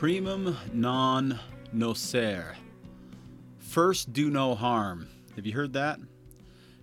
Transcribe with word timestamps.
Primum 0.00 0.56
non 0.72 1.38
nocere. 1.74 2.54
First, 3.58 4.14
do 4.14 4.30
no 4.30 4.54
harm. 4.54 5.08
Have 5.36 5.44
you 5.44 5.52
heard 5.52 5.74
that? 5.74 6.00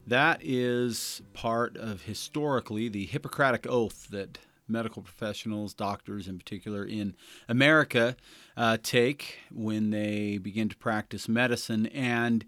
That 0.05 0.39
is 0.44 1.23
part 1.34 1.77
of 1.77 2.03
historically 2.03 2.89
the 2.89 3.08
Hippocratic 3.08 3.66
oath 3.67 4.08
that 4.11 4.38
medical 4.67 5.02
professionals, 5.02 5.73
doctors 5.73 6.27
in 6.27 6.38
particular 6.38 6.85
in 6.85 7.16
America, 7.49 8.16
uh, 8.55 8.77
take 8.84 9.39
when 9.52 9.89
they 9.89 10.38
begin 10.38 10.69
to 10.69 10.78
practice 10.78 11.28
medicine. 11.28 11.88
And 11.88 12.45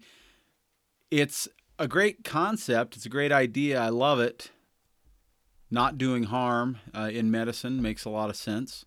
it's 1.10 1.48
a 1.80 1.88
great 1.88 2.22
concept, 2.22 2.94
it's 2.94 3.06
a 3.06 3.08
great 3.08 3.32
idea. 3.32 3.80
I 3.80 3.88
love 3.88 4.20
it. 4.20 4.52
Not 5.68 5.98
doing 5.98 6.22
harm 6.22 6.78
uh, 6.94 7.10
in 7.12 7.28
medicine 7.28 7.82
makes 7.82 8.04
a 8.04 8.10
lot 8.10 8.30
of 8.30 8.36
sense. 8.36 8.84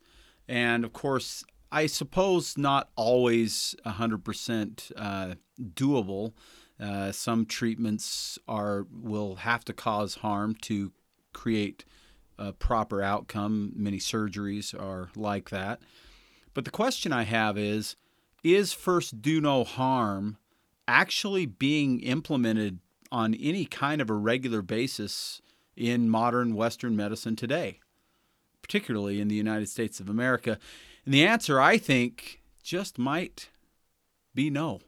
And 0.47 0.85
of 0.85 0.93
course, 0.93 1.43
I 1.73 1.87
suppose 1.87 2.55
not 2.55 2.91
always 2.95 3.75
100% 3.83 4.91
uh, 4.95 5.33
doable. 5.59 6.33
Uh, 6.79 7.11
some 7.11 7.47
treatments 7.47 8.37
are 8.47 8.85
will 8.91 9.37
have 9.37 9.65
to 9.65 9.73
cause 9.73 10.15
harm 10.15 10.53
to 10.61 10.91
create 11.33 11.83
a 12.37 12.53
proper 12.53 13.01
outcome. 13.01 13.73
Many 13.75 13.97
surgeries 13.97 14.79
are 14.79 15.09
like 15.15 15.49
that. 15.49 15.81
But 16.53 16.65
the 16.65 16.71
question 16.71 17.11
I 17.11 17.23
have 17.23 17.57
is 17.57 17.95
is 18.43 18.71
first 18.71 19.23
do 19.23 19.41
no 19.41 19.63
harm 19.63 20.37
actually 20.87 21.47
being 21.47 22.01
implemented 22.01 22.79
on 23.11 23.33
any 23.33 23.65
kind 23.65 23.99
of 23.99 24.11
a 24.11 24.13
regular 24.13 24.61
basis 24.61 25.41
in 25.75 26.07
modern 26.07 26.53
Western 26.53 26.95
medicine 26.95 27.35
today, 27.35 27.79
particularly 28.61 29.19
in 29.19 29.27
the 29.27 29.35
United 29.35 29.69
States 29.69 29.99
of 29.99 30.07
America? 30.07 30.59
And 31.05 31.13
the 31.13 31.25
answer, 31.25 31.59
I 31.59 31.77
think, 31.77 32.39
just 32.63 32.97
might 32.97 33.49
be 34.33 34.49
no. 34.49 34.79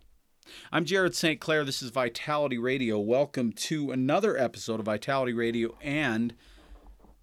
I'm 0.72 0.85
Jared 0.85 1.13
St. 1.13 1.41
Clair. 1.41 1.66
This 1.66 1.81
is 1.81 1.89
Vitality 1.89 2.57
Radio. 2.57 2.97
Welcome 2.97 3.52
to 3.52 3.91
another 3.91 4.38
episode 4.38 4.80
of 4.80 4.85
Vitality 4.85 5.33
Radio 5.33 5.75
and 5.81 6.33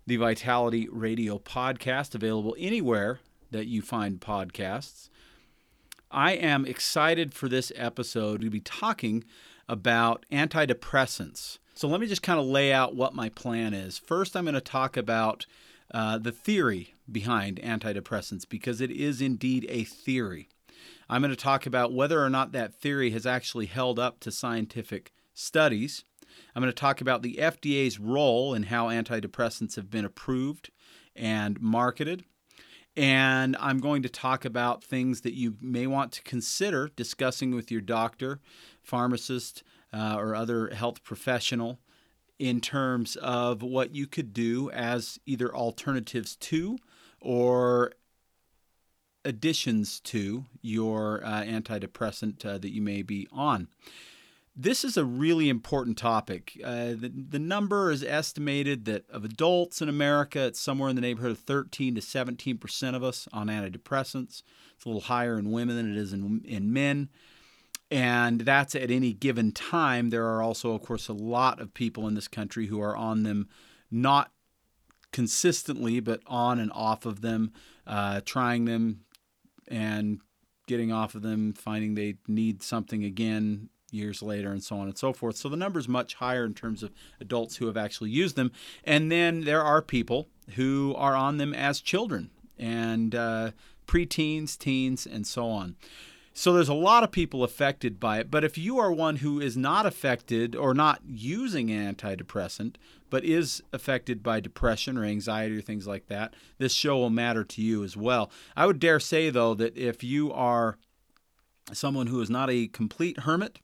the 0.07 0.17
Vitality 0.17 0.89
Radio 0.91 1.39
podcast, 1.39 2.15
available 2.15 2.55
anywhere 2.59 3.21
that 3.51 3.67
you 3.67 3.81
find 3.81 4.21
podcasts. 4.21 5.09
I 6.11 6.33
am 6.33 6.67
excited 6.67 7.33
for 7.33 7.49
this 7.49 7.73
episode 7.75 8.43
to 8.43 8.51
be 8.51 8.61
talking 8.61 9.25
about 9.71 10.27
antidepressants. 10.31 11.57
So 11.73 11.89
let 11.89 12.03
me 12.03 12.07
just 12.07 12.23
kind 12.23 12.39
of 12.39 12.45
lay 12.45 12.75
out 12.75 12.95
what 12.95 13.15
my 13.15 13.31
plan 13.31 13.73
is. 13.73 13.97
First, 13.97 14.37
I'm 14.37 14.45
going 14.45 14.53
to 14.53 14.61
talk 14.61 14.99
about 14.99 15.47
uh, 15.95 16.19
the 16.19 16.33
theory 16.33 16.95
behind 17.13 17.61
antidepressants 17.63 18.49
because 18.49 18.81
it 18.81 18.91
is 18.91 19.21
indeed 19.21 19.67
a 19.69 19.85
theory. 19.85 20.49
I'm 21.09 21.23
going 21.23 21.31
to 21.31 21.37
talk 21.37 21.67
about 21.67 21.93
whether 21.93 22.23
or 22.23 22.31
not 22.31 22.53
that 22.53 22.81
theory 22.81 23.11
has 23.11 23.27
actually 23.27 23.67
held 23.67 23.99
up 23.99 24.21
to 24.21 24.31
scientific 24.31 25.13
studies. 25.35 26.05
I'm 26.55 26.63
going 26.63 26.73
to 26.73 26.81
talk 26.81 27.01
about 27.01 27.23
the 27.23 27.39
FDA's 27.41 27.99
role 27.99 28.55
in 28.55 28.65
how 28.65 28.89
antidepressants 28.89 29.77
have 29.77 29.91
been 29.91 30.05
approved 30.05 30.71
and 31.15 31.61
marketed. 31.61 32.25
And 32.97 33.57
I'm 33.59 33.79
going 33.79 34.03
to 34.03 34.09
talk 34.09 34.45
about 34.45 34.85
things 34.85 35.23
that 35.23 35.35
you 35.35 35.57
may 35.61 35.87
want 35.87 36.13
to 36.13 36.23
consider 36.23 36.91
discussing 36.95 37.55
with 37.55 37.71
your 37.71 37.81
doctor, 37.81 38.41
pharmacist, 38.83 39.63
uh, 39.93 40.17
or 40.19 40.35
other 40.35 40.69
health 40.69 41.03
professional 41.03 41.79
in 42.39 42.61
terms 42.61 43.17
of 43.17 43.63
what 43.63 43.95
you 43.95 44.07
could 44.07 44.33
do 44.33 44.71
as 44.71 45.19
either 45.27 45.55
alternatives 45.55 46.37
to 46.37 46.77
or 47.23 47.93
additions 49.25 50.01
to 50.01 50.45
your 50.61 51.25
uh, 51.25 51.43
antidepressant 51.43 52.45
uh, 52.45 52.59
that 52.59 52.71
you 52.71 52.83
may 52.83 53.03
be 53.03 53.29
on. 53.33 53.69
This 54.55 54.85
is 54.85 54.99
a 54.99 55.05
really 55.05 55.49
important 55.49 55.97
topic. 55.97 56.61
Uh, 56.63 56.89
the, 56.89 57.11
the 57.31 57.39
number 57.39 57.91
is 57.91 58.05
estimated 58.05 58.85
that 58.85 59.09
of 59.09 59.25
adults 59.25 59.81
in 59.81 59.89
America, 59.89 60.41
it's 60.47 60.61
somewhere 60.61 60.91
in 60.91 60.97
the 60.97 61.01
neighborhood 61.01 61.31
of 61.31 61.39
13 61.39 61.95
to 61.95 62.03
17 62.03 62.59
percent 62.59 62.95
of 62.95 63.03
us 63.03 63.27
on 63.33 63.47
antidepressants. 63.47 64.43
It's 64.77 64.85
a 64.85 64.89
little 64.89 65.03
higher 65.03 65.39
in 65.39 65.53
women 65.53 65.77
than 65.77 65.91
it 65.91 65.97
is 65.97 66.13
in, 66.13 66.43
in 66.45 66.73
men. 66.73 67.09
And 67.91 68.41
that's 68.43 68.75
at 68.75 68.91
any 68.91 69.13
given 69.13 69.53
time. 69.53 70.11
There 70.11 70.27
are 70.27 70.43
also, 70.43 70.75
of 70.75 70.83
course, 70.83 71.09
a 71.09 71.15
lot 71.15 71.61
of 71.61 71.73
people 71.73 72.09
in 72.09 72.15
this 72.15 72.29
country 72.29 72.67
who 72.67 72.81
are 72.81 72.97
on 72.97 73.23
them 73.23 73.49
not 73.91 74.33
consistently, 75.13 76.01
but 76.01 76.21
on 76.27 76.59
and 76.59 76.71
off 76.75 77.07
of 77.07 77.21
them, 77.21 77.53
uh, 77.87 78.21
trying 78.25 78.65
them 78.65 79.01
and 79.69 80.21
getting 80.67 80.93
off 80.93 81.15
of 81.15 81.23
them, 81.23 81.53
finding 81.53 81.95
they 81.95 82.17
need 82.27 82.63
something 82.63 83.05
again 83.05 83.69
years 83.91 84.23
later, 84.23 84.51
and 84.51 84.65
so 84.65 84.77
on 84.77 84.89
and 84.89 84.97
so 84.97 85.13
forth. 85.13 85.37
So 85.37 85.49
the 85.49 85.57
number 85.57 85.79
is 85.79 85.87
much 85.87 86.15
higher 86.15 86.45
in 86.45 86.55
terms 86.55 86.83
of 86.83 86.93
adults 87.21 87.57
who 87.57 87.67
have 87.67 87.77
actually 87.77 88.11
used 88.11 88.37
them. 88.37 88.51
And 88.85 89.13
then 89.13 89.43
there 89.43 89.63
are 89.63 89.83
people 89.83 90.29
who 90.55 90.95
are 90.97 91.15
on 91.15 91.37
them 91.37 91.53
as 91.53 91.81
children 91.81 92.31
and 92.59 93.15
uh, 93.15 93.51
preteens, 93.87 94.57
teens, 94.57 95.07
and 95.07 95.27
so 95.27 95.49
on. 95.49 95.77
So 96.35 96.53
there's 96.53 96.69
a 96.69 96.75
lot 96.75 97.05
of 97.05 97.13
people 97.13 97.45
affected 97.45 98.01
by 98.01 98.19
it. 98.19 98.31
But 98.31 98.45
if 98.45 98.57
you 98.57 98.79
are 98.79 98.91
one 98.91 99.17
who 99.17 99.41
is 99.41 99.57
not 99.57 99.85
affected 99.85 100.57
or 100.57 100.73
not 100.73 101.01
using 101.07 101.69
antidepressant, 101.69 102.77
but 103.11 103.25
is 103.25 103.63
affected 103.73 104.23
by 104.23 104.41
depression 104.41 104.97
or 104.97 105.05
anxiety 105.05 105.59
or 105.59 105.61
things 105.61 105.87
like 105.87 106.07
that, 106.07 106.35
this 106.59 106.73
show 106.73 106.97
will 106.97 107.11
matter 107.11 107.45
to 107.45 107.61
you 107.61 107.85
as 107.85 107.97
well. 107.97 108.31
I 108.57 108.67
would 108.67 108.79
dare 108.79 109.01
say, 109.01 109.29
though, 109.29 109.55
that 109.55 109.77
if 109.77 110.03
you 110.03 110.33
are 110.33 110.79
someone 111.73 112.07
who 112.07 112.21
is 112.21 112.31
not 112.31 112.51
a 112.51 112.69
complete 112.69 113.21
hermit, 113.21 113.59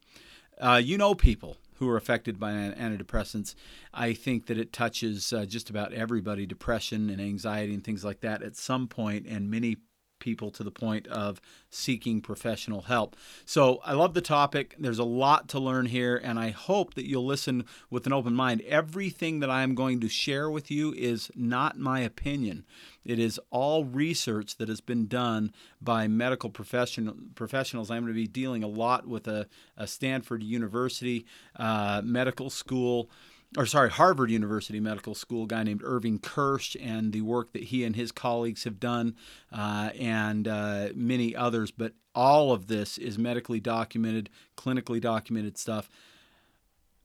uh, 0.60 0.80
you 0.82 0.98
know 0.98 1.14
people 1.14 1.56
who 1.78 1.88
are 1.88 1.96
affected 1.96 2.38
by 2.40 2.50
antidepressants. 2.50 3.54
I 3.94 4.12
think 4.12 4.46
that 4.46 4.58
it 4.58 4.72
touches 4.72 5.32
uh, 5.32 5.44
just 5.46 5.70
about 5.70 5.92
everybody, 5.92 6.44
depression 6.44 7.08
and 7.08 7.20
anxiety 7.20 7.72
and 7.72 7.84
things 7.84 8.04
like 8.04 8.20
that 8.20 8.42
at 8.42 8.56
some 8.56 8.88
point, 8.88 9.26
and 9.26 9.48
many 9.48 9.76
people 10.18 10.50
to 10.52 10.64
the 10.64 10.70
point 10.70 11.06
of 11.08 11.40
seeking 11.70 12.20
professional 12.20 12.82
help. 12.82 13.16
So 13.44 13.80
I 13.84 13.92
love 13.92 14.14
the 14.14 14.20
topic. 14.20 14.74
There's 14.78 14.98
a 14.98 15.04
lot 15.04 15.48
to 15.50 15.58
learn 15.58 15.86
here, 15.86 16.16
and 16.16 16.38
I 16.38 16.50
hope 16.50 16.94
that 16.94 17.08
you'll 17.08 17.26
listen 17.26 17.64
with 17.90 18.06
an 18.06 18.12
open 18.12 18.34
mind. 18.34 18.62
Everything 18.62 19.40
that 19.40 19.50
I 19.50 19.62
am 19.62 19.74
going 19.74 20.00
to 20.00 20.08
share 20.08 20.50
with 20.50 20.70
you 20.70 20.92
is 20.94 21.30
not 21.34 21.78
my 21.78 22.00
opinion. 22.00 22.64
It 23.04 23.18
is 23.18 23.40
all 23.50 23.84
research 23.84 24.56
that 24.56 24.68
has 24.68 24.80
been 24.80 25.06
done 25.06 25.52
by 25.80 26.08
medical 26.08 26.50
professional, 26.50 27.14
professionals. 27.34 27.90
I'm 27.90 28.02
going 28.02 28.12
to 28.12 28.20
be 28.20 28.26
dealing 28.26 28.62
a 28.62 28.68
lot 28.68 29.06
with 29.06 29.26
a, 29.26 29.46
a 29.76 29.86
Stanford 29.86 30.42
University 30.42 31.24
uh, 31.56 32.02
medical 32.04 32.50
school 32.50 33.10
or 33.56 33.66
sorry, 33.66 33.90
Harvard 33.90 34.30
University 34.30 34.78
Medical 34.80 35.14
School 35.14 35.46
guy 35.46 35.62
named 35.62 35.80
Irving 35.84 36.18
Kirsch 36.18 36.76
and 36.80 37.12
the 37.12 37.22
work 37.22 37.52
that 37.52 37.64
he 37.64 37.84
and 37.84 37.96
his 37.96 38.12
colleagues 38.12 38.64
have 38.64 38.78
done, 38.78 39.16
uh, 39.52 39.90
and 39.98 40.46
uh, 40.46 40.88
many 40.94 41.34
others. 41.34 41.70
But 41.70 41.94
all 42.14 42.52
of 42.52 42.66
this 42.66 42.98
is 42.98 43.18
medically 43.18 43.60
documented, 43.60 44.28
clinically 44.56 45.00
documented 45.00 45.56
stuff. 45.56 45.88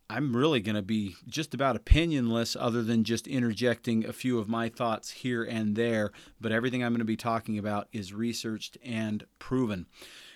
I'm 0.10 0.36
really 0.36 0.60
going 0.60 0.76
to 0.76 0.82
be 0.82 1.16
just 1.28 1.54
about 1.54 1.82
opinionless, 1.84 2.58
other 2.60 2.84
than 2.84 3.04
just 3.04 3.26
interjecting 3.26 4.06
a 4.06 4.14
few 4.14 4.38
of 4.38 4.50
my 4.50 4.70
thoughts 4.70 5.10
here 5.12 5.44
and 5.44 5.76
there. 5.76 6.12
But 6.42 6.52
everything 6.52 6.84
I'm 6.84 6.92
going 6.92 7.00
to 7.00 7.06
be 7.06 7.16
talking 7.16 7.58
about 7.58 7.88
is 7.94 8.14
researched 8.14 8.78
and 8.84 9.26
proven. 9.40 9.88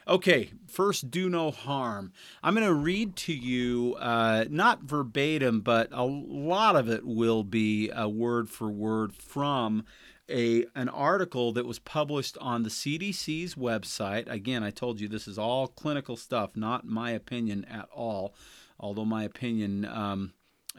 Okay, 0.08 0.52
first, 0.68 1.12
do 1.12 1.30
no 1.30 1.52
harm. 1.52 2.14
I'm 2.42 2.56
going 2.56 2.66
to 2.66 2.74
read 2.74 3.18
to 3.18 3.34
you, 3.34 3.98
uh, 4.00 4.46
not 4.50 4.84
verbatim, 4.84 5.60
but 5.60 5.90
a 5.92 6.06
lot 6.06 6.78
of 6.78 6.88
it 6.88 7.06
will 7.06 7.44
be 7.44 7.92
a 7.94 8.08
word 8.08 8.50
for 8.50 8.70
word 8.70 9.14
from 9.14 9.84
a 10.30 10.66
an 10.76 10.88
article 10.90 11.52
that 11.54 11.66
was 11.66 11.80
published 11.80 12.38
on 12.40 12.64
the 12.64 12.70
CDC's 12.70 13.56
website. 13.56 14.32
Again, 14.32 14.64
I 14.64 14.70
told 14.70 15.02
you 15.02 15.10
this 15.10 15.28
is 15.28 15.38
all 15.38 15.68
clinical 15.68 16.16
stuff, 16.16 16.56
not 16.56 16.86
my 16.86 17.12
opinion 17.12 17.66
at 17.66 17.90
all. 17.94 18.34
Although 18.80 19.06
my 19.06 19.24
opinion 19.24 19.84
um, 19.86 20.34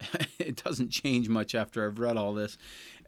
it 0.38 0.62
doesn't 0.62 0.90
change 0.90 1.28
much 1.28 1.54
after 1.54 1.86
I've 1.86 1.98
read 1.98 2.16
all 2.16 2.34
this. 2.34 2.58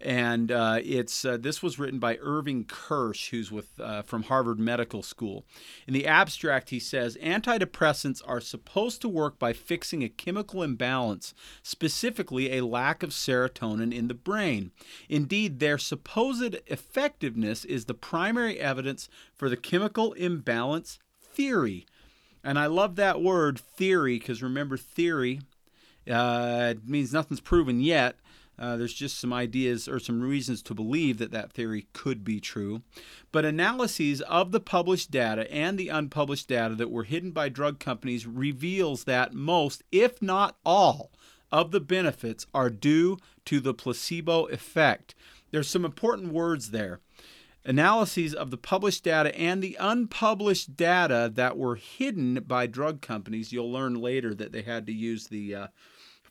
And 0.03 0.51
uh, 0.51 0.79
it's 0.83 1.27
uh, 1.27 1.37
this 1.37 1.63
was 1.63 1.79
written 1.79 1.99
by 1.99 2.17
Irving 2.23 2.65
Kirsch, 2.65 3.31
who's 3.31 3.53
with 3.53 3.79
uh, 3.79 4.01
from 4.01 4.25
Harvard 4.25 4.59
Medical 4.59 5.03
School. 5.03 5.45
In 5.87 5.93
the 5.93 6.07
abstract, 6.07 6.71
he 6.71 6.79
says 6.79 7.19
antidepressants 7.23 8.23
are 8.27 8.41
supposed 8.41 9.03
to 9.03 9.09
work 9.11 9.39
by 9.39 9.53
fixing 9.53 10.03
a 10.03 10.09
chemical 10.09 10.63
imbalance, 10.63 11.35
specifically 11.63 12.57
a 12.57 12.65
lack 12.65 13.03
of 13.03 13.11
serotonin 13.11 13.95
in 13.95 14.09
the 14.09 14.15
brain. 14.15 14.71
Indeed, 15.11 15.61
their 15.61 15.77
supposed 15.77 16.57
effectiveness 16.67 17.67
is 17.67 17.85
the 17.85 17.95
primary 17.95 18.59
evidence 18.59 19.11
for 19.35 19.51
the 19.51 19.57
chemical 19.57 20.15
imbalance 20.15 20.99
theory. 21.21 21.85
And 22.43 22.59
I 22.59 22.67
love 22.67 22.97
that 22.97 23.21
word 23.21 23.59
theory 23.59 24.19
because 24.19 24.43
remember, 24.43 24.79
theory 24.79 25.41
uh, 26.11 26.75
it 26.77 26.89
means 26.89 27.13
nothing's 27.13 27.41
proven 27.41 27.81
yet. 27.81 28.17
Uh, 28.59 28.77
there's 28.77 28.93
just 28.93 29.19
some 29.19 29.33
ideas 29.33 29.89
or 29.89 29.99
some 29.99 30.21
reasons 30.21 30.63
to 30.63 30.75
believe 30.75 31.17
that 31.17 31.31
that 31.31 31.51
theory 31.51 31.87
could 31.95 32.23
be 32.23 32.39
true. 32.39 32.83
But 33.33 33.47
analyses 33.47 34.21
of 34.23 34.53
the 34.53 34.61
published 34.61 35.11
data 35.11 35.51
and 35.51 35.79
the 35.79 35.89
unpublished 35.89 36.49
data 36.49 36.75
that 36.75 36.91
were 36.91 37.05
hidden 37.05 37.31
by 37.31 37.49
drug 37.49 37.81
companies 37.81 38.27
reveals 38.27 39.05
that 39.05 39.33
most, 39.33 39.83
if 39.91 40.21
not 40.21 40.59
all, 40.65 41.11
of 41.51 41.71
the 41.71 41.81
benefits 41.81 42.47
are 42.53 42.69
due 42.69 43.17
to 43.47 43.61
the 43.61 43.73
placebo 43.73 44.45
effect. 44.47 45.15
There's 45.51 45.69
some 45.69 45.85
important 45.85 46.33
words 46.33 46.71
there. 46.71 47.01
Analyses 47.65 48.35
of 48.35 48.51
the 48.51 48.57
published 48.57 49.05
data 49.05 49.37
and 49.39 49.63
the 49.63 49.77
unpublished 49.81 50.77
data 50.77 51.31
that 51.35 51.57
were 51.57 51.77
hidden 51.77 52.35
by 52.47 52.67
drug 52.67 53.01
companies. 53.01 53.53
You'll 53.53 53.73
learn 53.73 53.95
later 53.95 54.35
that 54.35 54.53
they 54.53 54.63
had 54.63 54.87
to 54.87 54.93
use 54.93 55.27
the 55.27 55.55
uh, 55.55 55.67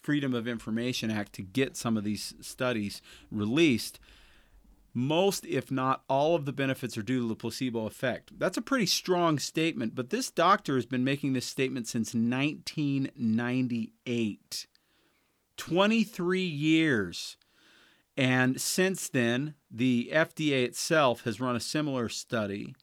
Freedom 0.09 0.33
of 0.33 0.47
Information 0.47 1.11
Act 1.11 1.33
to 1.33 1.43
get 1.43 1.77
some 1.77 1.95
of 1.95 2.03
these 2.03 2.33
studies 2.41 2.99
released, 3.29 3.99
most, 4.91 5.45
if 5.45 5.69
not 5.69 6.01
all, 6.09 6.33
of 6.33 6.45
the 6.45 6.51
benefits 6.51 6.97
are 6.97 7.03
due 7.03 7.19
to 7.19 7.27
the 7.27 7.35
placebo 7.35 7.85
effect. 7.85 8.31
That's 8.39 8.57
a 8.57 8.63
pretty 8.63 8.87
strong 8.87 9.37
statement, 9.37 9.93
but 9.93 10.09
this 10.09 10.31
doctor 10.31 10.73
has 10.73 10.87
been 10.87 11.03
making 11.03 11.33
this 11.33 11.45
statement 11.45 11.87
since 11.87 12.15
1998. 12.15 14.67
23 15.57 16.41
years. 16.41 17.37
And 18.17 18.59
since 18.59 19.09
then, 19.09 19.53
the 19.69 20.09
FDA 20.11 20.63
itself 20.63 21.21
has 21.25 21.39
run 21.39 21.55
a 21.55 21.59
similar 21.59 22.09
study 22.09 22.73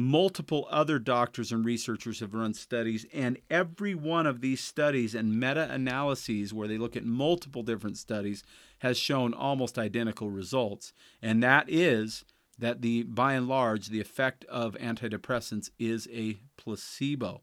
Multiple 0.00 0.68
other 0.70 1.00
doctors 1.00 1.50
and 1.50 1.64
researchers 1.64 2.20
have 2.20 2.32
run 2.32 2.54
studies, 2.54 3.04
and 3.12 3.36
every 3.50 3.96
one 3.96 4.28
of 4.28 4.40
these 4.40 4.60
studies 4.60 5.12
and 5.12 5.40
meta 5.40 5.68
analyses, 5.72 6.54
where 6.54 6.68
they 6.68 6.78
look 6.78 6.96
at 6.96 7.04
multiple 7.04 7.64
different 7.64 7.96
studies, 7.96 8.44
has 8.78 8.96
shown 8.96 9.34
almost 9.34 9.76
identical 9.76 10.30
results. 10.30 10.92
And 11.20 11.42
that 11.42 11.68
is 11.68 12.24
that 12.60 12.80
the 12.80 13.02
by 13.02 13.32
and 13.32 13.48
large 13.48 13.88
the 13.88 14.00
effect 14.00 14.44
of 14.44 14.74
antidepressants 14.74 15.70
is 15.80 16.06
a 16.12 16.38
placebo. 16.56 17.40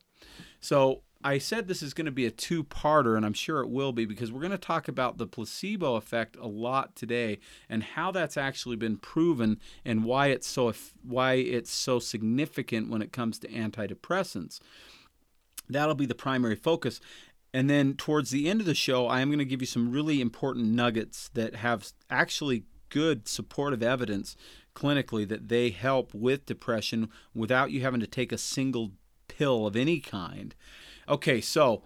So 0.61 1.01
I 1.25 1.39
said 1.39 1.67
this 1.67 1.81
is 1.81 1.95
going 1.95 2.05
to 2.05 2.11
be 2.11 2.27
a 2.27 2.31
two 2.31 2.63
parter, 2.63 3.17
and 3.17 3.25
I'm 3.25 3.33
sure 3.33 3.61
it 3.61 3.69
will 3.69 3.91
be 3.91 4.05
because 4.05 4.31
we're 4.31 4.41
going 4.41 4.51
to 4.51 4.59
talk 4.59 4.87
about 4.87 5.17
the 5.17 5.25
placebo 5.25 5.95
effect 5.95 6.35
a 6.35 6.45
lot 6.45 6.95
today 6.95 7.39
and 7.67 7.81
how 7.81 8.11
that's 8.11 8.37
actually 8.37 8.75
been 8.75 8.97
proven 8.97 9.59
and 9.83 10.03
why 10.03 10.27
it's 10.27 10.45
so 10.45 10.71
why 11.01 11.33
it's 11.33 11.71
so 11.71 11.97
significant 11.97 12.91
when 12.91 13.01
it 13.01 13.11
comes 13.11 13.39
to 13.39 13.47
antidepressants. 13.47 14.59
That'll 15.67 15.95
be 15.95 16.05
the 16.05 16.13
primary 16.13 16.55
focus. 16.55 17.01
And 17.51 17.71
then 17.71 17.95
towards 17.95 18.29
the 18.29 18.47
end 18.47 18.59
of 18.59 18.67
the 18.67 18.75
show, 18.75 19.07
I 19.07 19.21
am 19.21 19.29
going 19.29 19.39
to 19.39 19.45
give 19.45 19.63
you 19.63 19.67
some 19.67 19.89
really 19.89 20.21
important 20.21 20.67
nuggets 20.67 21.31
that 21.33 21.55
have 21.55 21.91
actually 22.07 22.65
good 22.89 23.27
supportive 23.27 23.81
evidence 23.81 24.37
clinically 24.75 25.27
that 25.27 25.47
they 25.47 25.71
help 25.71 26.13
with 26.13 26.45
depression 26.45 27.09
without 27.33 27.71
you 27.71 27.81
having 27.81 27.99
to 27.99 28.07
take 28.07 28.31
a 28.31 28.37
single 28.37 28.91
pill 29.37 29.67
of 29.67 29.75
any 29.75 29.99
kind. 29.99 30.55
Okay, 31.07 31.41
so 31.41 31.83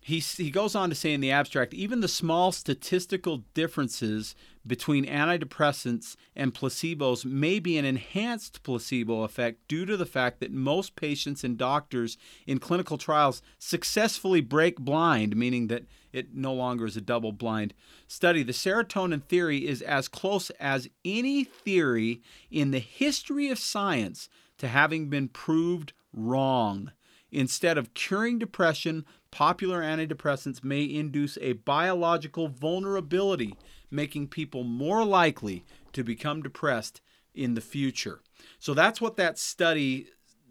he, 0.00 0.20
he 0.20 0.50
goes 0.50 0.76
on 0.76 0.88
to 0.88 0.94
say 0.94 1.12
in 1.12 1.20
the 1.20 1.32
abstract 1.32 1.74
even 1.74 2.00
the 2.00 2.06
small 2.06 2.52
statistical 2.52 3.38
differences 3.54 4.36
between 4.64 5.04
antidepressants 5.04 6.14
and 6.34 6.54
placebos 6.54 7.24
may 7.24 7.58
be 7.58 7.76
an 7.76 7.84
enhanced 7.84 8.62
placebo 8.62 9.22
effect 9.22 9.66
due 9.66 9.84
to 9.84 9.96
the 9.96 10.06
fact 10.06 10.38
that 10.38 10.52
most 10.52 10.94
patients 10.94 11.42
and 11.42 11.58
doctors 11.58 12.16
in 12.46 12.60
clinical 12.60 12.98
trials 12.98 13.42
successfully 13.58 14.40
break 14.40 14.78
blind, 14.78 15.36
meaning 15.36 15.66
that 15.66 15.86
it 16.12 16.34
no 16.34 16.54
longer 16.54 16.86
is 16.86 16.96
a 16.96 17.00
double 17.00 17.32
blind 17.32 17.74
study. 18.06 18.44
The 18.44 18.52
serotonin 18.52 19.24
theory 19.24 19.66
is 19.66 19.82
as 19.82 20.06
close 20.06 20.50
as 20.50 20.88
any 21.04 21.42
theory 21.42 22.22
in 22.48 22.70
the 22.70 22.78
history 22.78 23.50
of 23.50 23.58
science 23.58 24.28
to 24.58 24.68
having 24.68 25.08
been 25.08 25.28
proved 25.28 25.92
wrong. 26.16 26.90
Instead 27.30 27.76
of 27.76 27.94
curing 27.94 28.38
depression, 28.38 29.04
popular 29.30 29.82
antidepressants 29.82 30.64
may 30.64 30.84
induce 30.84 31.36
a 31.40 31.52
biological 31.52 32.48
vulnerability, 32.48 33.56
making 33.90 34.28
people 34.28 34.64
more 34.64 35.04
likely 35.04 35.64
to 35.92 36.02
become 36.02 36.42
depressed 36.42 37.00
in 37.34 37.54
the 37.54 37.60
future. 37.60 38.20
So 38.58 38.74
that's 38.74 39.00
what 39.00 39.16
that 39.16 39.38
study 39.38 40.08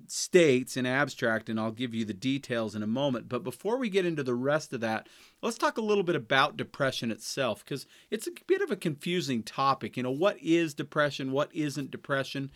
states 0.07 0.77
in 0.77 0.85
abstract, 0.85 1.49
and 1.49 1.59
I'll 1.59 1.71
give 1.71 1.95
you 1.95 2.05
the 2.05 2.13
details 2.13 2.75
in 2.75 2.83
a 2.83 2.87
moment. 2.87 3.29
But 3.29 3.43
before 3.43 3.77
we 3.77 3.89
get 3.89 4.05
into 4.05 4.23
the 4.23 4.35
rest 4.35 4.73
of 4.73 4.81
that, 4.81 5.07
let's 5.41 5.57
talk 5.57 5.77
a 5.77 5.81
little 5.81 6.03
bit 6.03 6.15
about 6.15 6.57
depression 6.57 7.11
itself 7.11 7.63
because 7.63 7.87
it's 8.11 8.27
a 8.27 8.31
bit 8.47 8.61
of 8.61 8.71
a 8.71 8.75
confusing 8.75 9.43
topic. 9.43 9.97
You 9.97 10.03
know, 10.03 10.11
what 10.11 10.37
is 10.41 10.73
depression? 10.73 11.31
What 11.31 11.53
isn't 11.55 11.91
depression? 11.91 12.51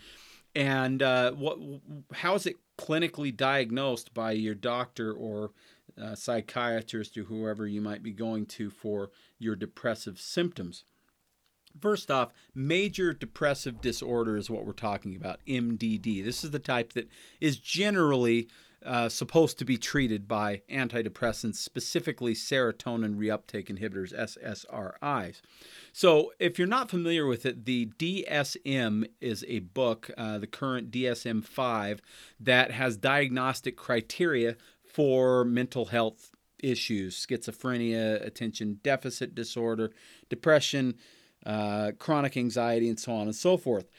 And 0.55 1.01
uh, 1.01 1.31
what? 1.31 1.57
How 2.13 2.35
is 2.35 2.45
it 2.45 2.57
clinically 2.79 3.35
diagnosed 3.35 4.13
by 4.13 4.31
your 4.31 4.55
doctor 4.55 5.11
or 5.11 5.51
uh, 6.01 6.15
psychiatrist 6.15 7.17
or 7.17 7.23
whoever 7.23 7.67
you 7.67 7.81
might 7.81 8.01
be 8.01 8.11
going 8.11 8.45
to 8.45 8.69
for 8.69 9.09
your 9.37 9.55
depressive 9.55 10.19
symptoms. 10.19 10.83
First 11.79 12.09
off, 12.09 12.33
major 12.55 13.13
depressive 13.13 13.81
disorder 13.81 14.37
is 14.37 14.49
what 14.49 14.65
we're 14.65 14.73
talking 14.73 15.15
about, 15.15 15.39
MDD. 15.47 16.23
This 16.23 16.43
is 16.43 16.51
the 16.51 16.59
type 16.59 16.93
that 16.93 17.09
is 17.39 17.57
generally 17.57 18.47
uh, 18.85 19.09
supposed 19.09 19.59
to 19.59 19.65
be 19.65 19.77
treated 19.77 20.27
by 20.27 20.61
antidepressants, 20.71 21.55
specifically 21.55 22.33
serotonin 22.33 23.15
reuptake 23.15 23.67
inhibitors, 23.67 24.13
SSRIs. 24.13 25.41
So, 25.91 26.31
if 26.39 26.57
you're 26.57 26.67
not 26.67 26.89
familiar 26.89 27.25
with 27.25 27.45
it, 27.45 27.65
the 27.65 27.87
DSM 27.97 29.05
is 29.19 29.45
a 29.47 29.59
book, 29.59 30.09
uh, 30.17 30.37
the 30.37 30.47
current 30.47 30.91
DSM 30.91 31.43
5, 31.43 32.01
that 32.39 32.71
has 32.71 32.97
diagnostic 32.97 33.75
criteria 33.75 34.55
for 34.83 35.43
mental 35.43 35.85
health 35.85 36.31
issues 36.61 37.25
schizophrenia, 37.25 38.25
attention 38.25 38.79
deficit 38.83 39.35
disorder, 39.35 39.91
depression, 40.29 40.95
uh, 41.45 41.91
chronic 41.97 42.35
anxiety, 42.37 42.89
and 42.89 42.99
so 42.99 43.13
on 43.13 43.27
and 43.27 43.35
so 43.35 43.57
forth. 43.57 43.89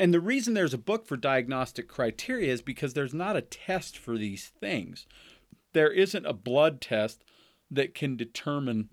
And 0.00 0.14
the 0.14 0.18
reason 0.18 0.54
there's 0.54 0.72
a 0.72 0.78
book 0.78 1.06
for 1.06 1.18
diagnostic 1.18 1.86
criteria 1.86 2.50
is 2.50 2.62
because 2.62 2.94
there's 2.94 3.12
not 3.12 3.36
a 3.36 3.42
test 3.42 3.98
for 3.98 4.16
these 4.16 4.48
things. 4.48 5.06
There 5.74 5.92
isn't 5.92 6.24
a 6.24 6.32
blood 6.32 6.80
test 6.80 7.22
that 7.70 7.94
can 7.94 8.16
determine 8.16 8.88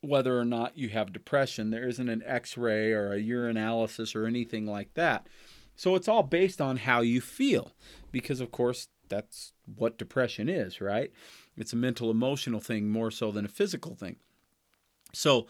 whether 0.00 0.36
or 0.36 0.44
not 0.44 0.76
you 0.76 0.88
have 0.88 1.12
depression. 1.12 1.70
There 1.70 1.86
isn't 1.86 2.08
an 2.08 2.24
x 2.26 2.58
ray 2.58 2.90
or 2.90 3.12
a 3.12 3.22
urinalysis 3.22 4.16
or 4.16 4.26
anything 4.26 4.66
like 4.66 4.94
that. 4.94 5.28
So 5.76 5.94
it's 5.94 6.08
all 6.08 6.24
based 6.24 6.60
on 6.60 6.78
how 6.78 7.00
you 7.00 7.20
feel, 7.20 7.70
because 8.10 8.40
of 8.40 8.50
course, 8.50 8.88
that's 9.08 9.52
what 9.76 9.98
depression 9.98 10.48
is, 10.48 10.80
right? 10.80 11.12
It's 11.56 11.72
a 11.72 11.76
mental 11.76 12.10
emotional 12.10 12.60
thing 12.60 12.90
more 12.90 13.12
so 13.12 13.30
than 13.30 13.44
a 13.44 13.48
physical 13.48 13.94
thing. 13.94 14.16
So 15.14 15.46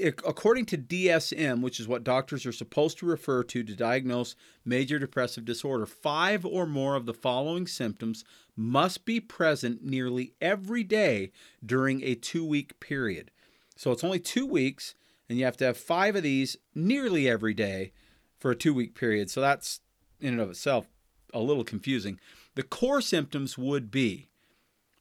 according 0.00 0.66
to 0.66 0.78
DSM, 0.78 1.62
which 1.62 1.80
is 1.80 1.88
what 1.88 2.04
doctors 2.04 2.46
are 2.46 2.52
supposed 2.52 2.98
to 2.98 3.06
refer 3.06 3.42
to 3.44 3.62
to 3.62 3.74
diagnose 3.74 4.34
major 4.64 4.98
depressive 4.98 5.44
disorder, 5.44 5.86
five 5.86 6.44
or 6.44 6.66
more 6.66 6.96
of 6.96 7.06
the 7.06 7.14
following 7.14 7.66
symptoms 7.66 8.24
must 8.56 9.04
be 9.04 9.20
present 9.20 9.82
nearly 9.82 10.34
every 10.40 10.84
day 10.84 11.30
during 11.64 12.02
a 12.02 12.14
two 12.14 12.44
week 12.44 12.78
period. 12.80 13.30
So 13.76 13.90
it's 13.90 14.04
only 14.04 14.20
two 14.20 14.46
weeks, 14.46 14.94
and 15.28 15.38
you 15.38 15.44
have 15.44 15.56
to 15.58 15.64
have 15.64 15.76
five 15.76 16.16
of 16.16 16.22
these 16.22 16.56
nearly 16.74 17.28
every 17.28 17.54
day 17.54 17.92
for 18.38 18.50
a 18.50 18.56
two 18.56 18.74
week 18.74 18.94
period. 18.94 19.30
So 19.30 19.40
that's 19.40 19.80
in 20.20 20.34
and 20.34 20.40
of 20.40 20.50
itself 20.50 20.86
a 21.32 21.40
little 21.40 21.64
confusing. 21.64 22.20
The 22.54 22.62
core 22.62 23.00
symptoms 23.00 23.56
would 23.56 23.90
be 23.90 24.28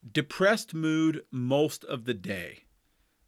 depressed 0.10 0.74
mood 0.74 1.24
most 1.31 1.83
of 1.83 2.05
the 2.05 2.13
day 2.13 2.63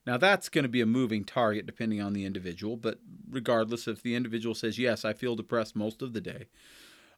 now, 0.05 0.17
that's 0.17 0.49
going 0.49 0.63
to 0.63 0.69
be 0.69 0.81
a 0.81 0.85
moving 0.85 1.23
target 1.23 1.65
depending 1.65 2.01
on 2.01 2.13
the 2.13 2.25
individual, 2.25 2.75
but 2.75 2.99
regardless, 3.29 3.87
if 3.87 4.01
the 4.01 4.15
individual 4.15 4.53
says, 4.53 4.77
Yes, 4.77 5.05
I 5.05 5.13
feel 5.13 5.35
depressed 5.35 5.75
most 5.75 6.01
of 6.01 6.13
the 6.13 6.21
day, 6.21 6.47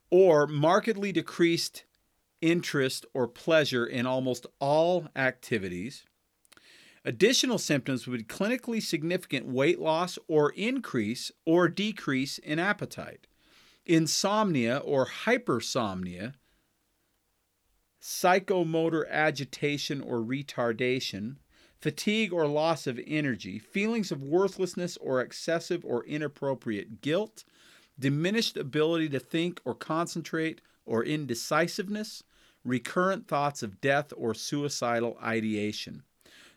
or 0.10 0.46
markedly 0.46 1.12
decreased 1.12 1.84
interest 2.42 3.06
or 3.14 3.28
pleasure 3.28 3.86
in 3.86 4.06
almost 4.06 4.46
all 4.60 5.08
activities, 5.16 6.06
Additional 7.08 7.60
symptoms 7.60 8.08
would 8.08 8.18
be 8.18 8.24
clinically 8.24 8.82
significant 8.82 9.46
weight 9.46 9.80
loss 9.80 10.18
or 10.28 10.50
increase 10.54 11.32
or 11.46 11.70
decrease 11.70 12.40
in 12.40 12.58
appetite, 12.58 13.28
insomnia 13.86 14.78
or 14.78 15.06
hypersomnia, 15.06 16.34
psychomotor 18.02 19.08
agitation 19.08 20.02
or 20.02 20.18
retardation, 20.18 21.36
fatigue 21.86 22.34
or 22.34 22.48
loss 22.48 22.88
of 22.88 23.00
energy, 23.06 23.60
feelings 23.60 24.12
of 24.12 24.24
worthlessness 24.24 24.98
or 24.98 25.22
excessive 25.22 25.86
or 25.86 26.04
inappropriate 26.06 27.00
guilt, 27.00 27.44
diminished 28.00 28.58
ability 28.58 29.08
to 29.08 29.20
think 29.20 29.62
or 29.66 29.76
concentrate 29.76 30.62
or 30.88 31.04
indecisiveness, 31.04 32.24
recurrent 32.64 33.28
thoughts 33.28 33.62
of 33.62 33.80
death 33.82 34.12
or 34.18 34.34
suicidal 34.34 35.16
ideation. 35.22 36.02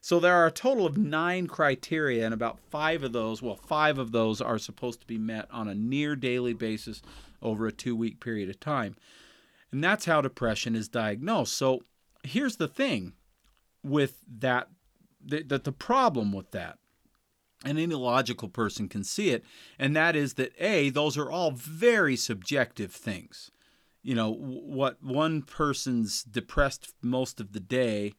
So 0.00 0.18
there 0.18 0.34
are 0.34 0.46
a 0.46 0.50
total 0.50 0.86
of 0.86 0.96
nine 0.96 1.46
criteria, 1.46 2.24
and 2.24 2.32
about 2.32 2.58
five 2.70 3.02
of 3.02 3.12
those, 3.12 3.42
well, 3.42 3.56
five 3.56 3.98
of 3.98 4.12
those 4.12 4.40
are 4.40 4.56
supposed 4.56 5.02
to 5.02 5.06
be 5.06 5.18
met 5.18 5.46
on 5.50 5.68
a 5.68 5.74
near 5.74 6.16
daily 6.16 6.54
basis 6.54 7.02
over 7.42 7.66
a 7.66 7.72
two 7.72 7.94
week 7.94 8.18
period 8.18 8.48
of 8.48 8.60
time. 8.60 8.96
And 9.72 9.84
that's 9.84 10.06
how 10.06 10.22
depression 10.22 10.74
is 10.74 10.88
diagnosed. 10.88 11.52
So 11.52 11.82
here's 12.22 12.56
the 12.56 12.66
thing 12.66 13.12
with 13.84 14.22
that 14.38 14.68
that 15.24 15.64
the 15.64 15.72
problem 15.72 16.32
with 16.32 16.50
that 16.52 16.78
and 17.64 17.78
any 17.78 17.94
logical 17.94 18.48
person 18.48 18.88
can 18.88 19.02
see 19.02 19.30
it 19.30 19.44
and 19.78 19.96
that 19.96 20.14
is 20.14 20.34
that 20.34 20.52
a 20.58 20.90
those 20.90 21.18
are 21.18 21.30
all 21.30 21.50
very 21.50 22.16
subjective 22.16 22.92
things. 22.92 23.50
You 24.02 24.14
know 24.14 24.32
what 24.32 25.02
one 25.02 25.42
person's 25.42 26.22
depressed 26.22 26.94
most 27.02 27.40
of 27.40 27.52
the 27.52 27.60
day 27.60 28.14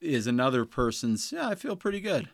is 0.00 0.26
another 0.26 0.64
person's 0.64 1.32
yeah 1.32 1.48
i 1.48 1.54
feel 1.54 1.76
pretty 1.76 2.00
good. 2.00 2.28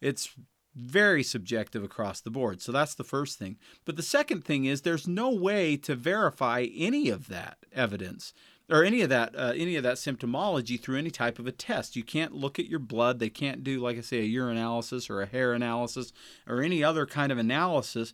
It's 0.00 0.34
very 0.76 1.22
subjective 1.22 1.82
across 1.82 2.20
the 2.20 2.30
board. 2.30 2.60
So 2.60 2.70
that's 2.70 2.94
the 2.94 3.02
first 3.02 3.38
thing. 3.38 3.56
But 3.86 3.96
the 3.96 4.02
second 4.02 4.44
thing 4.44 4.66
is 4.66 4.82
there's 4.82 5.08
no 5.08 5.30
way 5.30 5.76
to 5.78 5.94
verify 5.94 6.66
any 6.76 7.08
of 7.08 7.28
that 7.28 7.56
evidence 7.72 8.34
or 8.68 8.84
any 8.84 9.00
of 9.02 9.08
that 9.08 9.34
uh, 9.36 9.52
any 9.54 9.76
of 9.76 9.82
that 9.82 9.96
symptomology 9.96 10.80
through 10.80 10.98
any 10.98 11.10
type 11.10 11.38
of 11.38 11.46
a 11.46 11.52
test 11.52 11.96
you 11.96 12.02
can't 12.02 12.34
look 12.34 12.58
at 12.58 12.68
your 12.68 12.78
blood 12.78 13.18
they 13.18 13.30
can't 13.30 13.64
do 13.64 13.80
like 13.80 13.96
i 13.96 14.00
say 14.00 14.18
a 14.18 14.28
urinalysis 14.28 15.08
or 15.08 15.22
a 15.22 15.26
hair 15.26 15.52
analysis 15.52 16.12
or 16.46 16.62
any 16.62 16.82
other 16.82 17.06
kind 17.06 17.30
of 17.30 17.38
analysis 17.38 18.12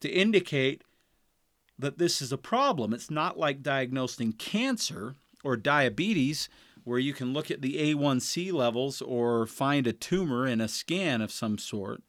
to 0.00 0.08
indicate 0.08 0.82
that 1.78 1.98
this 1.98 2.20
is 2.20 2.32
a 2.32 2.38
problem 2.38 2.92
it's 2.92 3.10
not 3.10 3.38
like 3.38 3.62
diagnosing 3.62 4.32
cancer 4.32 5.14
or 5.44 5.56
diabetes 5.56 6.48
where 6.84 6.98
you 6.98 7.14
can 7.14 7.32
look 7.32 7.50
at 7.50 7.62
the 7.62 7.94
A1C 7.94 8.52
levels 8.52 9.00
or 9.02 9.46
find 9.46 9.86
a 9.86 9.92
tumor 9.92 10.46
in 10.46 10.60
a 10.60 10.68
scan 10.68 11.20
of 11.20 11.32
some 11.32 11.58
sort. 11.58 12.02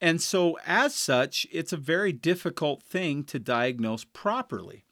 And 0.00 0.20
so, 0.20 0.58
as 0.66 0.94
such, 0.94 1.46
it's 1.50 1.72
a 1.72 1.78
very 1.78 2.12
difficult 2.12 2.82
thing 2.82 3.24
to 3.24 3.38
diagnose 3.38 4.04
properly. 4.04 4.84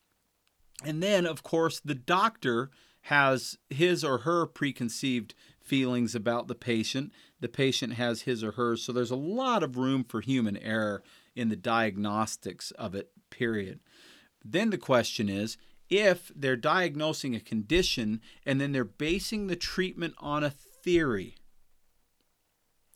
And 0.85 1.03
then, 1.03 1.27
of 1.27 1.43
course, 1.43 1.81
the 1.81 1.95
doctor 1.95 2.71
has 3.03 3.59
his 3.71 4.05
or 4.05 4.19
her 4.19 4.47
preconceived 4.47 5.35
feelings 5.61 6.15
about 6.15 6.47
the 6.47 6.55
patient. 6.55 7.13
The 7.41 7.49
patient 7.49 7.95
has 7.95 8.23
his 8.23 8.45
or 8.45 8.53
hers. 8.53 8.83
So, 8.83 8.93
there's 8.93 9.11
a 9.11 9.17
lot 9.17 9.63
of 9.63 9.77
room 9.77 10.05
for 10.05 10.21
human 10.21 10.57
error 10.57 11.03
in 11.35 11.49
the 11.49 11.57
diagnostics 11.57 12.71
of 12.73 12.95
it, 12.95 13.11
period. 13.31 13.81
Then 14.45 14.71
the 14.71 14.79
question 14.79 15.29
is 15.29 15.57
if 15.91 16.33
they're 16.35 16.57
diagnosing 16.57 17.35
a 17.35 17.41
condition 17.41 18.21
and 18.45 18.61
then 18.61 18.73
they're 18.73 18.85
basing 18.85 19.47
the 19.47 19.57
treatment 19.57 20.15
on 20.19 20.45
a 20.45 20.51
theory. 20.51 21.37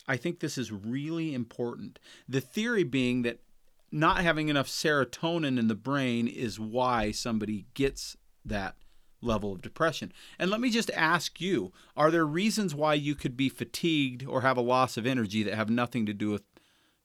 I 0.06 0.16
think 0.16 0.40
this 0.40 0.56
is 0.56 0.72
really 0.72 1.34
important. 1.34 1.98
The 2.28 2.40
theory 2.40 2.82
being 2.82 3.22
that 3.22 3.40
not 3.90 4.22
having 4.22 4.48
enough 4.48 4.68
serotonin 4.68 5.58
in 5.58 5.68
the 5.68 5.74
brain 5.74 6.28
is 6.28 6.60
why 6.60 7.10
somebody 7.10 7.66
gets 7.74 8.16
that 8.44 8.76
level 9.20 9.52
of 9.52 9.62
depression. 9.62 10.12
And 10.38 10.50
let 10.50 10.60
me 10.60 10.70
just 10.70 10.90
ask 10.94 11.40
you 11.40 11.72
are 11.96 12.10
there 12.10 12.26
reasons 12.26 12.74
why 12.74 12.94
you 12.94 13.14
could 13.14 13.36
be 13.36 13.48
fatigued 13.48 14.26
or 14.26 14.42
have 14.42 14.56
a 14.56 14.62
loss 14.62 14.96
of 14.96 15.06
energy 15.06 15.42
that 15.42 15.54
have 15.54 15.70
nothing 15.70 16.06
to 16.06 16.14
do 16.14 16.30
with 16.30 16.42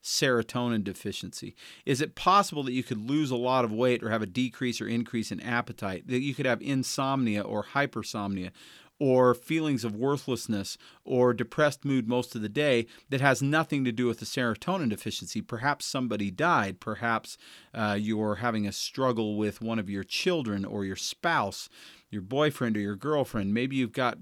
serotonin 0.04 0.84
deficiency? 0.84 1.56
Is 1.86 2.02
it 2.02 2.16
possible 2.16 2.64
that 2.64 2.74
you 2.74 2.84
could 2.84 3.10
lose 3.10 3.32
a 3.32 3.36
lot 3.36 3.66
of 3.66 3.72
weight 3.72 4.04
or 4.04 4.10
have 4.10 4.22
a 4.22 4.28
decrease 4.28 4.82
or 4.82 4.88
increase 4.88 5.32
in 5.32 5.40
appetite? 5.40 6.08
That 6.08 6.22
you 6.22 6.36
could 6.36 6.46
have 6.46 6.62
insomnia 6.62 7.42
or 7.42 7.64
hypersomnia 7.64 8.52
or 9.00 9.34
feelings 9.34 9.84
of 9.84 9.96
worthlessness 9.96 10.78
or 11.04 11.34
depressed 11.34 11.84
mood 11.84 12.08
most 12.08 12.36
of 12.36 12.42
the 12.42 12.50
day 12.50 12.86
that 13.10 13.22
has 13.22 13.42
nothing 13.42 13.84
to 13.84 13.92
do 13.92 14.08
with 14.08 14.20
the 14.20 14.26
serotonin 14.26 14.90
deficiency. 14.90 15.42
Perhaps 15.42 15.86
somebody 15.86 16.32
died. 16.32 16.80
Perhaps 16.80 17.38
uh, 17.74 17.98
you're 18.00 18.36
having 18.36 18.68
a 18.68 18.72
struggle 18.72 19.36
with 19.36 19.62
one 19.62 19.80
of 19.80 19.90
your 19.90 20.04
children 20.04 20.64
or 20.64 20.86
your 20.86 20.96
spouse, 20.96 21.70
your 22.10 22.22
boyfriend 22.22 22.78
or 22.78 22.82
your 22.82 22.96
girlfriend. 22.96 23.54
Maybe 23.54 23.76
you've 23.76 23.92
got 23.92 24.20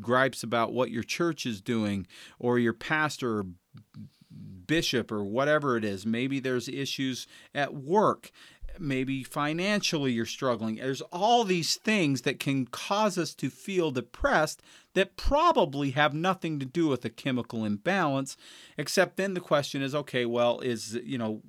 gripes 0.00 0.42
about 0.42 0.72
what 0.72 0.90
your 0.90 1.02
church 1.02 1.46
is 1.46 1.60
doing 1.60 2.06
or 2.38 2.58
your 2.58 2.72
pastor 2.72 3.38
or 3.38 3.46
bishop 4.66 5.12
or 5.12 5.24
whatever 5.24 5.76
it 5.76 5.84
is. 5.84 6.06
Maybe 6.06 6.40
there's 6.40 6.68
issues 6.68 7.26
at 7.54 7.74
work. 7.74 8.30
Maybe 8.78 9.22
financially 9.22 10.12
you're 10.12 10.26
struggling. 10.26 10.76
There's 10.76 11.02
all 11.12 11.44
these 11.44 11.76
things 11.76 12.22
that 12.22 12.40
can 12.40 12.66
cause 12.66 13.18
us 13.18 13.34
to 13.34 13.50
feel 13.50 13.90
depressed 13.90 14.62
that 14.94 15.16
probably 15.16 15.90
have 15.92 16.14
nothing 16.14 16.58
to 16.58 16.66
do 16.66 16.88
with 16.88 17.04
a 17.04 17.10
chemical 17.10 17.64
imbalance, 17.64 18.36
except 18.76 19.16
then 19.16 19.34
the 19.34 19.40
question 19.40 19.82
is 19.82 19.94
okay, 19.94 20.26
well, 20.26 20.60
is, 20.60 20.98
you 21.04 21.18
know, 21.18 21.42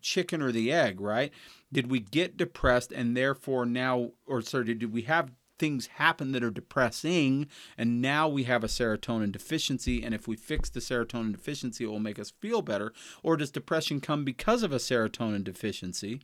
chicken 0.00 0.40
or 0.40 0.52
the 0.52 0.72
egg, 0.72 1.00
right? 1.00 1.32
Did 1.72 1.90
we 1.90 2.00
get 2.00 2.36
depressed 2.36 2.92
and 2.92 3.16
therefore 3.16 3.66
now, 3.66 4.12
or 4.26 4.40
sorry, 4.40 4.74
did 4.74 4.92
we 4.92 5.02
have 5.02 5.32
things 5.58 5.86
happen 5.86 6.32
that 6.32 6.44
are 6.44 6.50
depressing 6.50 7.48
and 7.78 8.02
now 8.02 8.28
we 8.28 8.44
have 8.44 8.62
a 8.62 8.68
serotonin 8.68 9.32
deficiency 9.32 10.02
and 10.02 10.14
if 10.14 10.28
we 10.28 10.36
fix 10.36 10.68
the 10.68 10.80
serotonin 10.80 11.32
deficiency 11.32 11.84
it 11.84 11.88
will 11.88 11.98
make 11.98 12.18
us 12.18 12.30
feel 12.30 12.62
better 12.62 12.92
or 13.22 13.36
does 13.36 13.50
depression 13.50 14.00
come 14.00 14.24
because 14.24 14.62
of 14.62 14.72
a 14.72 14.76
serotonin 14.76 15.42
deficiency 15.42 16.20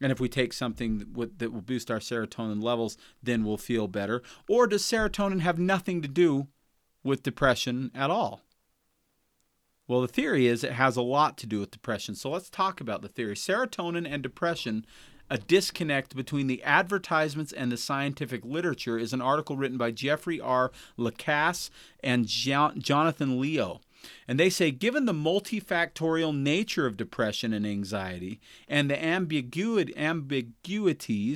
and 0.00 0.10
if 0.10 0.20
we 0.20 0.28
take 0.28 0.52
something 0.52 1.06
that 1.38 1.52
will 1.52 1.60
boost 1.60 1.90
our 1.90 1.98
serotonin 1.98 2.62
levels 2.62 2.96
then 3.22 3.44
we'll 3.44 3.56
feel 3.56 3.88
better 3.88 4.22
or 4.48 4.66
does 4.66 4.82
serotonin 4.82 5.40
have 5.40 5.58
nothing 5.58 6.02
to 6.02 6.08
do 6.08 6.46
with 7.02 7.22
depression 7.22 7.90
at 7.94 8.10
all 8.10 8.42
well, 9.88 10.02
the 10.02 10.06
theory 10.06 10.46
is 10.46 10.62
it 10.62 10.74
has 10.74 10.96
a 10.96 11.02
lot 11.02 11.36
to 11.38 11.48
do 11.48 11.58
with 11.58 11.72
depression. 11.72 12.14
So 12.14 12.30
let's 12.30 12.48
talk 12.48 12.80
about 12.80 13.02
the 13.02 13.08
theory. 13.08 13.34
Serotonin 13.34 14.08
and 14.08 14.22
depression 14.22 14.86
a 15.30 15.38
disconnect 15.38 16.16
between 16.16 16.48
the 16.48 16.62
advertisements 16.64 17.52
and 17.52 17.70
the 17.70 17.76
scientific 17.76 18.44
literature 18.44 18.98
is 18.98 19.12
an 19.12 19.22
article 19.22 19.56
written 19.56 19.78
by 19.78 19.92
Jeffrey 19.92 20.40
R. 20.40 20.72
Lacasse 20.98 21.70
and 22.02 22.26
Jonathan 22.26 23.40
Leo. 23.40 23.80
And 24.26 24.38
they 24.38 24.50
say, 24.50 24.70
given 24.70 25.06
the 25.06 25.12
multifactorial 25.12 26.36
nature 26.36 26.86
of 26.86 26.96
depression 26.96 27.52
and 27.52 27.66
anxiety 27.66 28.40
and 28.68 28.90
the 28.90 29.02
ambiguities 29.02 29.94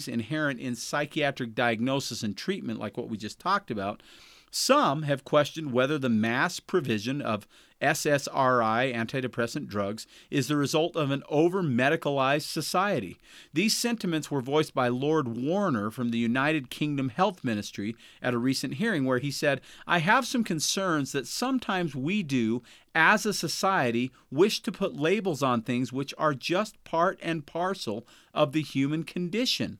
inherent 0.09 0.61
in 0.61 0.77
psychiatric 0.77 1.55
diagnosis 1.55 2.23
and 2.23 2.37
treatment, 2.37 2.79
like 2.81 2.97
what 2.97 3.09
we 3.09 3.17
just 3.17 3.39
talked 3.39 3.71
about, 3.71 4.03
some 4.51 5.03
have 5.03 5.25
questioned 5.25 5.73
whether 5.73 5.99
the 5.99 6.09
mass 6.09 6.61
provision 6.61 7.21
of 7.21 7.49
SSRI 7.85 8.95
antidepressant 8.95 9.67
drugs 9.67 10.07
is 10.31 10.49
the 10.49 10.57
result 10.57 10.97
of 10.97 11.11
an 11.11 11.23
over 11.29 11.63
medicalized 11.63 12.51
society. 12.51 13.19
These 13.53 13.77
sentiments 13.77 14.31
were 14.31 14.41
voiced 14.41 14.73
by 14.73 14.89
Lord 14.89 15.29
Warner 15.29 15.91
from 15.91 16.11
the 16.11 16.19
United 16.19 16.71
Kingdom 16.71 17.11
Health 17.11 17.45
Ministry 17.45 17.95
at 18.23 18.33
a 18.33 18.39
recent 18.39 18.75
hearing, 18.75 19.05
where 19.05 19.19
he 19.19 19.31
said, 19.31 19.61
I 19.87 19.99
have 19.99 20.27
some 20.27 20.45
concerns 20.45 21.13
that 21.13 21.27
sometimes 21.27 21.95
we 21.95 22.23
do, 22.23 22.63
as 22.95 23.27
a 23.27 23.35
society, 23.35 24.11
wish 24.31 24.61
to 24.63 24.73
put 24.73 24.97
labels 24.97 25.43
on 25.43 25.61
things 25.61 25.93
which 25.93 26.15
are 26.17 26.33
just 26.33 26.83
part 26.85 27.19
and 27.23 27.45
parcel 27.45 28.07
of 28.33 28.53
the 28.53 28.63
human 28.63 29.03
condition. 29.03 29.79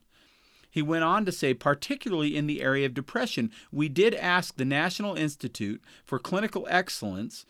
He 0.69 0.81
went 0.81 1.05
on 1.05 1.25
to 1.25 1.31
say, 1.31 1.53
particularly 1.53 2.35
in 2.35 2.47
the 2.47 2.61
area 2.61 2.85
of 2.85 2.93
depression, 2.93 3.49
we 3.71 3.87
did 3.89 4.13
ask 4.13 4.57
the 4.57 4.65
National 4.65 5.15
Institute 5.15 5.81
for 6.03 6.19
Clinical 6.19 6.67
Excellence 6.69 7.45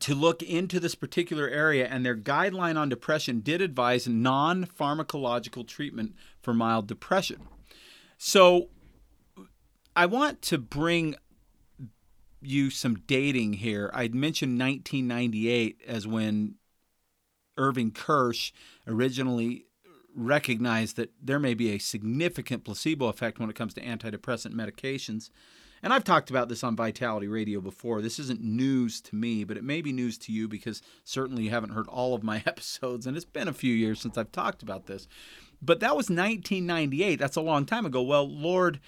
to 0.00 0.14
look 0.14 0.42
into 0.42 0.78
this 0.78 0.94
particular 0.94 1.48
area, 1.48 1.86
and 1.86 2.04
their 2.04 2.16
guideline 2.16 2.76
on 2.78 2.88
depression 2.88 3.40
did 3.40 3.60
advise 3.60 4.06
non 4.06 4.64
pharmacological 4.66 5.66
treatment 5.66 6.14
for 6.40 6.54
mild 6.54 6.86
depression. 6.86 7.48
So 8.18 8.68
I 9.96 10.06
want 10.06 10.42
to 10.42 10.58
bring 10.58 11.16
you 12.40 12.70
some 12.70 12.96
dating 13.06 13.54
here. 13.54 13.90
I'd 13.92 14.14
mentioned 14.14 14.58
1998 14.58 15.80
as 15.86 16.06
when 16.06 16.56
Irving 17.56 17.90
Kirsch 17.92 18.52
originally 18.86 19.66
recognized 20.14 20.96
that 20.96 21.12
there 21.22 21.38
may 21.38 21.54
be 21.54 21.70
a 21.70 21.78
significant 21.78 22.64
placebo 22.64 23.06
effect 23.06 23.38
when 23.38 23.48
it 23.48 23.56
comes 23.56 23.74
to 23.74 23.80
antidepressant 23.80 24.52
medications. 24.52 25.30
And 25.82 25.92
I've 25.92 26.04
talked 26.04 26.30
about 26.30 26.48
this 26.48 26.62
on 26.62 26.76
Vitality 26.76 27.26
Radio 27.26 27.60
before. 27.60 28.00
This 28.00 28.20
isn't 28.20 28.40
news 28.40 29.00
to 29.02 29.16
me, 29.16 29.42
but 29.42 29.56
it 29.56 29.64
may 29.64 29.82
be 29.82 29.92
news 29.92 30.16
to 30.18 30.32
you 30.32 30.46
because 30.46 30.80
certainly 31.04 31.44
you 31.44 31.50
haven't 31.50 31.72
heard 31.72 31.88
all 31.88 32.14
of 32.14 32.22
my 32.22 32.36
episodes, 32.46 33.06
and 33.06 33.16
it's 33.16 33.24
been 33.24 33.48
a 33.48 33.52
few 33.52 33.74
years 33.74 34.00
since 34.00 34.16
I've 34.16 34.32
talked 34.32 34.62
about 34.62 34.86
this. 34.86 35.08
But 35.60 35.80
that 35.80 35.96
was 35.96 36.08
1998. 36.08 37.16
That's 37.16 37.36
a 37.36 37.40
long 37.40 37.66
time 37.66 37.84
ago. 37.84 38.02
Well, 38.02 38.28
Lord 38.28 38.80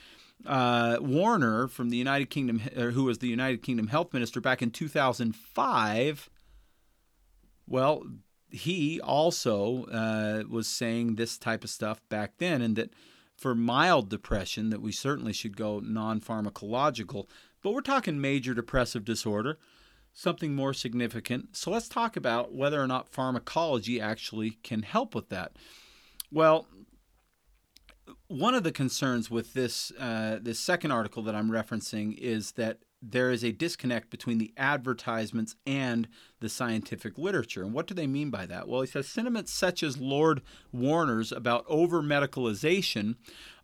uh, 0.47 0.99
Warner 1.01 1.69
from 1.69 1.91
the 1.91 1.97
United 1.97 2.31
Kingdom, 2.31 2.61
who 2.61 3.05
was 3.05 3.19
the 3.19 3.29
United 3.29 3.63
Kingdom 3.63 3.89
Health 3.89 4.13
Minister 4.13 4.41
back 4.41 4.63
in 4.63 4.71
2005, 4.71 6.31
well, 7.67 8.05
he 8.51 9.01
also 9.01 9.85
uh, 9.87 10.45
was 10.49 10.69
saying 10.69 11.17
this 11.17 11.39
type 11.39 11.65
of 11.65 11.71
stuff 11.71 12.01
back 12.09 12.35
then, 12.39 12.63
and 12.63 12.77
that 12.77 12.91
for 13.37 13.55
mild 13.55 14.09
depression, 14.09 14.71
that 14.71 14.83
we 14.83 14.93
certainly 14.93 15.33
should 15.33 15.57
go 15.57 15.81
non-pharmacological. 15.81 17.27
But 17.63 17.73
we're 17.73 17.81
talking 17.81 18.21
major 18.21 18.55
depressive 18.55 19.05
disorder, 19.05 19.59
something 20.13 20.55
more 20.55 20.73
significant. 20.73 21.57
So 21.57 21.71
let's 21.71 21.89
talk 21.89 22.17
about 22.17 22.55
whether 22.55 22.81
or 22.81 22.87
not 22.87 23.09
pharmacology 23.09 24.01
actually 24.01 24.59
can 24.63 24.83
help 24.83 25.15
with 25.15 25.29
that. 25.31 25.57
Well, 26.31 26.67
one 28.29 28.55
of 28.55 28.65
the 28.65 28.73
concerns 28.73 29.31
with 29.31 29.55
this 29.55 29.93
uh, 29.99 30.39
this 30.41 30.59
second 30.59 30.91
article 30.91 31.23
that 31.23 31.35
I'm 31.35 31.51
referencing 31.51 32.17
is 32.19 32.53
that 32.53 32.79
there 33.11 33.31
is 33.31 33.45
a 33.45 33.53
disconnect 33.53 34.11
between 34.11 34.39
the 34.39 34.53
advertisements 34.57 35.57
and 35.67 36.09
the 36.41 36.49
scientific 36.49 37.19
literature. 37.19 37.63
And 37.63 37.73
what 37.73 37.87
do 37.87 37.95
they 37.95 38.07
mean 38.07 38.31
by 38.31 38.47
that? 38.47 38.69
Well, 38.69 38.81
he 38.81 38.87
says 38.87 39.09
sentiments 39.09 39.53
such 39.53 39.83
as 39.83 39.99
Lord 39.99 40.43
Warner's 40.73 41.31
about 41.31 41.65
over 41.69 42.03
medicalization 42.03 43.17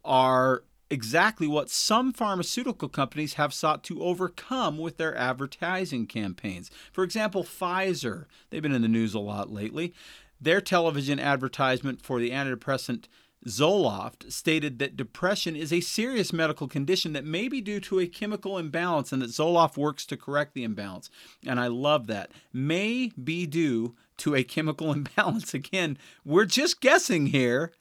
are 0.05 0.65
exactly 0.91 1.47
what 1.47 1.71
some 1.71 2.13
pharmaceutical 2.13 2.89
companies 2.89 3.35
have 3.35 3.55
sought 3.55 3.85
to 3.85 4.03
overcome 4.03 4.77
with 4.77 4.97
their 4.97 5.17
advertising 5.17 6.07
campaigns. 6.07 6.71
For 6.93 7.05
example, 7.05 7.45
Pfizer, 7.45 8.25
they've 8.51 8.63
been 8.63 8.75
in 8.75 8.83
the 8.83 8.89
news 8.89 9.15
a 9.15 9.21
lot 9.21 9.51
lately. 9.51 9.95
Their 10.41 10.61
television 10.61 11.21
advertisement 11.21 12.03
for 12.03 12.19
the 12.19 12.31
antidepressant 12.31 13.05
Zoloft 13.47 14.31
stated 14.31 14.79
that 14.79 14.97
depression 14.97 15.57
is 15.57 15.73
a 15.73 15.81
serious 15.81 16.33
medical 16.33 16.69
condition 16.69 17.15
that 17.15 17.25
may 17.25 17.49
be 17.49 17.61
due 17.61 17.81
to 17.81 17.99
a 17.99 18.07
chemical 18.07 18.59
imbalance 18.59 19.13
and 19.13 19.23
that 19.23 19.31
Zoloft 19.31 19.79
works 19.79 20.05
to 20.07 20.17
correct 20.17 20.53
the 20.53 20.65
imbalance. 20.65 21.11
And 21.47 21.59
I 21.59 21.69
love 21.69 22.07
that. 22.09 22.31
May 22.53 23.13
be 23.23 23.47
due 23.47 23.97
to 24.19 24.35
a 24.35 24.45
chemical 24.45 24.93
imbalance. 24.93 25.55
Again, 25.55 25.97
we're 26.25 26.45
just 26.45 26.81
guessing 26.81 27.29
here, 27.29 27.73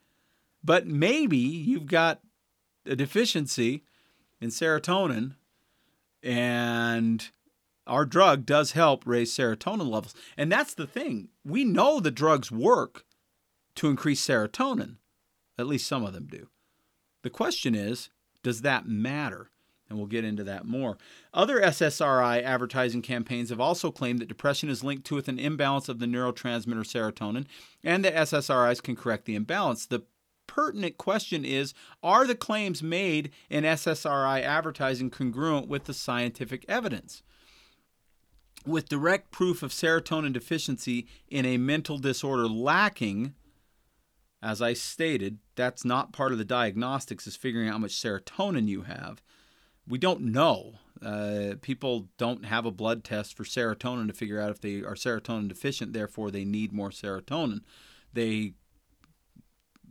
but 0.63 0.88
maybe 0.88 1.38
you've 1.38 1.88
got 1.88 2.22
a 2.86 2.96
deficiency 2.96 3.84
in 4.39 4.50
serotonin 4.50 5.36
and 6.24 7.30
our 7.86 8.06
drug 8.06 8.46
does 8.46 8.74
help 8.74 9.06
raise 9.06 9.36
serotonin 9.36 9.89
levels. 9.89 10.13
And 10.38 10.51
that's 10.51 10.74
the 10.74 10.88
thing. 10.88 11.30
We 11.44 11.66
know 11.66 12.00
the 12.00 12.12
drugs 12.12 12.51
work 12.51 13.04
to 13.75 13.89
increase 13.89 14.25
serotonin. 14.25 14.98
At 15.60 15.68
least 15.68 15.88
some 15.88 16.06
of 16.06 16.13
them 16.13 16.25
do. 16.25 16.48
The 17.22 17.30
question 17.30 17.75
is, 17.75 18.10
does 18.44 18.62
that 18.62 18.88
matter? 18.88 19.50
And 19.89 19.98
we'll 19.98 20.08
get 20.08 20.24
into 20.24 20.44
that 20.46 20.66
more. 20.66 20.98
Other 21.34 21.60
SSRI 21.60 22.42
advertising 22.44 23.01
campaigns 23.01 23.50
have 23.50 23.60
also 23.60 23.92
claimed 23.92 24.20
that 24.20 24.30
depression 24.30 24.70
is 24.70 24.84
linked 24.84 25.06
to 25.08 25.16
with 25.16 25.28
an 25.28 25.39
imbalance 25.39 25.89
of 25.89 26.00
the 26.00 26.06
neurotransmitter 26.06 26.86
serotonin 26.86 27.46
and 27.84 28.06
that 28.06 28.16
SSRIs 28.16 28.82
can 28.82 28.96
correct 28.96 29.25
the 29.25 29.36
imbalance. 29.36 29.86
The 29.86 30.04
pertinent 30.48 30.98
question 30.98 31.44
is 31.44 31.74
Are 32.01 32.25
the 32.25 32.36
claims 32.36 32.82
made 32.82 33.32
in 33.50 33.63
SSRI 33.63 34.41
advertising 34.41 35.10
congruent 35.10 35.67
with 35.67 35.86
the 35.86 35.93
scientific 35.93 36.63
evidence? 36.69 37.22
With 38.65 38.89
direct 38.89 39.32
proof 39.32 39.63
of 39.63 39.72
serotonin 39.72 40.34
deficiency 40.34 41.08
in 41.30 41.45
a 41.45 41.58
mental 41.58 41.98
disorder 41.98 42.48
lacking, 42.48 43.34
as 44.41 44.62
I 44.62 44.73
stated, 44.73 45.39
that's 45.56 45.84
not 45.84 46.13
part 46.13 46.32
of 46.32 46.38
the 46.38 46.45
diagnostics, 46.45 47.28
is 47.28 47.36
figuring 47.36 47.67
out 47.67 47.73
how 47.73 47.78
much 47.80 48.02
serotonin 48.02 48.67
you 48.67 48.84
have. 48.84 49.21
We 49.88 49.97
don't 49.97 50.21
know. 50.21 50.75
Uh, 51.04 51.56
people 51.62 52.10
don't 52.17 52.45
have 52.45 52.65
a 52.65 52.71
blood 52.71 53.04
test 53.04 53.36
for 53.36 53.43
serotonin 53.43 54.08
to 54.08 54.13
figure 54.13 54.39
out 54.39 54.52
if 54.52 54.62
they 54.62 54.78
are 54.78 54.95
serotonin 54.95 55.47
deficient, 55.47 55.93
therefore, 55.93 56.32
they 56.32 56.45
need 56.45 56.71
more 56.71 56.89
serotonin. 56.89 57.62
They 58.13 58.54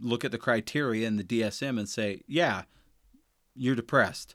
look 0.00 0.24
at 0.24 0.32
the 0.32 0.38
criteria 0.38 1.06
in 1.06 1.16
the 1.16 1.24
DSM 1.24 1.78
and 1.78 1.88
say, 1.88 2.22
yeah, 2.26 2.62
you're 3.54 3.74
depressed. 3.74 4.34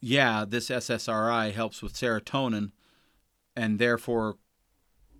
Yeah, 0.00 0.44
this 0.46 0.70
SSRI 0.70 1.52
helps 1.52 1.82
with 1.82 1.94
serotonin, 1.94 2.72
and 3.56 3.78
therefore, 3.78 4.36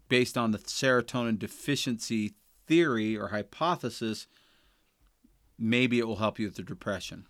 based 0.09 0.37
on 0.37 0.50
the 0.50 0.59
serotonin 0.59 1.38
deficiency 1.38 2.35
theory 2.66 3.16
or 3.16 3.29
hypothesis, 3.29 4.27
maybe 5.59 5.98
it 5.98 6.07
will 6.07 6.16
help 6.16 6.38
you 6.38 6.46
with 6.46 6.57
the 6.57 6.62
depression. 6.62 7.27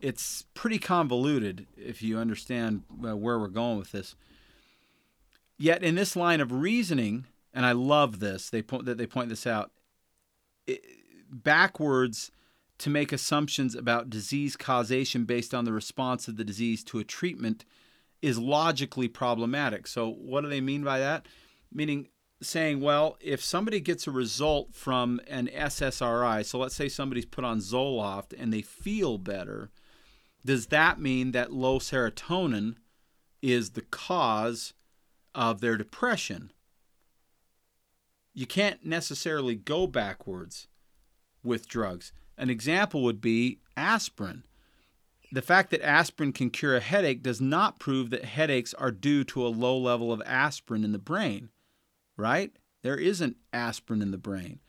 It's 0.00 0.44
pretty 0.54 0.78
convoluted 0.78 1.66
if 1.76 2.02
you 2.02 2.18
understand 2.18 2.82
uh, 3.04 3.16
where 3.16 3.38
we're 3.38 3.48
going 3.48 3.78
with 3.78 3.92
this. 3.92 4.16
Yet 5.58 5.82
in 5.82 5.94
this 5.94 6.16
line 6.16 6.40
of 6.40 6.50
reasoning, 6.50 7.26
and 7.54 7.64
I 7.64 7.72
love 7.72 8.18
this, 8.18 8.50
they 8.50 8.62
point 8.62 8.84
that 8.86 8.98
they 8.98 9.06
point 9.06 9.28
this 9.28 9.46
out, 9.46 9.70
it, 10.66 10.84
backwards 11.30 12.32
to 12.78 12.90
make 12.90 13.12
assumptions 13.12 13.76
about 13.76 14.10
disease 14.10 14.56
causation 14.56 15.24
based 15.24 15.54
on 15.54 15.64
the 15.64 15.72
response 15.72 16.26
of 16.26 16.36
the 16.36 16.44
disease 16.44 16.82
to 16.82 16.98
a 16.98 17.04
treatment 17.04 17.64
is 18.20 18.38
logically 18.38 19.06
problematic. 19.06 19.86
So 19.86 20.10
what 20.10 20.40
do 20.40 20.48
they 20.48 20.60
mean 20.60 20.82
by 20.82 20.98
that? 20.98 21.26
Meaning 21.72 22.08
saying, 22.42 22.80
well, 22.80 23.16
if 23.20 23.42
somebody 23.42 23.80
gets 23.80 24.06
a 24.06 24.10
result 24.10 24.74
from 24.74 25.20
an 25.26 25.48
SSRI, 25.48 26.44
so 26.44 26.58
let's 26.58 26.74
say 26.74 26.88
somebody's 26.88 27.24
put 27.24 27.44
on 27.44 27.58
Zoloft 27.58 28.34
and 28.38 28.52
they 28.52 28.62
feel 28.62 29.18
better, 29.18 29.70
does 30.44 30.66
that 30.66 31.00
mean 31.00 31.32
that 31.32 31.52
low 31.52 31.78
serotonin 31.78 32.76
is 33.40 33.70
the 33.70 33.82
cause 33.82 34.74
of 35.34 35.60
their 35.60 35.76
depression? 35.76 36.52
You 38.34 38.46
can't 38.46 38.84
necessarily 38.84 39.54
go 39.54 39.86
backwards 39.86 40.68
with 41.44 41.68
drugs. 41.68 42.12
An 42.36 42.50
example 42.50 43.02
would 43.02 43.20
be 43.20 43.60
aspirin. 43.76 44.44
The 45.30 45.42
fact 45.42 45.70
that 45.70 45.82
aspirin 45.82 46.32
can 46.32 46.50
cure 46.50 46.76
a 46.76 46.80
headache 46.80 47.22
does 47.22 47.40
not 47.40 47.78
prove 47.78 48.10
that 48.10 48.24
headaches 48.24 48.74
are 48.74 48.90
due 48.90 49.24
to 49.24 49.46
a 49.46 49.48
low 49.48 49.78
level 49.78 50.12
of 50.12 50.22
aspirin 50.26 50.84
in 50.84 50.92
the 50.92 50.98
brain 50.98 51.50
right? 52.22 52.52
There 52.82 52.96
isn't 52.96 53.36
aspirin 53.52 54.00
in 54.00 54.12
the 54.12 54.18
brain. 54.18 54.60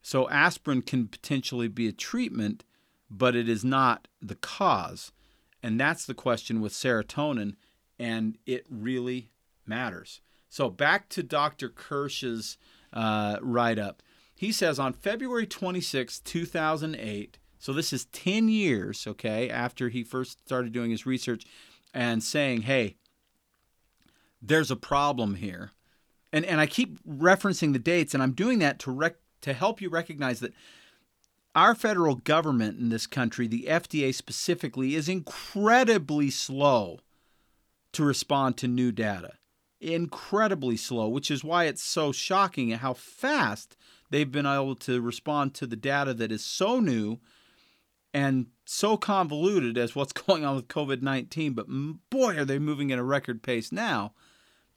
So 0.00 0.28
aspirin 0.30 0.82
can 0.82 1.08
potentially 1.08 1.68
be 1.68 1.88
a 1.88 1.92
treatment, 1.92 2.64
but 3.10 3.34
it 3.34 3.48
is 3.48 3.64
not 3.64 4.06
the 4.22 4.36
cause. 4.36 5.12
And 5.62 5.78
that's 5.78 6.06
the 6.06 6.14
question 6.14 6.60
with 6.60 6.72
serotonin, 6.72 7.56
and 7.98 8.38
it 8.46 8.64
really 8.70 9.30
matters. 9.66 10.20
So 10.48 10.70
back 10.70 11.08
to 11.10 11.22
Dr. 11.22 11.68
Kirsch's 11.68 12.56
uh, 12.92 13.38
write 13.42 13.78
up. 13.78 14.02
He 14.34 14.52
says 14.52 14.78
on 14.78 14.92
February 14.92 15.46
26, 15.46 16.20
2008, 16.20 17.38
so 17.58 17.72
this 17.72 17.92
is 17.92 18.04
10 18.06 18.48
years, 18.48 19.04
okay, 19.04 19.50
after 19.50 19.88
he 19.88 20.04
first 20.04 20.38
started 20.46 20.72
doing 20.72 20.92
his 20.92 21.04
research 21.04 21.44
and 21.92 22.22
saying, 22.22 22.62
hey, 22.62 22.94
there's 24.40 24.70
a 24.70 24.76
problem 24.76 25.34
here 25.34 25.72
and 26.32 26.44
and 26.44 26.60
I 26.60 26.66
keep 26.66 27.02
referencing 27.04 27.72
the 27.72 27.78
dates, 27.78 28.14
and 28.14 28.22
I'm 28.22 28.32
doing 28.32 28.58
that 28.60 28.78
to 28.80 28.90
rec- 28.90 29.16
to 29.42 29.52
help 29.52 29.80
you 29.80 29.88
recognize 29.88 30.40
that 30.40 30.54
our 31.54 31.74
federal 31.74 32.14
government 32.14 32.78
in 32.78 32.88
this 32.88 33.06
country, 33.06 33.46
the 33.46 33.66
FDA 33.68 34.14
specifically, 34.14 34.94
is 34.94 35.08
incredibly 35.08 36.30
slow 36.30 37.00
to 37.92 38.04
respond 38.04 38.56
to 38.58 38.68
new 38.68 38.92
data. 38.92 39.32
Incredibly 39.80 40.76
slow, 40.76 41.08
which 41.08 41.30
is 41.30 41.42
why 41.42 41.64
it's 41.64 41.82
so 41.82 42.12
shocking 42.12 42.70
how 42.70 42.94
fast 42.94 43.76
they've 44.10 44.30
been 44.30 44.46
able 44.46 44.74
to 44.76 45.00
respond 45.00 45.54
to 45.54 45.66
the 45.66 45.76
data 45.76 46.12
that 46.14 46.32
is 46.32 46.44
so 46.44 46.80
new 46.80 47.18
and 48.12 48.46
so 48.64 48.96
convoluted 48.96 49.78
as 49.78 49.94
what's 49.94 50.12
going 50.26 50.44
on 50.44 50.56
with 50.56 50.68
COVID 50.68 51.02
19. 51.02 51.54
But 51.54 51.66
boy, 52.10 52.36
are 52.36 52.44
they 52.44 52.58
moving 52.58 52.92
at 52.92 52.98
a 52.98 53.04
record 53.04 53.42
pace 53.42 53.72
now 53.72 54.12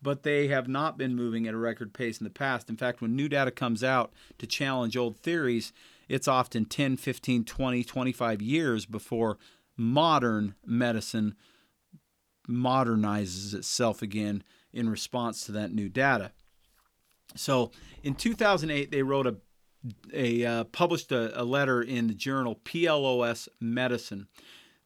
but 0.02 0.24
they 0.24 0.48
have 0.48 0.68
not 0.68 0.98
been 0.98 1.16
moving 1.16 1.48
at 1.48 1.54
a 1.54 1.58
record 1.58 1.94
pace 1.94 2.20
in 2.20 2.24
the 2.24 2.30
past. 2.30 2.70
In 2.70 2.78
fact, 2.78 3.02
when 3.02 3.16
new 3.16 3.30
data 3.30 3.52
comes 3.52 3.84
out 3.84 4.12
to 4.40 4.48
challenge 4.48 4.98
old 4.98 5.18
theories, 5.20 5.72
it's 6.10 6.28
often 6.28 6.66
10, 6.66 6.98
15, 6.98 7.46
20, 7.46 7.84
25 7.84 8.42
years 8.42 8.86
before 8.86 9.38
modern 9.78 10.56
medicine 10.66 11.36
modernizes 12.50 13.54
itself 13.54 14.02
again 14.02 14.44
in 14.74 14.90
response 14.90 15.46
to 15.46 15.52
that 15.52 15.72
new 15.72 15.90
data. 15.90 16.32
So 17.36 17.72
in 18.04 18.16
2008, 18.16 18.92
they 18.92 19.04
wrote 19.04 19.28
a, 19.28 19.36
a 20.14 20.46
uh, 20.46 20.64
published 20.66 21.12
a, 21.12 21.40
a 21.40 21.44
letter 21.44 21.82
in 21.82 22.08
the 22.08 22.14
journal 22.14 22.60
PLOS 22.64 23.48
Medicine. 23.60 24.28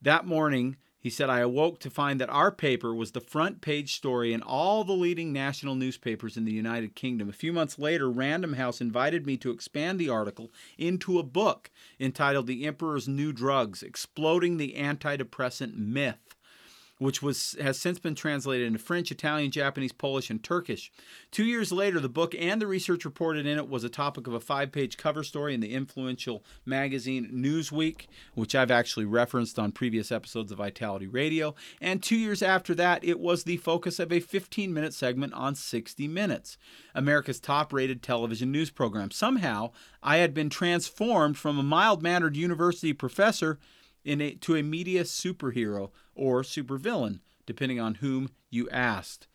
That 0.02 0.26
morning, 0.26 0.78
He 1.06 1.12
said, 1.12 1.30
I 1.30 1.42
awoke 1.42 1.80
to 1.82 1.92
find 1.92 2.20
that 2.20 2.32
our 2.32 2.52
paper 2.52 2.92
was 2.92 3.12
the 3.12 3.22
front 3.22 3.62
page 3.62 3.96
story 3.96 4.34
in 4.34 4.42
all 4.42 4.84
the 4.84 4.94
leading 4.94 5.32
national 5.32 5.76
newspapers 5.76 6.36
in 6.36 6.46
the 6.46 6.52
United 6.52 6.96
Kingdom. 6.96 7.30
A 7.30 7.32
few 7.32 7.54
months 7.54 7.78
later, 7.78 8.10
Random 8.10 8.54
House 8.54 8.82
invited 8.82 9.24
me 9.24 9.38
to 9.38 9.52
expand 9.52 10.00
the 10.00 10.10
article 10.10 10.52
into 10.80 11.20
a 11.20 11.24
book 11.24 11.70
entitled 12.00 12.48
The 12.48 12.66
Emperor's 12.66 13.08
New 13.08 13.32
Drugs 13.34 13.84
Exploding 13.84 14.58
the 14.58 14.74
Antidepressant 14.74 15.78
Myth 15.78 16.36
which 16.98 17.22
was 17.22 17.56
has 17.62 17.78
since 17.78 18.00
been 18.00 18.16
translated 18.16 18.68
into 18.68 18.80
French, 18.80 19.12
Italian, 19.12 19.52
Japanese, 19.52 19.92
Polish, 19.92 20.30
and 20.30 20.42
Turkish. 20.42 20.92
Two 21.30 21.44
years 21.44 21.72
later, 21.72 22.00
the 22.00 22.10
book 22.10 22.34
and 22.38 22.62
the 22.62 22.68
research 22.68 23.04
reported 23.04 23.46
in 23.46 23.58
it 23.58 23.70
was 23.70 23.84
a 23.84 23.90
topic 23.90 24.28
of 24.28 24.34
a 24.34 24.40
five-page 24.40 24.98
cover 24.98 25.24
story 25.24 25.54
in 25.54 25.60
the 25.60 25.74
influential 25.74 26.44
magazine 26.66 27.30
Newsweek, 27.34 28.08
which 28.34 28.56
I've 28.56 28.72
actually 28.72 29.06
referenced 29.06 29.60
on 29.60 29.72
previous 29.72 30.12
episodes 30.12 30.52
of 30.52 30.60
Vitality 30.60 31.08
Radio. 31.08 31.56
And 31.82 32.02
two 32.02 32.16
years 32.16 32.42
after 32.42 32.74
that, 32.76 33.04
it 33.04 33.20
was 33.20 33.44
the 33.44 33.58
focus 33.58 34.00
of 34.00 34.12
a 34.12 34.22
15-minute 34.22 34.94
segment 34.94 35.34
on 35.34 35.56
60 35.56 36.08
Minutes, 36.08 36.58
America's 36.94 37.40
top-rated 37.40 38.02
television 38.02 38.52
news 38.52 38.70
program. 38.70 39.12
Somehow, 39.12 39.72
I 40.02 40.18
had 40.18 40.34
been 40.34 40.50
transformed 40.50 41.38
from 41.38 41.60
a 41.60 41.64
mild-mannered 41.64 42.38
university 42.38 42.94
professor 42.94 43.60
a, 44.06 44.32
to 44.36 44.56
a 44.56 44.64
media 44.64 45.04
superhero 45.04 45.90
or 46.16 46.42
supervillain, 46.42 47.20
depending 47.46 47.80
on 47.80 47.96
whom 47.96 48.30
you 48.50 48.70
asked. 48.70 49.28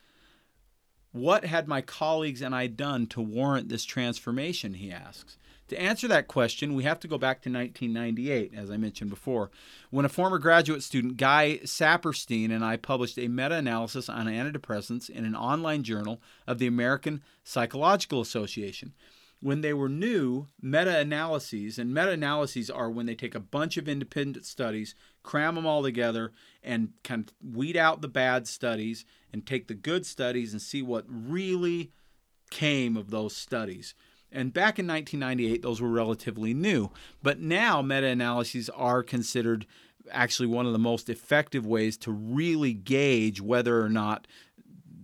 What 1.12 1.44
had 1.44 1.68
my 1.68 1.80
colleagues 1.80 2.40
and 2.40 2.54
I 2.54 2.68
done 2.68 3.06
to 3.08 3.20
warrant 3.20 3.68
this 3.68 3.84
transformation? 3.84 4.74
He 4.74 4.92
asks. 4.92 5.36
To 5.68 5.80
answer 5.80 6.08
that 6.08 6.26
question, 6.26 6.74
we 6.74 6.82
have 6.82 6.98
to 6.98 7.06
go 7.06 7.16
back 7.16 7.42
to 7.42 7.48
1998, 7.48 8.52
as 8.56 8.72
I 8.72 8.76
mentioned 8.76 9.08
before, 9.08 9.52
when 9.90 10.04
a 10.04 10.08
former 10.08 10.38
graduate 10.38 10.82
student, 10.82 11.16
Guy 11.16 11.60
Sapirstein, 11.62 12.50
and 12.50 12.64
I 12.64 12.76
published 12.76 13.18
a 13.18 13.28
meta 13.28 13.54
analysis 13.54 14.08
on 14.08 14.26
antidepressants 14.26 15.08
in 15.08 15.24
an 15.24 15.36
online 15.36 15.84
journal 15.84 16.20
of 16.44 16.58
the 16.58 16.66
American 16.66 17.22
Psychological 17.44 18.20
Association 18.20 18.94
when 19.40 19.62
they 19.62 19.72
were 19.72 19.88
new, 19.88 20.48
meta 20.60 20.98
analyses, 20.98 21.78
and 21.78 21.94
meta 21.94 22.10
analyses 22.10 22.70
are 22.70 22.90
when 22.90 23.06
they 23.06 23.14
take 23.14 23.34
a 23.34 23.40
bunch 23.40 23.76
of 23.76 23.88
independent 23.88 24.44
studies, 24.44 24.94
cram 25.22 25.54
them 25.54 25.66
all 25.66 25.82
together, 25.82 26.32
and 26.62 26.92
kind 27.02 27.28
of 27.28 27.54
weed 27.54 27.76
out 27.76 28.02
the 28.02 28.08
bad 28.08 28.46
studies 28.46 29.04
and 29.32 29.46
take 29.46 29.66
the 29.66 29.74
good 29.74 30.04
studies 30.04 30.52
and 30.52 30.60
see 30.60 30.82
what 30.82 31.04
really 31.08 31.90
came 32.50 32.96
of 32.96 33.10
those 33.10 33.34
studies. 33.34 33.94
And 34.30 34.52
back 34.52 34.78
in 34.78 34.86
1998, 34.86 35.62
those 35.62 35.80
were 35.80 35.88
relatively 35.88 36.54
new. 36.54 36.90
But 37.22 37.40
now 37.40 37.82
meta 37.82 38.08
analyses 38.08 38.68
are 38.70 39.02
considered 39.02 39.66
actually 40.10 40.48
one 40.48 40.66
of 40.66 40.72
the 40.72 40.78
most 40.78 41.08
effective 41.08 41.66
ways 41.66 41.96
to 41.98 42.12
really 42.12 42.72
gauge 42.72 43.40
whether 43.40 43.82
or 43.82 43.88
not 43.88 44.26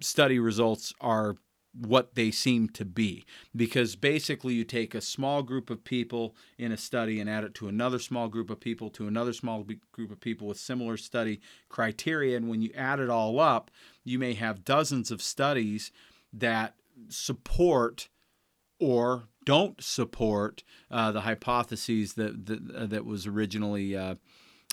study 0.01 0.39
results 0.39 0.93
are 1.01 1.37
what 1.79 2.15
they 2.15 2.31
seem 2.31 2.69
to 2.71 2.85
be. 2.85 3.25
Because 3.55 3.97
basically 3.97 4.55
you 4.55 4.65
take 4.65 4.95
a 4.95 5.01
small 5.01 5.43
group 5.43 5.71
of 5.71 5.85
people 5.85 6.35
in 6.59 6.73
a 6.73 6.77
study 6.77 7.21
and 7.21 7.29
add 7.29 7.45
it 7.45 7.55
to 7.55 7.69
another 7.69 7.99
small 7.99 8.29
group 8.29 8.51
of 8.51 8.61
people 8.61 8.91
to 8.91 9.07
another 9.07 9.33
small 9.33 9.67
group 9.93 10.11
of 10.11 10.21
people 10.21 10.47
with 10.47 10.59
similar 10.59 10.97
study 10.97 11.41
criteria. 11.69 12.37
And 12.37 12.49
when 12.49 12.63
you 12.63 12.71
add 12.75 13.01
it 13.01 13.11
all 13.11 13.39
up 13.41 13.71
you 14.07 14.19
may 14.19 14.35
have 14.35 14.65
dozens 14.65 15.11
of 15.11 15.21
studies 15.21 15.91
that 16.33 16.75
support 17.09 18.09
or 18.79 19.25
don't 19.45 19.83
support 19.83 20.63
uh, 20.91 21.11
the 21.13 21.23
hypotheses 21.23 22.15
that 22.15 22.47
that, 22.47 22.71
uh, 22.75 22.87
that 22.87 23.05
was 23.05 23.27
originally 23.27 23.97
uh, 23.97 24.15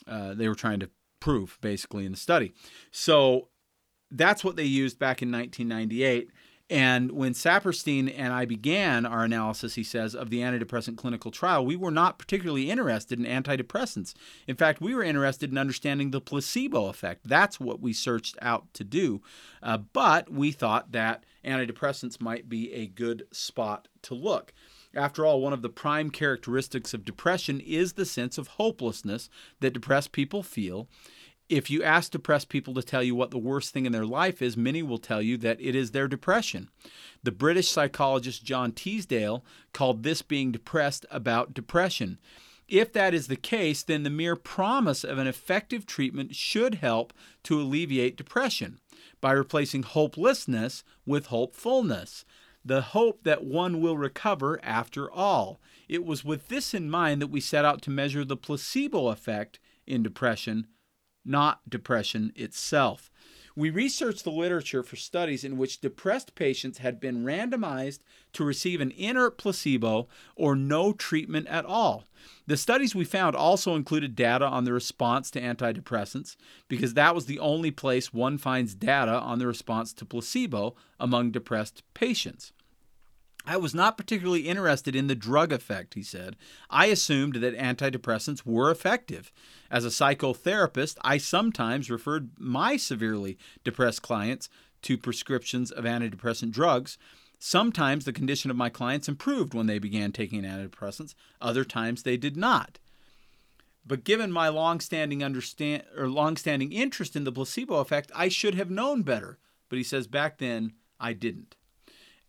uh, 0.08 0.34
they 0.36 0.48
were 0.48 0.56
trying 0.56 0.80
to 0.80 0.90
prove 1.20 1.58
basically 1.62 2.06
in 2.06 2.12
the 2.12 2.18
study. 2.18 2.54
So 2.92 3.50
that's 4.12 4.44
what 4.44 4.56
they 4.56 4.66
used 4.66 5.00
back 5.00 5.22
in 5.22 5.32
1998 5.32 6.30
and 6.74 7.12
when 7.12 7.34
Sapirstein 7.34 8.12
and 8.18 8.34
I 8.34 8.46
began 8.46 9.06
our 9.06 9.24
analysis, 9.24 9.76
he 9.76 9.84
says, 9.84 10.16
of 10.16 10.32
the 10.32 10.40
antidepressant 10.40 10.98
clinical 10.98 11.30
trial, 11.30 11.64
we 11.64 11.76
were 11.76 11.92
not 11.92 12.18
particularly 12.18 12.72
interested 12.72 13.20
in 13.20 13.26
antidepressants. 13.26 14.16
In 14.48 14.56
fact, 14.56 14.82
we 14.82 14.96
were 14.96 15.04
interested 15.04 15.52
in 15.52 15.60
understanding 15.60 16.10
the 16.10 16.20
placebo 16.20 16.88
effect. 16.88 17.28
That's 17.28 17.60
what 17.60 17.80
we 17.80 17.94
searched 17.94 18.40
out 18.42 18.74
to 18.74 18.84
do. 18.84 19.22
Uh, 19.62 19.78
but 19.78 20.32
we 20.32 20.52
thought 20.52 20.94
that 20.94 21.26
antidepressants 21.46 22.20
might 22.20 22.50
be 22.50 22.74
a 22.74 22.88
good 22.88 23.28
spot 23.32 23.88
to 24.02 24.16
look. 24.16 24.52
After 24.96 25.28
all, 25.28 25.42
one 25.42 25.54
of 25.54 25.62
the 25.62 25.70
prime 25.70 26.10
characteristics 26.10 26.92
of 26.92 27.06
depression 27.06 27.60
is 27.60 27.94
the 27.94 28.06
sense 28.06 28.40
of 28.40 28.48
hopelessness 28.48 29.30
that 29.60 29.74
depressed 29.74 30.12
people 30.12 30.42
feel 30.42 30.88
if 31.54 31.70
you 31.70 31.84
ask 31.84 32.12
depressed 32.12 32.50
people 32.50 32.74
to 32.74 32.82
tell 32.82 33.04
you 33.04 33.14
what 33.14 33.30
the 33.30 33.38
worst 33.38 33.74
thing 33.74 33.86
in 33.86 33.92
their 33.92 34.06
life 34.06 34.42
is, 34.42 34.58
many 34.58 34.82
will 34.82 34.98
tell 34.98 35.22
you 35.22 35.38
that 35.38 35.62
it 35.62 35.76
is 35.76 35.92
their 35.92 36.08
depression. 36.08 36.70
The 37.22 37.32
British 37.32 37.70
psychologist 37.70 38.44
John 38.44 38.72
Teasdale 38.72 39.46
called 39.72 40.02
this 40.02 40.24
being 40.24 40.52
depressed 40.52 41.06
about 41.12 41.54
depression. 41.54 42.20
If 42.68 42.92
that 42.94 43.14
is 43.14 43.28
the 43.28 43.36
case, 43.36 43.84
then 43.84 44.02
the 44.02 44.10
mere 44.10 44.36
promise 44.36 45.04
of 45.04 45.20
an 45.20 45.28
effective 45.28 45.86
treatment 45.86 46.36
should 46.36 46.76
help 46.76 47.14
to 47.44 47.62
alleviate 47.62 48.18
depression 48.18 48.80
by 49.22 49.32
replacing 49.32 49.84
hopelessness 49.84 50.84
with 51.06 51.28
hopefulness, 51.28 52.26
the 52.66 52.82
hope 52.82 53.24
that 53.24 53.44
one 53.44 53.80
will 53.80 53.98
recover 53.98 54.60
after 54.64 55.12
all. 55.12 55.60
It 55.88 56.04
was 56.04 56.26
with 56.26 56.48
this 56.48 56.74
in 56.74 56.90
mind 56.90 57.22
that 57.22 57.28
we 57.28 57.42
set 57.42 57.64
out 57.64 57.82
to 57.84 57.92
measure 57.92 58.26
the 58.26 58.38
placebo 58.38 59.10
effect 59.10 59.60
in 59.86 60.02
depression 60.02 60.68
not 61.26 61.70
depression 61.70 62.32
itself. 62.36 63.10
We 63.56 63.70
researched 63.70 64.24
the 64.24 64.32
literature 64.32 64.82
for 64.82 64.96
studies 64.96 65.44
in 65.44 65.58
which 65.58 65.80
depressed 65.80 66.34
patients 66.34 66.80
had 66.80 67.00
been 67.00 67.24
randomized 67.24 68.00
to 68.34 68.44
receive 68.44 68.82
an 68.82 68.90
inert 68.92 69.38
placebo 69.38 70.08
or 70.36 70.56
no 70.56 70.92
treatment 70.92 71.46
at 71.48 71.66
all. 71.66 72.06
The 72.48 72.58
studies 72.58 72.96
we 72.96 73.06
found 73.06 73.36
also 73.36 73.76
included 73.76 74.16
data 74.16 74.46
on 74.46 74.64
the 74.64 74.74
response 74.74 75.30
to 75.32 75.42
antidepressants, 75.42 76.36
because 76.68 76.96
that 76.96 77.14
was 77.14 77.28
the 77.28 77.38
only 77.38 77.70
place 77.70 78.12
one 78.12 78.40
finds 78.40 78.74
data 78.74 79.20
on 79.20 79.38
the 79.38 79.46
response 79.46 79.94
to 79.94 80.06
placebo 80.06 80.76
among 81.00 81.30
depressed 81.30 81.84
patients. 81.94 82.54
I 83.46 83.58
was 83.58 83.76
not 83.76 83.98
particularly 83.98 84.48
interested 84.48 84.96
in 84.96 85.08
the 85.08 85.16
drug 85.16 85.52
effect, 85.52 85.96
he 85.96 86.04
said. 86.04 86.38
I 86.70 86.86
assumed 86.86 87.36
that 87.36 87.58
antidepressants 87.58 88.46
were 88.46 88.72
effective. 88.72 89.32
As 89.70 89.84
a 89.84 89.90
psychotherapist, 89.90 90.98
I 91.02 91.18
sometimes 91.18 91.92
referred 91.92 92.32
my 92.40 92.78
severely 92.78 93.38
depressed 93.64 94.02
clients 94.02 94.48
to 94.84 94.98
prescriptions 94.98 95.72
of 95.72 95.84
antidepressant 95.84 96.52
drugs. 96.52 96.98
Sometimes 97.38 98.06
the 98.06 98.14
condition 98.14 98.50
of 98.50 98.56
my 98.56 98.70
clients 98.70 99.10
improved 99.10 99.54
when 99.54 99.68
they 99.68 99.80
began 99.80 100.14
taking 100.14 100.44
antidepressants, 100.44 101.14
other 101.42 101.66
times 101.66 102.04
they 102.04 102.16
did 102.16 102.38
not. 102.38 102.80
But 103.86 104.06
given 104.06 104.32
my 104.32 104.48
long-standing 104.48 105.22
understand 105.22 105.84
or 105.98 106.08
long-standing 106.08 106.72
interest 106.72 107.18
in 107.18 107.26
the 107.26 107.34
placebo 107.34 107.76
effect, 107.76 108.12
I 108.16 108.30
should 108.30 108.56
have 108.56 108.70
known 108.70 109.02
better. 109.02 109.40
But 109.68 109.78
he 109.78 109.84
says 109.84 110.08
back 110.08 110.38
then 110.38 110.74
I 111.02 111.12
didn't. 111.12 111.58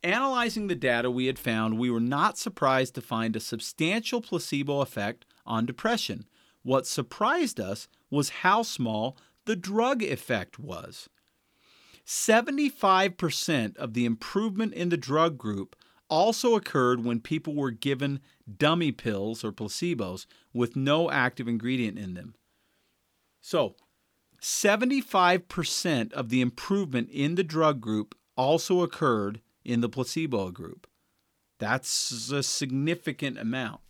Analyzing 0.04 0.66
the 0.66 0.74
data 0.74 1.10
we 1.10 1.26
had 1.26 1.38
found, 1.38 1.78
we 1.78 1.90
were 1.90 1.98
not 1.98 2.36
surprised 2.36 2.94
to 2.94 3.00
find 3.00 3.34
a 3.34 3.40
substantial 3.40 4.20
placebo 4.20 4.82
effect 4.82 5.24
on 5.46 5.64
depression. 5.64 6.26
What 6.62 6.86
surprised 6.86 7.58
us 7.58 7.88
was 8.10 8.28
how 8.28 8.62
small 8.62 9.16
the 9.46 9.56
drug 9.56 10.02
effect 10.02 10.58
was. 10.58 11.08
75% 12.06 13.78
of 13.78 13.94
the 13.94 14.04
improvement 14.04 14.74
in 14.74 14.90
the 14.90 14.98
drug 14.98 15.38
group 15.38 15.74
also 16.10 16.54
occurred 16.54 17.02
when 17.02 17.20
people 17.20 17.54
were 17.54 17.70
given 17.70 18.20
dummy 18.58 18.92
pills 18.92 19.42
or 19.42 19.52
placebos 19.52 20.26
with 20.52 20.76
no 20.76 21.10
active 21.10 21.48
ingredient 21.48 21.98
in 21.98 22.12
them. 22.12 22.34
So, 23.40 23.74
75% 24.42 26.12
of 26.12 26.28
the 26.28 26.42
improvement 26.42 27.08
in 27.08 27.36
the 27.36 27.42
drug 27.42 27.80
group 27.80 28.14
also 28.36 28.82
occurred 28.82 29.40
in 29.64 29.80
the 29.80 29.88
placebo 29.88 30.50
group. 30.50 30.86
That's 31.58 32.30
a 32.30 32.42
significant 32.42 33.38
amount. 33.38 33.80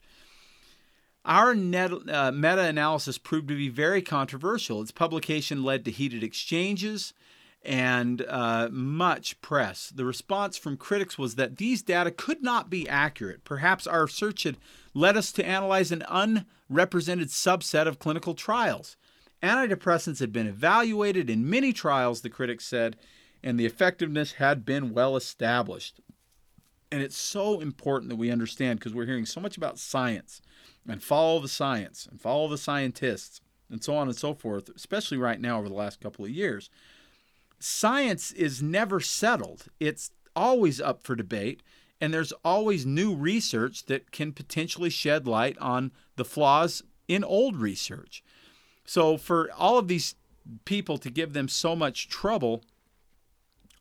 Our 1.25 1.53
uh, 1.53 2.33
meta 2.33 2.61
analysis 2.61 3.17
proved 3.17 3.49
to 3.49 3.57
be 3.57 3.71
very 3.71 4.03
controversial. 4.03 4.83
Its 4.83 4.91
publication 4.91 5.63
led 5.63 5.85
to 5.87 5.91
heated 5.91 6.23
exchanges 6.23 7.15
and 7.65 8.21
uh, 8.29 8.69
much 8.71 9.41
press. 9.41 9.91
The 9.95 10.05
response 10.05 10.59
from 10.59 10.77
critics 10.77 11.17
was 11.17 11.37
that 11.37 11.57
these 11.57 11.83
data 11.83 12.11
could 12.11 12.43
not 12.43 12.69
be 12.69 12.87
accurate. 12.87 13.43
Perhaps 13.45 13.87
our 13.87 14.07
search 14.07 14.43
had 14.43 14.59
led 14.93 15.17
us 15.17 15.33
to 15.33 15.47
analyze 15.47 15.91
an 15.91 16.05
unrepresented 16.11 17.29
subset 17.29 17.87
of 17.87 17.99
clinical 17.99 18.35
trials. 18.35 18.99
Antidepressants 19.43 20.21
had 20.21 20.33
been 20.33 20.47
evaluated 20.47 21.31
in 21.31 21.49
many 21.49 21.73
trials, 21.73 22.21
the 22.21 22.31
critics 22.31 22.67
said, 22.67 22.97
and 23.45 23.61
the 23.61 23.67
effectiveness 23.67 24.33
had 24.33 24.65
been 24.65 24.95
well 24.95 25.17
established. 25.17 26.01
And 26.91 27.03
it's 27.03 27.17
so 27.17 27.61
important 27.61 28.09
that 28.09 28.17
we 28.17 28.31
understand 28.31 28.79
because 28.79 28.95
we're 28.95 29.05
hearing 29.05 29.27
so 29.27 29.41
much 29.41 29.59
about 29.59 29.79
science 29.79 30.41
and 30.89 31.03
follow 31.03 31.39
the 31.41 31.49
science 31.49 32.09
and 32.11 32.21
follow 32.21 32.49
the 32.49 32.59
scientists. 32.59 33.41
and 33.71 33.83
so 33.83 33.97
on 33.97 34.09
and 34.09 34.17
so 34.17 34.35
forth, 34.35 34.69
especially 34.75 35.17
right 35.17 35.41
now 35.41 35.59
over 35.59 35.69
the 35.69 35.75
last 35.75 36.01
couple 36.01 36.25
of 36.25 36.31
years. 36.31 36.71
Science 37.59 38.31
is 38.33 38.63
never 38.63 39.01
settled, 39.01 39.67
it's 39.81 40.11
always 40.37 40.81
up 40.81 41.03
for 41.03 41.17
debate, 41.17 41.63
and 42.01 42.13
there's 42.13 42.33
always 42.45 42.85
new 42.85 43.15
research 43.15 43.87
that 43.87 44.13
can 44.13 44.33
potentially 44.33 44.91
shed 44.91 45.27
light 45.27 45.57
on 45.59 45.93
the 46.17 46.25
flaws 46.25 46.83
in 47.09 47.25
old 47.25 47.57
research. 47.57 48.23
So, 48.85 49.17
for 49.17 49.51
all 49.53 49.79
of 49.79 49.89
these 49.89 50.15
people 50.67 50.99
to 50.99 51.11
give 51.11 51.33
them 51.33 51.49
so 51.49 51.75
much 51.75 52.09
trouble, 52.09 52.63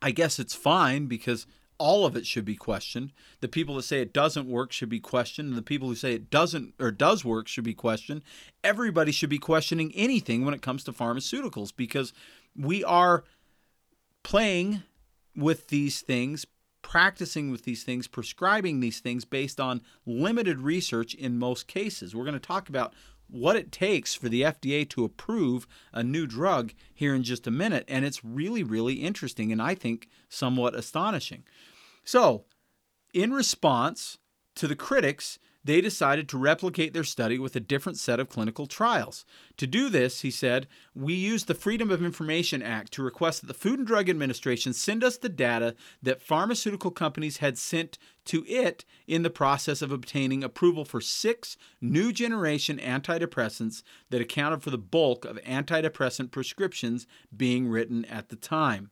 I 0.04 0.12
guess 0.12 0.38
it's 0.38 0.54
fine 0.54 1.06
because 1.08 1.48
all 1.78 2.06
of 2.06 2.18
it 2.18 2.26
should 2.28 2.44
be 2.44 2.58
questioned. 2.58 3.14
The 3.40 3.48
people 3.48 3.76
that 3.76 3.84
say 3.84 4.02
it 4.02 4.14
doesn't 4.14 4.50
work 4.50 4.74
should 4.74 4.90
be 4.90 5.00
questioned, 5.00 5.56
the 5.56 5.62
people 5.62 5.88
who 5.88 5.96
say 5.96 6.14
it 6.14 6.30
doesn't 6.30 6.74
or 6.78 6.92
does 6.92 7.24
work 7.24 7.48
should 7.48 7.64
be 7.64 7.74
questioned. 7.74 8.22
Everybody 8.66 9.14
should 9.14 9.30
be 9.30 9.40
questioning 9.40 9.94
anything 9.96 10.44
when 10.44 10.54
it 10.54 10.62
comes 10.62 10.84
to 10.84 10.92
pharmaceuticals 10.92 11.72
because 11.74 12.12
we 12.54 12.84
are 12.84 13.24
playing 14.24 14.84
with 15.38 15.70
these 15.70 16.02
things, 16.02 16.46
practicing 16.82 17.50
with 17.50 17.64
these 17.64 17.84
things, 17.84 18.08
prescribing 18.08 18.82
these 18.82 19.00
things 19.00 19.24
based 19.24 19.58
on 19.58 19.82
limited 20.06 20.60
research 20.60 21.14
in 21.16 21.40
most 21.40 21.66
cases. 21.68 22.14
We're 22.14 22.26
going 22.26 22.34
to 22.34 22.40
talk 22.42 22.68
about 22.68 22.94
what 23.34 23.56
it 23.56 23.72
takes 23.72 24.14
for 24.14 24.30
the 24.30 24.44
FDA 24.44 24.88
to 24.90 25.04
approve 25.04 25.68
a 25.92 26.04
new 26.04 26.28
drug 26.28 26.72
here 26.94 27.16
in 27.16 27.24
just 27.24 27.48
a 27.48 27.52
minute. 27.52 27.84
And 27.88 28.06
it's 28.06 28.24
really, 28.24 28.62
really 28.62 28.96
interesting 28.96 29.52
and 29.52 29.62
I 29.62 29.74
think 29.74 30.08
somewhat 30.30 30.76
astonishing. 30.76 31.44
So, 32.04 32.46
in 33.12 33.34
response 33.34 34.20
to 34.56 34.68
the 34.68 34.76
critics, 34.76 35.40
they 35.64 35.82
decided 35.82 36.28
to 36.30 36.38
replicate 36.38 36.94
their 36.94 37.04
study 37.04 37.40
with 37.40 37.56
a 37.56 37.60
different 37.60 37.98
set 37.98 38.20
of 38.20 38.30
clinical 38.30 38.68
trials. 38.68 39.26
To 39.58 39.68
do 39.68 39.90
this, 39.90 40.22
he 40.22 40.32
said, 40.32 40.68
we 40.94 41.14
used 41.14 41.48
the 41.48 41.54
Freedom 41.54 41.90
of 41.90 42.04
Information 42.04 42.62
Act 42.62 42.92
to 42.94 43.04
request 43.04 43.42
that 43.42 43.48
the 43.48 43.54
Food 43.54 43.80
and 43.80 43.88
Drug 43.88 44.10
Administration 44.10 44.74
send 44.74 45.04
us 45.04 45.18
the 45.18 45.30
data 45.30 45.76
that 46.02 46.22
pharmaceutical 46.22 46.92
companies 46.92 47.38
had 47.38 47.58
sent 47.58 47.98
to 48.26 48.46
it 48.48 48.86
in 49.08 49.24
the 49.24 49.30
process 49.30 49.82
of 49.82 49.92
obtaining 49.92 50.44
approval 50.44 50.86
for 50.86 51.02
six 51.02 51.58
new 51.82 52.12
generation 52.12 52.78
antidepressants 52.78 53.84
that 54.10 54.22
accounted 54.22 54.64
for 54.64 54.70
the 54.70 54.78
bulk 54.78 55.26
of 55.26 55.38
antidepressant 55.44 56.32
prescriptions 56.32 57.06
being 57.36 57.68
written 57.68 58.06
at 58.06 58.30
the 58.30 58.36
time. 58.36 58.92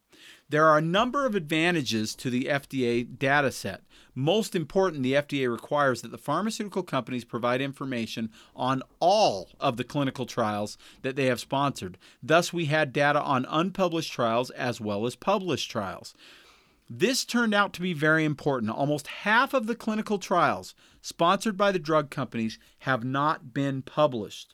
There 0.49 0.65
are 0.65 0.77
a 0.77 0.81
number 0.81 1.25
of 1.25 1.35
advantages 1.35 2.13
to 2.15 2.29
the 2.29 2.45
FDA 2.45 3.17
data 3.17 3.51
set. 3.51 3.81
Most 4.13 4.55
important, 4.55 5.03
the 5.03 5.13
FDA 5.13 5.49
requires 5.49 6.01
that 6.01 6.11
the 6.11 6.17
pharmaceutical 6.17 6.83
companies 6.83 7.23
provide 7.23 7.61
information 7.61 8.29
on 8.55 8.83
all 8.99 9.49
of 9.59 9.77
the 9.77 9.85
clinical 9.85 10.25
trials 10.25 10.77
that 11.01 11.15
they 11.15 11.27
have 11.27 11.39
sponsored. 11.39 11.97
Thus, 12.21 12.51
we 12.51 12.65
had 12.65 12.91
data 12.91 13.21
on 13.21 13.45
unpublished 13.49 14.11
trials 14.11 14.49
as 14.51 14.81
well 14.81 15.05
as 15.05 15.15
published 15.15 15.71
trials. 15.71 16.13
This 16.89 17.23
turned 17.23 17.53
out 17.53 17.71
to 17.73 17.81
be 17.81 17.93
very 17.93 18.25
important. 18.25 18.69
Almost 18.69 19.07
half 19.07 19.53
of 19.53 19.65
the 19.65 19.75
clinical 19.75 20.19
trials 20.19 20.75
sponsored 21.01 21.55
by 21.55 21.71
the 21.71 21.79
drug 21.79 22.09
companies 22.09 22.59
have 22.79 23.05
not 23.05 23.53
been 23.53 23.81
published. 23.81 24.53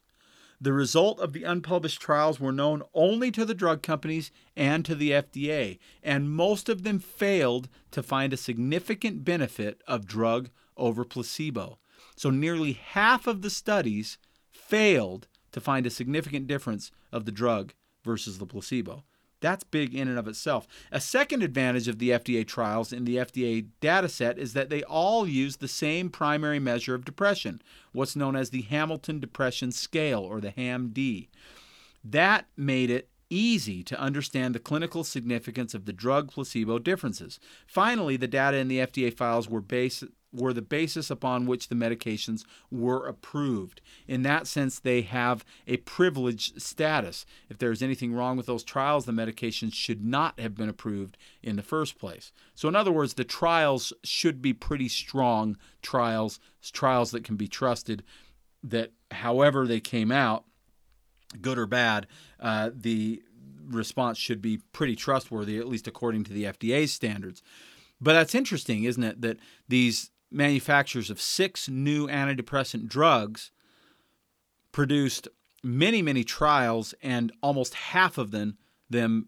The 0.59 0.73
result 0.73 1.19
of 1.19 1.33
the 1.33 1.43
unpublished 1.43 2.01
trials 2.01 2.39
were 2.39 2.51
known 2.51 2.81
only 2.93 3.29
to 3.31 3.45
the 3.45 3.53
drug 3.53 3.83
companies 3.83 4.31
and 4.55 4.83
to 4.85 4.95
the 4.95 5.11
FDA, 5.11 5.77
and 6.01 6.31
most 6.31 6.67
of 6.67 6.83
them 6.83 6.97
failed 6.97 7.69
to 7.91 8.01
find 8.01 8.33
a 8.33 8.37
significant 8.37 9.23
benefit 9.23 9.81
of 9.87 10.07
drug 10.07 10.49
over 10.75 11.05
placebo. 11.05 11.77
So 12.15 12.31
nearly 12.31 12.73
half 12.73 13.27
of 13.27 13.43
the 13.43 13.51
studies 13.51 14.17
failed 14.49 15.27
to 15.51 15.61
find 15.61 15.85
a 15.85 15.91
significant 15.91 16.47
difference 16.47 16.91
of 17.11 17.25
the 17.25 17.31
drug 17.31 17.73
versus 18.03 18.39
the 18.39 18.47
placebo. 18.47 19.03
That's 19.39 19.63
big 19.63 19.93
in 19.93 20.07
and 20.07 20.17
of 20.17 20.27
itself. 20.27 20.67
A 20.91 20.99
second 20.99 21.43
advantage 21.43 21.87
of 21.87 21.99
the 21.99 22.09
FDA 22.09 22.45
trials 22.45 22.91
in 22.91 23.05
the 23.05 23.17
FDA 23.17 23.67
data 23.79 24.09
set 24.09 24.39
is 24.39 24.53
that 24.53 24.69
they 24.69 24.83
all 24.83 25.27
use 25.27 25.57
the 25.57 25.67
same 25.67 26.09
primary 26.09 26.59
measure 26.59 26.95
of 26.95 27.05
depression, 27.05 27.61
what's 27.91 28.15
known 28.15 28.35
as 28.35 28.49
the 28.49 28.63
Hamilton 28.63 29.19
Depression 29.19 29.71
Scale, 29.71 30.21
or 30.21 30.41
the 30.41 30.51
HAM-D. 30.51 31.29
That 32.03 32.47
made 32.55 32.89
it 32.89 33.09
easy 33.29 33.83
to 33.83 33.99
understand 33.99 34.55
the 34.55 34.59
clinical 34.59 35.03
significance 35.03 35.73
of 35.73 35.85
the 35.85 35.93
drug 35.93 36.31
placebo 36.31 36.79
differences. 36.79 37.39
Finally, 37.65 38.17
the 38.17 38.27
data 38.27 38.57
in 38.57 38.67
the 38.67 38.79
FDA 38.79 39.13
files 39.13 39.49
were 39.49 39.61
based 39.61 40.05
were 40.37 40.53
the 40.53 40.61
basis 40.61 41.09
upon 41.09 41.45
which 41.45 41.67
the 41.67 41.75
medications 41.75 42.45
were 42.71 43.05
approved. 43.07 43.81
In 44.07 44.23
that 44.23 44.47
sense, 44.47 44.79
they 44.79 45.01
have 45.01 45.43
a 45.67 45.77
privileged 45.77 46.61
status. 46.61 47.25
If 47.49 47.57
there's 47.57 47.81
anything 47.81 48.13
wrong 48.13 48.37
with 48.37 48.45
those 48.45 48.63
trials, 48.63 49.05
the 49.05 49.11
medications 49.11 49.73
should 49.73 50.03
not 50.03 50.39
have 50.39 50.55
been 50.55 50.69
approved 50.69 51.17
in 51.41 51.55
the 51.55 51.63
first 51.63 51.97
place. 51.97 52.31
So, 52.55 52.67
in 52.67 52.75
other 52.75 52.91
words, 52.91 53.15
the 53.15 53.23
trials 53.23 53.93
should 54.03 54.41
be 54.41 54.53
pretty 54.53 54.87
strong 54.87 55.57
trials, 55.81 56.39
trials 56.71 57.11
that 57.11 57.23
can 57.23 57.35
be 57.35 57.47
trusted, 57.47 58.03
that 58.63 58.91
however 59.11 59.65
they 59.65 59.79
came 59.79 60.11
out, 60.11 60.45
good 61.41 61.57
or 61.57 61.65
bad, 61.65 62.07
uh, 62.39 62.69
the 62.73 63.21
response 63.69 64.17
should 64.17 64.41
be 64.41 64.59
pretty 64.71 64.95
trustworthy, 64.95 65.57
at 65.57 65.67
least 65.67 65.87
according 65.87 66.23
to 66.25 66.33
the 66.33 66.45
FDA's 66.45 66.91
standards. 66.91 67.41
But 67.99 68.13
that's 68.13 68.35
interesting, 68.35 68.83
isn't 68.83 69.03
it? 69.03 69.21
That 69.21 69.37
these 69.67 70.11
manufacturers 70.31 71.09
of 71.09 71.21
six 71.21 71.69
new 71.69 72.07
antidepressant 72.07 72.87
drugs 72.87 73.51
produced 74.71 75.27
many, 75.63 76.01
many 76.01 76.23
trials, 76.23 76.93
and 77.01 77.31
almost 77.41 77.73
half 77.73 78.17
of 78.17 78.31
them, 78.31 78.57
them 78.89 79.27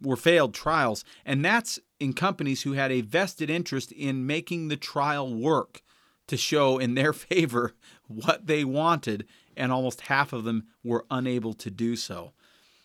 were 0.00 0.16
failed 0.16 0.54
trials. 0.54 1.04
And 1.24 1.44
that's 1.44 1.78
in 1.98 2.12
companies 2.12 2.62
who 2.62 2.72
had 2.72 2.92
a 2.92 3.00
vested 3.00 3.50
interest 3.50 3.92
in 3.92 4.26
making 4.26 4.68
the 4.68 4.76
trial 4.76 5.32
work 5.32 5.82
to 6.26 6.36
show 6.36 6.78
in 6.78 6.94
their 6.94 7.12
favor 7.12 7.72
what 8.06 8.46
they 8.46 8.64
wanted, 8.64 9.26
and 9.56 9.72
almost 9.72 10.02
half 10.02 10.32
of 10.32 10.44
them 10.44 10.64
were 10.82 11.06
unable 11.10 11.54
to 11.54 11.70
do 11.70 11.96
so. 11.96 12.32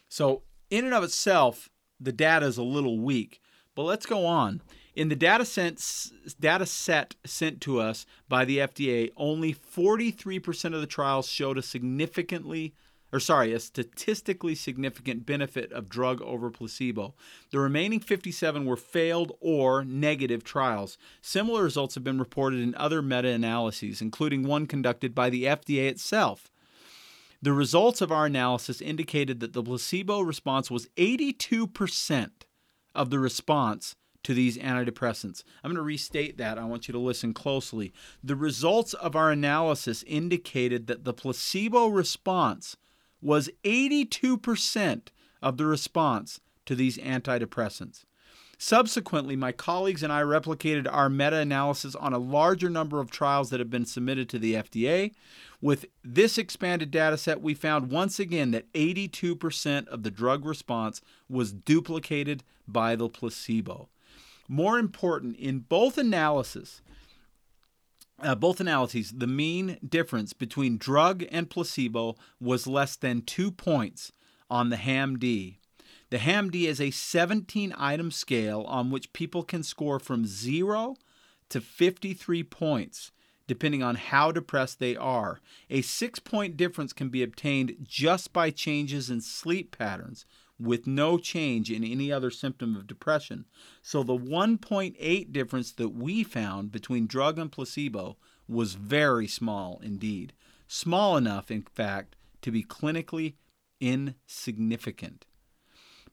So, 0.08 0.44
in 0.70 0.86
and 0.86 0.94
of 0.94 1.04
itself, 1.04 1.70
the 2.00 2.12
data 2.12 2.46
is 2.46 2.58
a 2.58 2.64
little 2.64 3.00
weak. 3.00 3.42
But 3.76 3.84
let's 3.84 4.06
go 4.06 4.26
on. 4.26 4.62
In 5.00 5.08
the 5.08 5.16
data 5.16 5.46
set, 5.46 5.82
data 6.42 6.66
set 6.66 7.16
sent 7.26 7.62
to 7.62 7.80
us 7.80 8.06
by 8.28 8.44
the 8.44 8.58
FDA, 8.58 9.12
only 9.16 9.54
43% 9.54 10.76
of 10.76 10.82
the 10.82 10.88
trials 10.88 11.30
showed 11.30 11.58
a 11.58 11.62
significantly 11.62 12.74
or 13.14 13.22
sorry, 13.22 13.54
a 13.54 13.62
statistically 13.62 14.56
significant 14.56 15.26
benefit 15.26 15.72
of 15.72 15.88
drug 15.88 16.22
over 16.22 16.50
placebo. 16.50 17.14
The 17.50 17.60
remaining 17.60 18.02
57 18.02 18.66
were 18.66 18.76
failed 18.76 19.32
or 19.40 19.86
negative 19.86 20.44
trials. 20.44 20.98
Similar 21.22 21.64
results 21.64 21.96
have 21.96 22.04
been 22.04 22.20
reported 22.20 22.60
in 22.60 22.76
other 22.76 23.02
meta 23.02 23.30
analyses, 23.30 24.02
including 24.02 24.44
one 24.44 24.68
conducted 24.68 25.16
by 25.16 25.30
the 25.30 25.46
FDA 25.46 25.88
itself. 25.88 26.52
The 27.42 27.54
results 27.54 28.02
of 28.02 28.12
our 28.12 28.26
analysis 28.26 28.82
indicated 28.82 29.40
that 29.40 29.54
the 29.54 29.64
placebo 29.64 30.20
response 30.20 30.70
was 30.70 30.90
82% 30.98 32.32
of 32.94 33.10
the 33.12 33.20
response 33.20 33.96
to 34.24 34.34
these 34.34 34.58
antidepressants. 34.58 35.44
I'm 35.64 35.70
going 35.70 35.78
to 35.78 35.82
restate 35.82 36.38
that. 36.38 36.58
I 36.58 36.66
want 36.66 36.88
you 36.88 36.92
to 36.92 37.00
listen 37.00 37.34
closely. 37.34 37.94
The 38.24 38.36
results 38.36 38.94
of 38.94 39.16
our 39.16 39.32
analysis 39.32 40.04
indicated 40.04 40.88
that 40.88 41.04
the 41.04 41.14
placebo 41.14 41.88
response 41.88 42.76
was 43.22 43.50
82% 43.64 45.08
of 45.42 45.58
the 45.58 45.66
response 45.66 46.40
to 46.66 46.76
these 46.76 46.98
antidepressants. 46.98 48.04
Subsequently, 48.62 49.38
my 49.38 49.54
colleagues 49.54 50.04
and 50.04 50.12
I 50.12 50.22
replicated 50.22 50.86
our 50.92 51.10
meta 51.10 51.38
analysis 51.38 51.96
on 51.96 52.12
a 52.12 52.18
larger 52.18 52.70
number 52.70 53.00
of 53.00 53.10
trials 53.10 53.50
that 53.50 53.62
have 53.62 53.70
been 53.70 53.86
submitted 53.86 54.28
to 54.30 54.40
the 54.40 54.56
FDA. 54.56 55.14
With 55.62 55.86
this 56.04 56.38
expanded 56.38 56.92
data 56.92 57.18
set, 57.18 57.42
we 57.42 57.54
found 57.54 57.90
once 57.90 58.20
again 58.20 58.52
that 58.52 58.72
82% 58.74 59.88
of 59.88 60.04
the 60.04 60.12
drug 60.12 60.44
response 60.44 61.00
was 61.30 61.54
duplicated 61.54 62.44
by 62.68 62.98
the 62.98 63.08
placebo. 63.08 63.88
More 64.52 64.80
important, 64.80 65.36
in 65.38 65.60
both 65.60 66.00
analysis, 66.00 66.82
uh, 68.20 68.34
both 68.34 68.60
analyses, 68.60 69.12
the 69.16 69.28
mean 69.28 69.78
difference 69.88 70.34
between 70.34 70.80
drug 70.80 71.24
and 71.32 71.50
placebo 71.50 72.16
was 72.42 72.66
less 72.66 72.96
than 72.96 73.22
two 73.22 73.52
points 73.52 74.12
on 74.50 74.70
the 74.70 74.78
HAM-D. 74.78 75.60
The 76.10 76.18
HAM-D 76.18 76.66
is 76.66 76.82
a 76.82 76.90
17 76.90 77.76
item 77.78 78.10
scale 78.10 78.64
on 78.64 78.90
which 78.90 79.14
people 79.14 79.44
can 79.44 79.62
score 79.62 80.00
from 80.00 80.26
0 80.26 80.96
to 81.50 81.62
53 81.62 82.44
points, 82.44 83.12
depending 83.46 83.84
on 83.84 83.96
how 83.96 84.32
depressed 84.32 84.80
they 84.80 84.96
are. 84.96 85.40
A 85.70 85.84
six 85.84 86.18
point 86.18 86.58
difference 86.58 86.92
can 86.92 87.10
be 87.10 87.22
obtained 87.22 87.76
just 87.84 88.34
by 88.34 88.50
changes 88.50 89.12
in 89.12 89.22
sleep 89.22 89.78
patterns, 89.78 90.26
with 90.60 90.86
no 90.86 91.18
change 91.18 91.72
in 91.72 91.84
any 91.84 92.12
other 92.12 92.30
symptom 92.30 92.76
of 92.76 92.88
depression. 92.88 93.46
So 93.82 94.04
the 94.04 94.18
1.8 94.18 95.32
difference 95.32 95.72
that 95.74 95.90
we 95.90 96.24
found 96.24 96.72
between 96.72 97.08
drug 97.08 97.40
and 97.40 97.52
placebo 97.52 98.18
was 98.48 98.74
very 98.74 99.28
small 99.28 99.80
indeed. 99.84 100.34
Small 100.68 101.18
enough, 101.18 101.50
in 101.50 101.62
fact, 101.62 102.16
to 102.42 102.52
be 102.52 102.64
clinically 102.64 103.36
insignificant. 103.80 105.26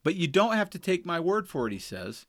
But 0.02 0.14
you 0.14 0.28
don't 0.28 0.54
have 0.54 0.70
to 0.70 0.78
take 0.78 1.04
my 1.04 1.18
word 1.18 1.48
for 1.48 1.66
it, 1.66 1.72
he 1.72 1.78
says. 1.78 2.26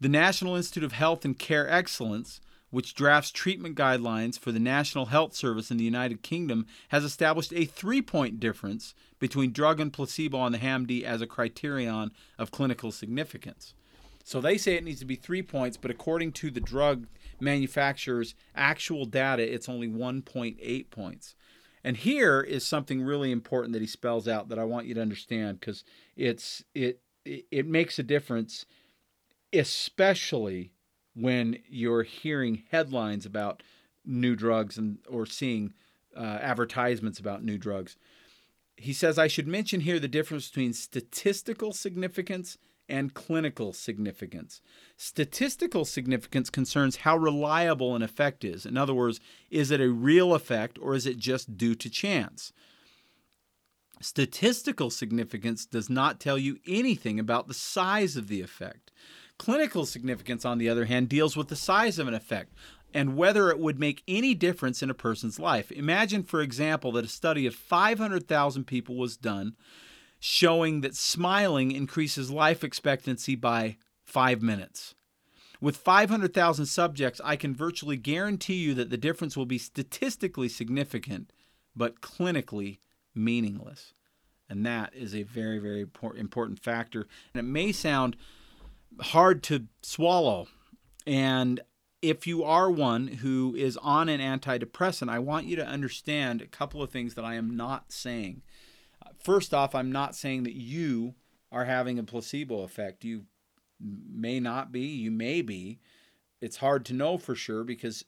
The 0.00 0.08
National 0.08 0.56
Institute 0.56 0.84
of 0.84 0.92
Health 0.92 1.24
and 1.24 1.38
Care 1.38 1.68
Excellence, 1.68 2.40
which 2.72 2.94
drafts 2.94 3.30
treatment 3.30 3.76
guidelines 3.76 4.38
for 4.38 4.50
the 4.50 4.58
National 4.58 5.06
Health 5.06 5.34
Service 5.34 5.70
in 5.70 5.76
the 5.76 5.84
United 5.84 6.22
Kingdom, 6.22 6.66
has 6.88 7.04
established 7.04 7.52
a 7.52 7.66
three 7.66 8.02
point 8.02 8.40
difference 8.40 8.94
between 9.20 9.52
drug 9.52 9.78
and 9.78 9.92
placebo 9.92 10.38
on 10.38 10.50
the 10.50 10.58
HAM-D 10.58 11.04
as 11.04 11.20
a 11.20 11.26
criterion 11.26 12.10
of 12.38 12.50
clinical 12.50 12.90
significance. 12.90 13.74
So 14.24 14.40
they 14.40 14.56
say 14.56 14.74
it 14.74 14.84
needs 14.84 15.00
to 15.00 15.04
be 15.04 15.16
three 15.16 15.42
points, 15.42 15.76
but 15.76 15.90
according 15.90 16.32
to 16.32 16.50
the 16.50 16.60
drug 16.60 17.06
manufacturer's 17.38 18.34
actual 18.56 19.04
data, 19.04 19.42
it's 19.42 19.68
only 19.68 19.88
1.8 19.88 20.90
points. 20.90 21.34
And 21.84 21.96
here 21.96 22.40
is 22.40 22.64
something 22.64 23.02
really 23.02 23.32
important 23.32 23.74
that 23.74 23.82
he 23.82 23.88
spells 23.88 24.26
out 24.26 24.48
that 24.48 24.58
I 24.58 24.64
want 24.64 24.86
you 24.86 24.94
to 24.94 25.02
understand 25.02 25.60
because 25.60 25.84
it's 26.16 26.64
it 26.74 27.00
it 27.24 27.66
makes 27.66 27.98
a 27.98 28.02
difference, 28.02 28.64
especially 29.52 30.72
when 31.14 31.58
you're 31.68 32.02
hearing 32.02 32.62
headlines 32.70 33.26
about 33.26 33.62
new 34.04 34.34
drugs 34.34 34.78
and 34.78 34.98
or 35.08 35.26
seeing 35.26 35.72
uh, 36.16 36.38
advertisements 36.40 37.18
about 37.18 37.44
new 37.44 37.58
drugs. 37.58 37.96
He 38.76 38.92
says 38.92 39.18
I 39.18 39.28
should 39.28 39.46
mention 39.46 39.80
here 39.80 39.98
the 39.98 40.08
difference 40.08 40.48
between 40.48 40.72
statistical 40.72 41.72
significance 41.72 42.58
and 42.88 43.14
clinical 43.14 43.72
significance. 43.72 44.60
Statistical 44.96 45.84
significance 45.84 46.50
concerns 46.50 46.96
how 46.96 47.16
reliable 47.16 47.94
an 47.94 48.02
effect 48.02 48.44
is. 48.44 48.66
In 48.66 48.76
other 48.76 48.92
words, 48.92 49.20
is 49.50 49.70
it 49.70 49.80
a 49.80 49.90
real 49.90 50.34
effect 50.34 50.78
or 50.80 50.94
is 50.94 51.06
it 51.06 51.16
just 51.16 51.56
due 51.56 51.74
to 51.76 51.88
chance? 51.88 52.52
Statistical 54.00 54.90
significance 54.90 55.64
does 55.64 55.88
not 55.88 56.18
tell 56.18 56.36
you 56.36 56.58
anything 56.66 57.20
about 57.20 57.46
the 57.46 57.54
size 57.54 58.16
of 58.16 58.26
the 58.26 58.40
effect. 58.40 58.90
Clinical 59.38 59.86
significance, 59.86 60.44
on 60.44 60.58
the 60.58 60.68
other 60.68 60.84
hand, 60.84 61.08
deals 61.08 61.36
with 61.36 61.48
the 61.48 61.56
size 61.56 61.98
of 61.98 62.08
an 62.08 62.14
effect 62.14 62.54
and 62.94 63.16
whether 63.16 63.50
it 63.50 63.58
would 63.58 63.78
make 63.78 64.02
any 64.06 64.34
difference 64.34 64.82
in 64.82 64.90
a 64.90 64.94
person's 64.94 65.38
life. 65.38 65.72
Imagine, 65.72 66.22
for 66.22 66.40
example, 66.40 66.92
that 66.92 67.04
a 67.04 67.08
study 67.08 67.46
of 67.46 67.54
500,000 67.54 68.64
people 68.64 68.96
was 68.96 69.16
done 69.16 69.54
showing 70.20 70.82
that 70.82 70.94
smiling 70.94 71.72
increases 71.72 72.30
life 72.30 72.62
expectancy 72.62 73.34
by 73.34 73.76
five 74.04 74.40
minutes. 74.42 74.94
With 75.60 75.76
500,000 75.76 76.66
subjects, 76.66 77.20
I 77.24 77.36
can 77.36 77.54
virtually 77.54 77.96
guarantee 77.96 78.54
you 78.54 78.74
that 78.74 78.90
the 78.90 78.96
difference 78.96 79.36
will 79.36 79.46
be 79.46 79.58
statistically 79.58 80.48
significant, 80.48 81.32
but 81.74 82.00
clinically 82.00 82.78
meaningless. 83.14 83.94
And 84.48 84.66
that 84.66 84.92
is 84.94 85.14
a 85.14 85.22
very, 85.22 85.58
very 85.58 85.86
important 86.16 86.58
factor. 86.62 87.06
And 87.32 87.40
it 87.40 87.50
may 87.50 87.72
sound 87.72 88.16
hard 89.00 89.42
to 89.44 89.66
swallow. 89.82 90.48
And 91.06 91.60
if 92.00 92.26
you 92.26 92.44
are 92.44 92.70
one 92.70 93.06
who 93.06 93.54
is 93.56 93.76
on 93.78 94.08
an 94.08 94.20
antidepressant, 94.20 95.08
I 95.08 95.18
want 95.18 95.46
you 95.46 95.56
to 95.56 95.66
understand 95.66 96.42
a 96.42 96.46
couple 96.46 96.82
of 96.82 96.90
things 96.90 97.14
that 97.14 97.24
I 97.24 97.34
am 97.34 97.56
not 97.56 97.92
saying 97.92 98.42
first 99.22 99.54
off, 99.54 99.74
I'm 99.74 99.92
not 99.92 100.14
saying 100.14 100.42
that 100.44 100.54
you 100.54 101.14
are 101.50 101.64
having 101.64 101.98
a 101.98 102.02
placebo 102.02 102.60
effect. 102.62 103.04
You 103.04 103.24
may 103.80 104.40
not 104.40 104.72
be, 104.72 104.80
you 104.80 105.10
may 105.10 105.42
be. 105.42 105.78
It's 106.40 106.56
hard 106.56 106.84
to 106.86 106.94
know 106.94 107.18
for 107.18 107.34
sure 107.34 107.64
because, 107.64 108.04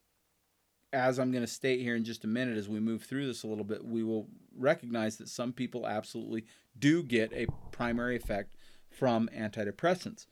as 0.92 1.18
I'm 1.18 1.30
going 1.30 1.44
to 1.44 1.50
state 1.50 1.80
here 1.80 1.96
in 1.96 2.04
just 2.04 2.24
a 2.24 2.28
minute, 2.28 2.56
as 2.56 2.68
we 2.68 2.80
move 2.80 3.02
through 3.02 3.26
this 3.26 3.42
a 3.42 3.46
little 3.46 3.64
bit, 3.64 3.84
we 3.84 4.02
will 4.02 4.28
recognize 4.56 5.16
that 5.18 5.28
some 5.28 5.52
people 5.52 5.86
absolutely 5.86 6.44
do 6.78 7.02
get 7.02 7.32
a 7.32 7.46
primary 7.70 8.16
effect 8.16 8.54
from 8.90 9.28
antidepressants. 9.36 10.26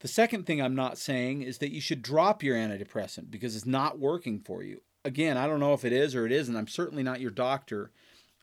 The 0.00 0.08
second 0.08 0.46
thing 0.46 0.60
I'm 0.60 0.74
not 0.74 0.98
saying 0.98 1.42
is 1.42 1.58
that 1.58 1.72
you 1.72 1.80
should 1.80 2.02
drop 2.02 2.42
your 2.42 2.56
antidepressant 2.56 3.30
because 3.30 3.54
it's 3.54 3.66
not 3.66 3.98
working 3.98 4.40
for 4.40 4.62
you. 4.62 4.80
Again, 5.04 5.36
I 5.36 5.46
don't 5.46 5.60
know 5.60 5.74
if 5.74 5.84
it 5.84 5.92
is 5.92 6.14
or 6.14 6.26
it 6.26 6.32
isn't. 6.32 6.56
I'm 6.56 6.68
certainly 6.68 7.02
not 7.02 7.20
your 7.20 7.30
doctor. 7.30 7.90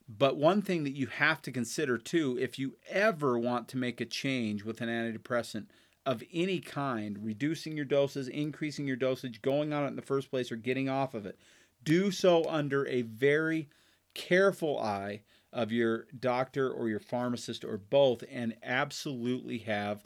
But 0.08 0.38
one 0.38 0.62
thing 0.62 0.84
that 0.84 0.96
you 0.96 1.08
have 1.08 1.42
to 1.42 1.52
consider 1.52 1.98
too, 1.98 2.38
if 2.40 2.58
you 2.58 2.78
ever 2.90 3.38
want 3.38 3.68
to 3.70 3.78
make 3.78 4.00
a 4.00 4.06
change 4.06 4.64
with 4.64 4.82
an 4.82 4.88
antidepressant 4.88 5.66
of 6.06 6.24
any 6.32 6.60
kind, 6.60 7.18
reducing 7.22 7.76
your 7.76 7.86
doses, 7.86 8.28
increasing 8.28 8.88
your 8.88 8.96
dosage, 8.96 9.42
going 9.42 9.74
on 9.74 9.84
it 9.84 9.88
in 9.88 9.96
the 9.96 10.02
first 10.02 10.30
place, 10.30 10.52
or 10.52 10.56
getting 10.56 10.88
off 10.88 11.14
of 11.14 11.26
it, 11.26 11.38
do 11.84 12.12
so 12.12 12.46
under 12.48 12.88
a 12.88 13.02
very 13.02 13.68
careful 14.14 14.80
eye 14.80 15.22
of 15.52 15.72
your 15.72 16.06
doctor 16.18 16.72
or 16.72 16.88
your 16.88 17.00
pharmacist 17.00 17.66
or 17.66 17.78
both, 17.78 18.24
and 18.32 18.56
absolutely 18.64 19.58
have 19.58 20.04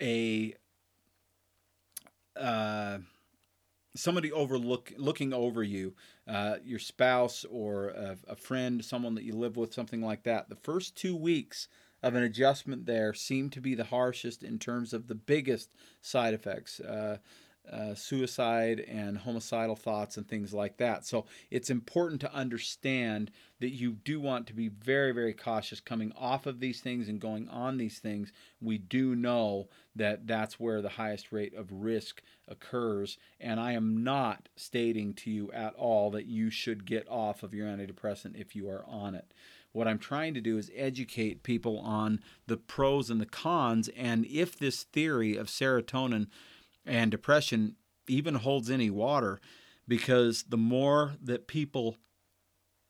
a 0.00 0.54
uh, 2.36 2.98
somebody 3.96 4.32
overlook 4.32 4.92
looking 4.96 5.32
over 5.32 5.62
you, 5.62 5.94
uh, 6.28 6.56
your 6.64 6.78
spouse 6.78 7.44
or 7.50 7.88
a, 7.88 8.16
a, 8.28 8.36
friend, 8.36 8.84
someone 8.84 9.14
that 9.14 9.24
you 9.24 9.34
live 9.34 9.56
with, 9.56 9.72
something 9.72 10.02
like 10.02 10.24
that. 10.24 10.48
The 10.48 10.56
first 10.56 10.96
two 10.96 11.16
weeks 11.16 11.68
of 12.02 12.14
an 12.14 12.22
adjustment 12.22 12.86
there 12.86 13.14
seem 13.14 13.50
to 13.50 13.60
be 13.60 13.74
the 13.74 13.84
harshest 13.84 14.42
in 14.42 14.58
terms 14.58 14.92
of 14.92 15.06
the 15.06 15.14
biggest 15.14 15.70
side 16.00 16.34
effects. 16.34 16.80
Uh, 16.80 17.18
uh, 17.70 17.94
suicide 17.94 18.80
and 18.80 19.18
homicidal 19.18 19.76
thoughts 19.76 20.16
and 20.16 20.28
things 20.28 20.52
like 20.52 20.76
that. 20.76 21.06
So 21.06 21.24
it's 21.50 21.70
important 21.70 22.20
to 22.22 22.34
understand 22.34 23.30
that 23.60 23.70
you 23.70 23.92
do 23.92 24.20
want 24.20 24.46
to 24.46 24.52
be 24.52 24.68
very, 24.68 25.12
very 25.12 25.32
cautious 25.32 25.80
coming 25.80 26.12
off 26.18 26.46
of 26.46 26.60
these 26.60 26.80
things 26.80 27.08
and 27.08 27.20
going 27.20 27.48
on 27.48 27.78
these 27.78 27.98
things. 27.98 28.32
We 28.60 28.78
do 28.78 29.14
know 29.14 29.68
that 29.96 30.26
that's 30.26 30.60
where 30.60 30.82
the 30.82 30.90
highest 30.90 31.32
rate 31.32 31.54
of 31.54 31.72
risk 31.72 32.22
occurs. 32.46 33.16
And 33.40 33.58
I 33.58 33.72
am 33.72 34.04
not 34.04 34.48
stating 34.56 35.14
to 35.14 35.30
you 35.30 35.50
at 35.52 35.74
all 35.74 36.10
that 36.10 36.26
you 36.26 36.50
should 36.50 36.84
get 36.84 37.08
off 37.08 37.42
of 37.42 37.54
your 37.54 37.66
antidepressant 37.66 38.38
if 38.38 38.54
you 38.54 38.68
are 38.68 38.84
on 38.86 39.14
it. 39.14 39.32
What 39.72 39.88
I'm 39.88 39.98
trying 39.98 40.34
to 40.34 40.40
do 40.40 40.56
is 40.56 40.70
educate 40.76 41.42
people 41.42 41.80
on 41.80 42.20
the 42.46 42.56
pros 42.56 43.10
and 43.10 43.20
the 43.20 43.26
cons, 43.26 43.88
and 43.96 44.24
if 44.26 44.56
this 44.56 44.84
theory 44.84 45.36
of 45.36 45.48
serotonin 45.48 46.28
and 46.86 47.10
depression 47.10 47.76
even 48.06 48.34
holds 48.36 48.70
any 48.70 48.90
water 48.90 49.40
because 49.86 50.44
the 50.44 50.56
more 50.56 51.14
that 51.22 51.46
people 51.46 51.96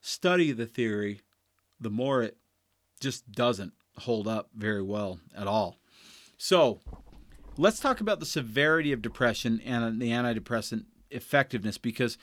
study 0.01 0.53
the 0.53 0.67
theory, 0.67 1.21
the 1.81 1.91
more 1.91 2.23
it 2.23 2.37
just 3.01 3.31
doesn't 3.33 3.73
hold 4.01 4.27
up 4.27 4.51
very 4.55 4.83
well 4.83 5.21
at 5.37 5.47
all. 5.47 5.79
So, 6.37 6.81
let's 7.57 7.81
talk 7.81 8.01
about 8.01 8.21
the 8.21 8.27
severity 8.27 8.93
of 8.93 9.03
depression 9.03 9.61
and 9.65 10.01
the 10.01 10.11
antidepressant 10.11 10.85
effectiveness 11.11 11.79
because 11.79 12.19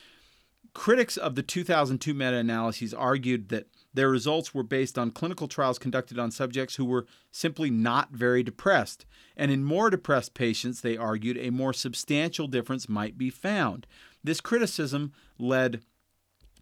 critics 0.73 1.17
of 1.17 1.35
the 1.35 1.43
2002 1.43 2.13
meta 2.13 2.37
analyses 2.37 2.93
argued 2.93 3.49
that 3.49 3.67
their 3.93 4.09
results 4.09 4.53
were 4.53 4.63
based 4.63 4.97
on 4.97 5.11
clinical 5.11 5.47
trials 5.47 5.79
conducted 5.79 6.17
on 6.17 6.31
subjects 6.31 6.75
who 6.75 6.85
were 6.85 7.05
simply 7.31 7.69
not 7.69 8.11
very 8.11 8.43
depressed. 8.43 9.05
And 9.35 9.51
in 9.51 9.63
more 9.63 9.89
depressed 9.89 10.33
patients, 10.33 10.81
they 10.81 10.97
argued, 10.97 11.37
a 11.37 11.49
more 11.49 11.73
substantial 11.73 12.47
difference 12.47 12.87
might 12.87 13.17
be 13.17 13.29
found. 13.29 13.87
This 14.23 14.41
criticism 14.41 15.11
led 15.37 15.81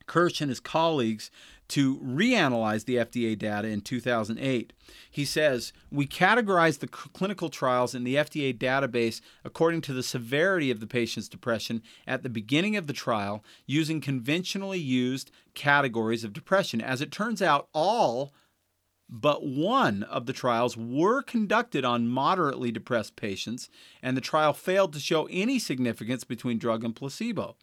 Kirsch 0.10 0.41
and 0.41 0.50
his 0.50 0.60
colleagues 0.60 1.32
to 1.69 2.00
reanalyze 2.00 2.86
the 2.86 2.95
FDA 2.95 3.38
data 3.38 3.67
in 3.67 3.82
2008. 3.82 4.74
He 5.10 5.24
says, 5.24 5.72
We 5.91 6.08
categorized 6.08 6.80
the 6.80 6.88
clinical 6.88 7.50
trials 7.50 7.93
in 7.93 8.04
the 8.04 8.15
FDA 8.15 8.58
database 8.58 9.21
according 9.46 9.81
to 9.81 9.94
the 9.94 10.04
severity 10.04 10.71
of 10.71 10.79
the 10.79 10.88
patient's 10.88 11.29
depression 11.29 11.83
at 12.08 12.23
the 12.23 12.29
beginning 12.29 12.75
of 12.75 12.88
the 12.88 12.94
trial 12.94 13.44
using 13.67 14.02
conventionally 14.02 14.79
used 14.79 15.31
categories 15.54 16.23
of 16.23 16.33
depression. 16.33 16.81
As 16.81 17.02
it 17.02 17.12
turns 17.12 17.42
out, 17.42 17.67
all 17.71 18.33
but 19.10 19.43
one 19.43 20.03
of 20.03 20.27
the 20.27 20.33
trials 20.33 20.77
were 20.77 21.23
conducted 21.23 21.83
on 21.83 22.07
moderately 22.07 22.71
depressed 22.71 23.15
patients, 23.15 23.69
and 24.03 24.15
the 24.15 24.21
trial 24.21 24.53
failed 24.53 24.93
to 24.93 24.99
show 24.99 25.27
any 25.31 25.57
significance 25.57 26.23
between 26.23 26.60
drug 26.60 26.83
and 26.83 26.95
placebo. 26.95 27.55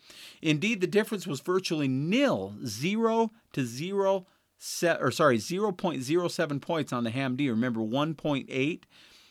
Indeed, 0.43 0.81
the 0.81 0.89
difference 0.89 1.27
was 1.27 1.41
virtually 1.41 1.87
nil, 1.87 2.57
zero 2.67 3.31
to 3.53 3.65
zero, 3.65 4.27
se- 4.59 4.99
or 5.01 5.13
sorry, 5.13 5.39
0.07 5.39 6.61
points 6.61 6.93
on 6.93 7.05
the 7.05 7.11
HAM-D. 7.11 7.49
Remember, 7.49 7.81
1.8 7.81 8.83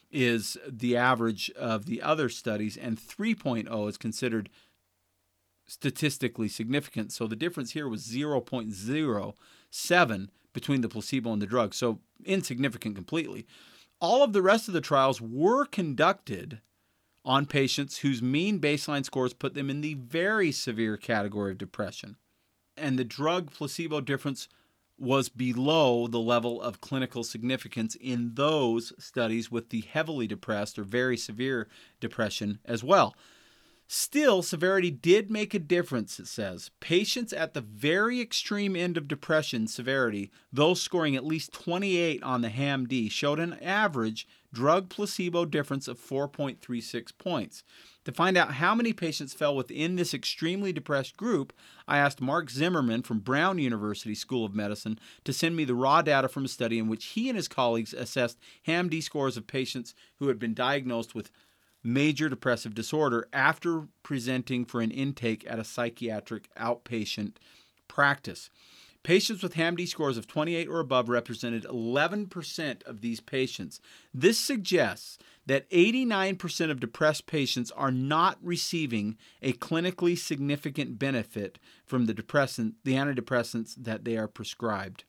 is 0.10 0.58
the 0.66 0.96
average 0.96 1.52
of 1.52 1.86
the 1.86 2.02
other 2.02 2.30
studies, 2.30 2.78
and 2.78 2.98
3.0 2.98 3.90
is 3.90 3.98
considered 3.98 4.50
statistically 5.68 6.48
significant. 6.48 7.12
So 7.12 7.28
the 7.28 7.36
difference 7.36 7.72
here 7.72 7.90
was 7.90 8.08
0.07 8.08 10.30
between 10.56 10.82
the 10.82 10.90
placebo 10.90 11.32
and 11.32 11.42
the 11.42 11.46
drug, 11.46 11.76
so 11.76 12.00
insignificant 12.24 12.96
completely. 12.96 13.46
All 14.00 14.24
of 14.24 14.34
the 14.34 14.42
rest 14.42 14.68
of 14.68 14.74
the 14.74 14.82
trials 14.82 15.22
were 15.22 15.66
conducted 15.66 16.62
on 17.24 17.46
patients 17.46 18.00
whose 18.00 18.22
mean 18.22 18.60
baseline 18.60 19.06
scores 19.06 19.34
put 19.34 19.54
them 19.54 19.70
in 19.70 19.82
the 19.82 19.96
very 19.96 20.52
severe 20.52 20.98
category 20.98 21.52
of 21.52 21.58
depression. 21.58 22.16
And 22.78 22.98
the 22.98 23.04
drug 23.04 23.52
placebo 23.52 24.02
difference 24.02 24.48
was 24.98 25.28
below 25.28 26.08
the 26.08 26.20
level 26.20 26.62
of 26.62 26.82
clinical 26.82 27.24
significance 27.24 27.96
in 27.96 28.32
those 28.36 28.94
studies 28.98 29.52
with 29.52 29.70
the 29.70 29.82
heavily 29.82 30.26
depressed 30.26 30.80
or 30.80 30.84
very 30.84 31.18
severe 31.18 31.68
depression 32.00 32.60
as 32.64 32.84
well. 32.84 33.14
Still, 33.88 34.42
severity 34.42 34.90
did 34.90 35.30
make 35.30 35.54
a 35.54 35.60
difference, 35.60 36.20
it 36.20 36.28
says. 36.28 36.72
Patients 36.80 37.32
at 37.32 37.54
the 37.54 37.62
very 37.62 38.20
extreme 38.20 38.76
end 38.76 38.98
of 38.98 39.08
depression 39.08 39.68
severity, 39.68 40.32
those 40.52 40.82
scoring 40.82 41.16
at 41.16 41.26
least 41.26 41.54
28 41.54 42.24
on 42.24 42.42
the 42.42 42.50
HAM-D, 42.50 43.10
showed 43.10 43.40
an 43.40 43.54
average 43.62 44.28
drug 44.52 44.90
placebo 44.90 45.46
difference 45.46 45.88
of 45.88 46.00
4.36 46.00 47.12
points. 47.20 47.64
To 48.06 48.12
find 48.12 48.38
out 48.38 48.54
how 48.54 48.74
many 48.74 48.94
patients 48.94 49.34
fell 49.34 49.56
within 49.56 49.96
this 49.96 50.14
extremely 50.14 50.72
depressed 50.72 51.18
group, 51.18 51.54
I 51.88 51.98
asked 51.98 52.22
Mark 52.22 52.50
Zimmerman 52.50 53.04
from 53.04 53.20
Brown 53.20 53.60
University 53.60 54.16
School 54.16 54.46
of 54.46 54.56
Medicine 54.56 54.98
to 55.26 55.34
send 55.34 55.56
me 55.56 55.66
the 55.66 55.76
raw 55.76 56.02
data 56.02 56.28
from 56.28 56.46
a 56.46 56.48
study 56.48 56.80
in 56.80 56.88
which 56.88 57.06
he 57.06 57.30
and 57.30 57.36
his 57.36 57.48
colleagues 57.48 57.94
assessed 57.94 58.40
HAM-D 58.64 59.02
scores 59.02 59.38
of 59.38 59.46
patients 59.46 59.94
who 60.18 60.28
had 60.28 60.40
been 60.40 60.54
diagnosed 60.54 61.14
with 61.14 61.32
major 61.86 62.28
depressive 62.28 62.74
disorder 62.74 63.28
after 63.32 63.88
presenting 64.04 64.66
for 64.66 64.82
an 64.82 64.92
intake 64.92 65.46
at 65.48 65.60
a 65.60 65.64
psychiatric 65.64 66.50
outpatient 66.56 67.34
practice. 67.88 68.50
Patients 69.04 69.44
with 69.44 69.54
HAM-D 69.54 69.86
scores 69.86 70.18
of 70.18 70.26
28 70.26 70.68
or 70.68 70.80
above 70.80 71.10
represented 71.10 71.64
11% 71.66 72.84
of 72.88 73.02
these 73.02 73.20
patients. 73.20 73.80
This 74.12 74.40
suggests 74.40 75.20
that 75.46 75.70
89% 75.70 76.72
of 76.72 76.80
depressed 76.80 77.28
patients 77.28 77.70
are 77.70 77.92
not 77.92 78.40
receiving 78.42 79.16
a 79.44 79.54
clinically 79.54 80.18
significant 80.18 80.98
benefit 80.98 81.60
from 81.86 82.08
the 82.08 82.16
depressant, 82.16 82.78
the 82.84 82.96
antidepressants 82.96 83.76
that 83.78 84.06
they 84.06 84.18
are 84.18 84.28
prescribed. 84.28 85.04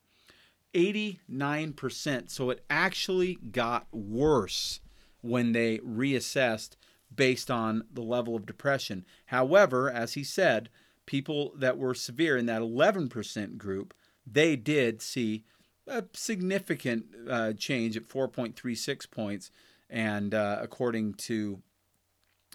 89%. 0.75 2.31
So 2.31 2.51
it 2.51 2.63
actually 2.69 3.37
got 3.51 3.87
worse 3.93 4.81
when 5.21 5.53
they 5.53 5.79
reassessed 5.79 6.77
based 7.15 7.51
on 7.51 7.85
the 7.93 8.03
level 8.03 8.37
of 8.37 8.47
depression. 8.47 9.05
However, 9.27 9.91
as 9.91 10.15
he 10.15 10.25
said, 10.25 10.69
people 11.07 11.53
that 11.57 11.79
were 11.79 11.95
severe 11.95 12.37
in 12.37 12.47
that 12.47 12.63
11% 12.63 13.57
group, 13.57 13.95
they 14.27 14.57
did 14.57 15.01
see 15.01 15.45
a 15.87 16.05
significant 16.13 17.07
uh, 17.29 17.53
change 17.53 17.97
at 17.97 18.09
4.36 18.09 19.11
points. 19.11 19.51
And 19.89 20.35
uh, 20.35 20.59
according 20.61 21.15
to 21.15 21.63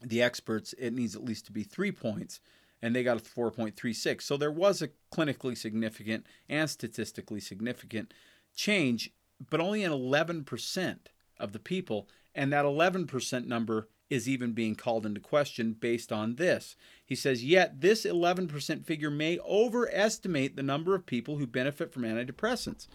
the 0.03 0.21
experts, 0.21 0.73
it 0.77 0.93
needs 0.93 1.15
at 1.15 1.23
least 1.23 1.45
to 1.45 1.51
be 1.51 1.63
three 1.63 1.91
points. 1.91 2.39
And 2.81 2.95
they 2.95 3.03
got 3.03 3.17
a 3.17 3.23
4.36. 3.23 4.21
So 4.21 4.37
there 4.37 4.51
was 4.51 4.81
a 4.81 4.89
clinically 5.13 5.57
significant 5.57 6.25
and 6.49 6.69
statistically 6.69 7.39
significant 7.39 8.13
change, 8.55 9.11
but 9.49 9.61
only 9.61 9.83
in 9.83 9.91
11% 9.91 10.97
of 11.39 11.53
the 11.53 11.59
people. 11.59 12.09
And 12.33 12.51
that 12.53 12.65
11% 12.65 13.45
number 13.45 13.89
is 14.09 14.27
even 14.27 14.51
being 14.51 14.75
called 14.75 15.05
into 15.05 15.21
question 15.21 15.73
based 15.73 16.11
on 16.11 16.35
this. 16.35 16.75
He 17.05 17.15
says, 17.15 17.43
Yet 17.43 17.79
this 17.79 18.05
11% 18.05 18.85
figure 18.85 19.09
may 19.09 19.39
overestimate 19.39 20.55
the 20.55 20.63
number 20.63 20.93
of 20.93 21.05
people 21.05 21.37
who 21.37 21.47
benefit 21.47 21.93
from 21.93 22.03
antidepressants. 22.03 22.87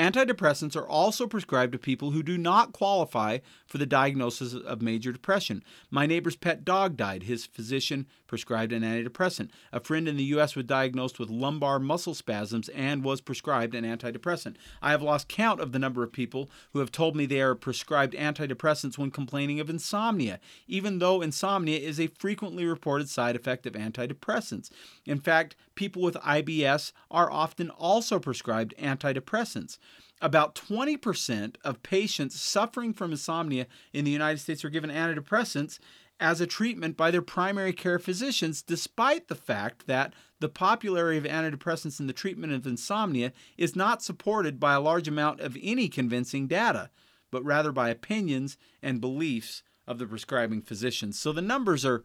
Antidepressants 0.00 0.76
are 0.76 0.88
also 0.88 1.26
prescribed 1.26 1.72
to 1.72 1.78
people 1.78 2.12
who 2.12 2.22
do 2.22 2.38
not 2.38 2.72
qualify 2.72 3.40
for 3.66 3.76
the 3.76 3.84
diagnosis 3.84 4.54
of 4.54 4.80
major 4.80 5.12
depression. 5.12 5.62
My 5.90 6.06
neighbor's 6.06 6.36
pet 6.36 6.64
dog 6.64 6.96
died. 6.96 7.24
His 7.24 7.44
physician 7.44 8.06
prescribed 8.26 8.72
an 8.72 8.82
antidepressant. 8.82 9.50
A 9.74 9.80
friend 9.80 10.08
in 10.08 10.16
the 10.16 10.24
U.S. 10.24 10.56
was 10.56 10.64
diagnosed 10.64 11.18
with 11.18 11.28
lumbar 11.28 11.78
muscle 11.78 12.14
spasms 12.14 12.70
and 12.70 13.04
was 13.04 13.20
prescribed 13.20 13.74
an 13.74 13.84
antidepressant. 13.84 14.56
I 14.80 14.92
have 14.92 15.02
lost 15.02 15.28
count 15.28 15.60
of 15.60 15.72
the 15.72 15.78
number 15.78 16.02
of 16.02 16.12
people 16.12 16.48
who 16.72 16.78
have 16.78 16.90
told 16.90 17.14
me 17.14 17.26
they 17.26 17.42
are 17.42 17.54
prescribed 17.54 18.14
antidepressants 18.14 18.96
when 18.96 19.10
complaining 19.10 19.60
of 19.60 19.68
insomnia, 19.68 20.40
even 20.66 20.98
though 20.98 21.20
insomnia 21.20 21.78
is 21.78 22.00
a 22.00 22.06
frequently 22.06 22.64
reported 22.64 23.10
side 23.10 23.36
effect 23.36 23.66
of 23.66 23.74
antidepressants. 23.74 24.70
In 25.04 25.20
fact, 25.20 25.56
people 25.74 26.00
with 26.00 26.14
IBS 26.14 26.92
are 27.10 27.30
often 27.30 27.68
also 27.68 28.18
prescribed 28.18 28.72
antidepressants. 28.78 29.76
About 30.22 30.54
20% 30.54 31.56
of 31.64 31.82
patients 31.82 32.40
suffering 32.40 32.92
from 32.92 33.12
insomnia 33.12 33.66
in 33.92 34.04
the 34.04 34.10
United 34.10 34.38
States 34.38 34.64
are 34.64 34.70
given 34.70 34.90
antidepressants 34.90 35.78
as 36.20 36.40
a 36.40 36.46
treatment 36.46 36.96
by 36.96 37.10
their 37.10 37.22
primary 37.22 37.72
care 37.72 37.98
physicians, 37.98 38.60
despite 38.60 39.28
the 39.28 39.34
fact 39.34 39.86
that 39.86 40.12
the 40.38 40.50
popularity 40.50 41.16
of 41.16 41.24
antidepressants 41.24 41.98
in 41.98 42.06
the 42.06 42.12
treatment 42.12 42.52
of 42.52 42.66
insomnia 42.66 43.32
is 43.56 43.74
not 43.74 44.02
supported 44.02 44.60
by 44.60 44.74
a 44.74 44.80
large 44.80 45.08
amount 45.08 45.40
of 45.40 45.56
any 45.62 45.88
convincing 45.88 46.46
data, 46.46 46.90
but 47.30 47.42
rather 47.42 47.72
by 47.72 47.88
opinions 47.88 48.58
and 48.82 49.00
beliefs 49.00 49.62
of 49.86 49.98
the 49.98 50.06
prescribing 50.06 50.60
physicians. 50.60 51.18
So 51.18 51.32
the 51.32 51.40
numbers 51.40 51.86
are 51.86 52.04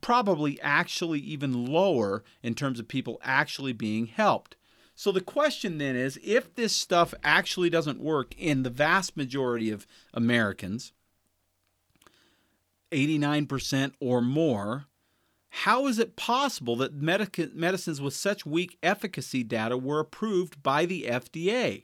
probably 0.00 0.60
actually 0.60 1.20
even 1.20 1.66
lower 1.66 2.24
in 2.42 2.54
terms 2.54 2.80
of 2.80 2.88
people 2.88 3.20
actually 3.22 3.72
being 3.72 4.06
helped. 4.06 4.56
So 5.02 5.10
the 5.10 5.20
question 5.20 5.78
then 5.78 5.96
is 5.96 6.16
if 6.22 6.54
this 6.54 6.72
stuff 6.72 7.12
actually 7.24 7.68
doesn't 7.68 7.98
work 7.98 8.36
in 8.38 8.62
the 8.62 8.70
vast 8.70 9.16
majority 9.16 9.68
of 9.68 9.84
Americans, 10.14 10.92
89% 12.92 13.94
or 13.98 14.22
more, 14.22 14.86
how 15.48 15.88
is 15.88 15.98
it 15.98 16.14
possible 16.14 16.76
that 16.76 16.94
medic- 16.94 17.52
medicines 17.52 18.00
with 18.00 18.14
such 18.14 18.46
weak 18.46 18.78
efficacy 18.80 19.42
data 19.42 19.76
were 19.76 19.98
approved 19.98 20.62
by 20.62 20.86
the 20.86 21.06
FDA? 21.08 21.82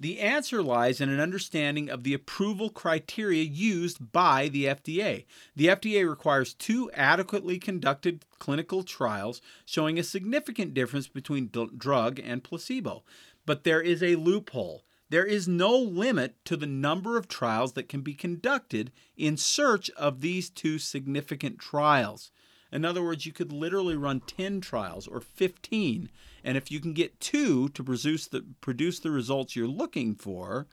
The 0.00 0.18
answer 0.18 0.62
lies 0.62 1.00
in 1.00 1.08
an 1.08 1.20
understanding 1.20 1.88
of 1.88 2.02
the 2.02 2.14
approval 2.14 2.68
criteria 2.68 3.44
used 3.44 4.12
by 4.12 4.48
the 4.48 4.64
FDA. 4.64 5.24
The 5.54 5.68
FDA 5.68 6.08
requires 6.08 6.54
two 6.54 6.90
adequately 6.92 7.58
conducted 7.58 8.24
clinical 8.38 8.82
trials 8.82 9.40
showing 9.64 9.98
a 9.98 10.02
significant 10.02 10.74
difference 10.74 11.06
between 11.06 11.50
drug 11.76 12.18
and 12.18 12.42
placebo. 12.42 13.04
But 13.46 13.64
there 13.64 13.80
is 13.80 14.02
a 14.02 14.16
loophole. 14.16 14.84
There 15.10 15.24
is 15.24 15.46
no 15.46 15.76
limit 15.76 16.44
to 16.46 16.56
the 16.56 16.66
number 16.66 17.16
of 17.16 17.28
trials 17.28 17.74
that 17.74 17.88
can 17.88 18.00
be 18.00 18.14
conducted 18.14 18.90
in 19.16 19.36
search 19.36 19.90
of 19.90 20.22
these 20.22 20.50
two 20.50 20.78
significant 20.78 21.58
trials. 21.58 22.32
In 22.74 22.84
other 22.84 23.02
words, 23.02 23.24
you 23.24 23.32
could 23.32 23.52
literally 23.52 23.96
run 23.96 24.20
10 24.20 24.60
trials 24.60 25.06
or 25.06 25.20
15 25.20 26.10
and 26.44 26.58
if 26.58 26.70
you 26.70 26.78
can 26.78 26.92
get 26.92 27.20
two 27.20 27.70
to 27.70 27.82
produce 27.82 28.28
the 28.28 28.44
produce 28.60 29.00
the 29.00 29.10
results 29.10 29.56
you're 29.56 29.66
looking 29.66 30.14
for, 30.14 30.66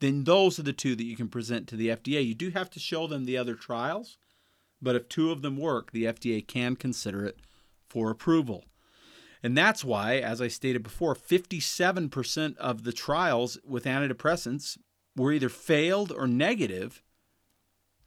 then 0.00 0.24
those 0.24 0.58
are 0.58 0.64
the 0.64 0.74
two 0.74 0.94
that 0.94 1.06
you 1.06 1.16
can 1.16 1.28
present 1.28 1.66
to 1.68 1.76
the 1.76 1.88
FDA. 1.88 2.24
You 2.24 2.34
do 2.34 2.50
have 2.50 2.68
to 2.70 2.78
show 2.78 3.06
them 3.06 3.24
the 3.24 3.38
other 3.38 3.54
trials, 3.54 4.18
but 4.82 4.94
if 4.94 5.08
two 5.08 5.30
of 5.30 5.40
them 5.40 5.56
work, 5.56 5.92
the 5.92 6.04
FDA 6.04 6.46
can 6.46 6.76
consider 6.76 7.24
it 7.24 7.38
for 7.88 8.10
approval. 8.10 8.64
And 9.42 9.56
that's 9.56 9.84
why, 9.84 10.16
as 10.16 10.42
I 10.42 10.48
stated 10.48 10.82
before, 10.82 11.14
57% 11.14 12.56
of 12.56 12.84
the 12.84 12.92
trials 12.92 13.58
with 13.64 13.84
antidepressants 13.84 14.76
were 15.14 15.32
either 15.32 15.48
failed 15.48 16.12
or 16.12 16.26
negative, 16.26 17.02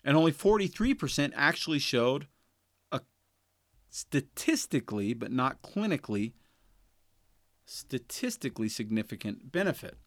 and 0.03 0.15
only 0.15 0.31
43% 0.31 1.31
actually 1.35 1.79
showed 1.79 2.27
statistically, 3.89 5.13
but 5.13 5.31
not 5.31 5.61
clinically, 5.61 6.33
statistically 7.65 8.69
significant 8.69 9.51
benefit. 9.51 9.97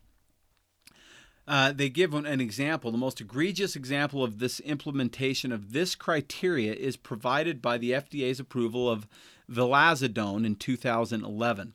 Uh, 1.47 1.73
they 1.73 1.89
give 1.89 2.15
an 2.15 2.41
example. 2.41 2.93
The 2.93 2.99
most 2.99 3.21
egregious 3.21 3.75
example 3.75 4.23
of 4.23 4.39
this 4.39 4.61
implementation 4.61 5.51
of 5.51 5.73
this 5.73 5.95
criteria 5.95 6.73
is 6.73 6.97
provided 6.97 7.61
by 7.61 7.79
the 7.79 7.91
FDA's 7.91 8.39
approval 8.39 8.89
of 8.89 9.09
vilazodone 9.51 10.47
in 10.47 10.55
2011. 10.55 11.75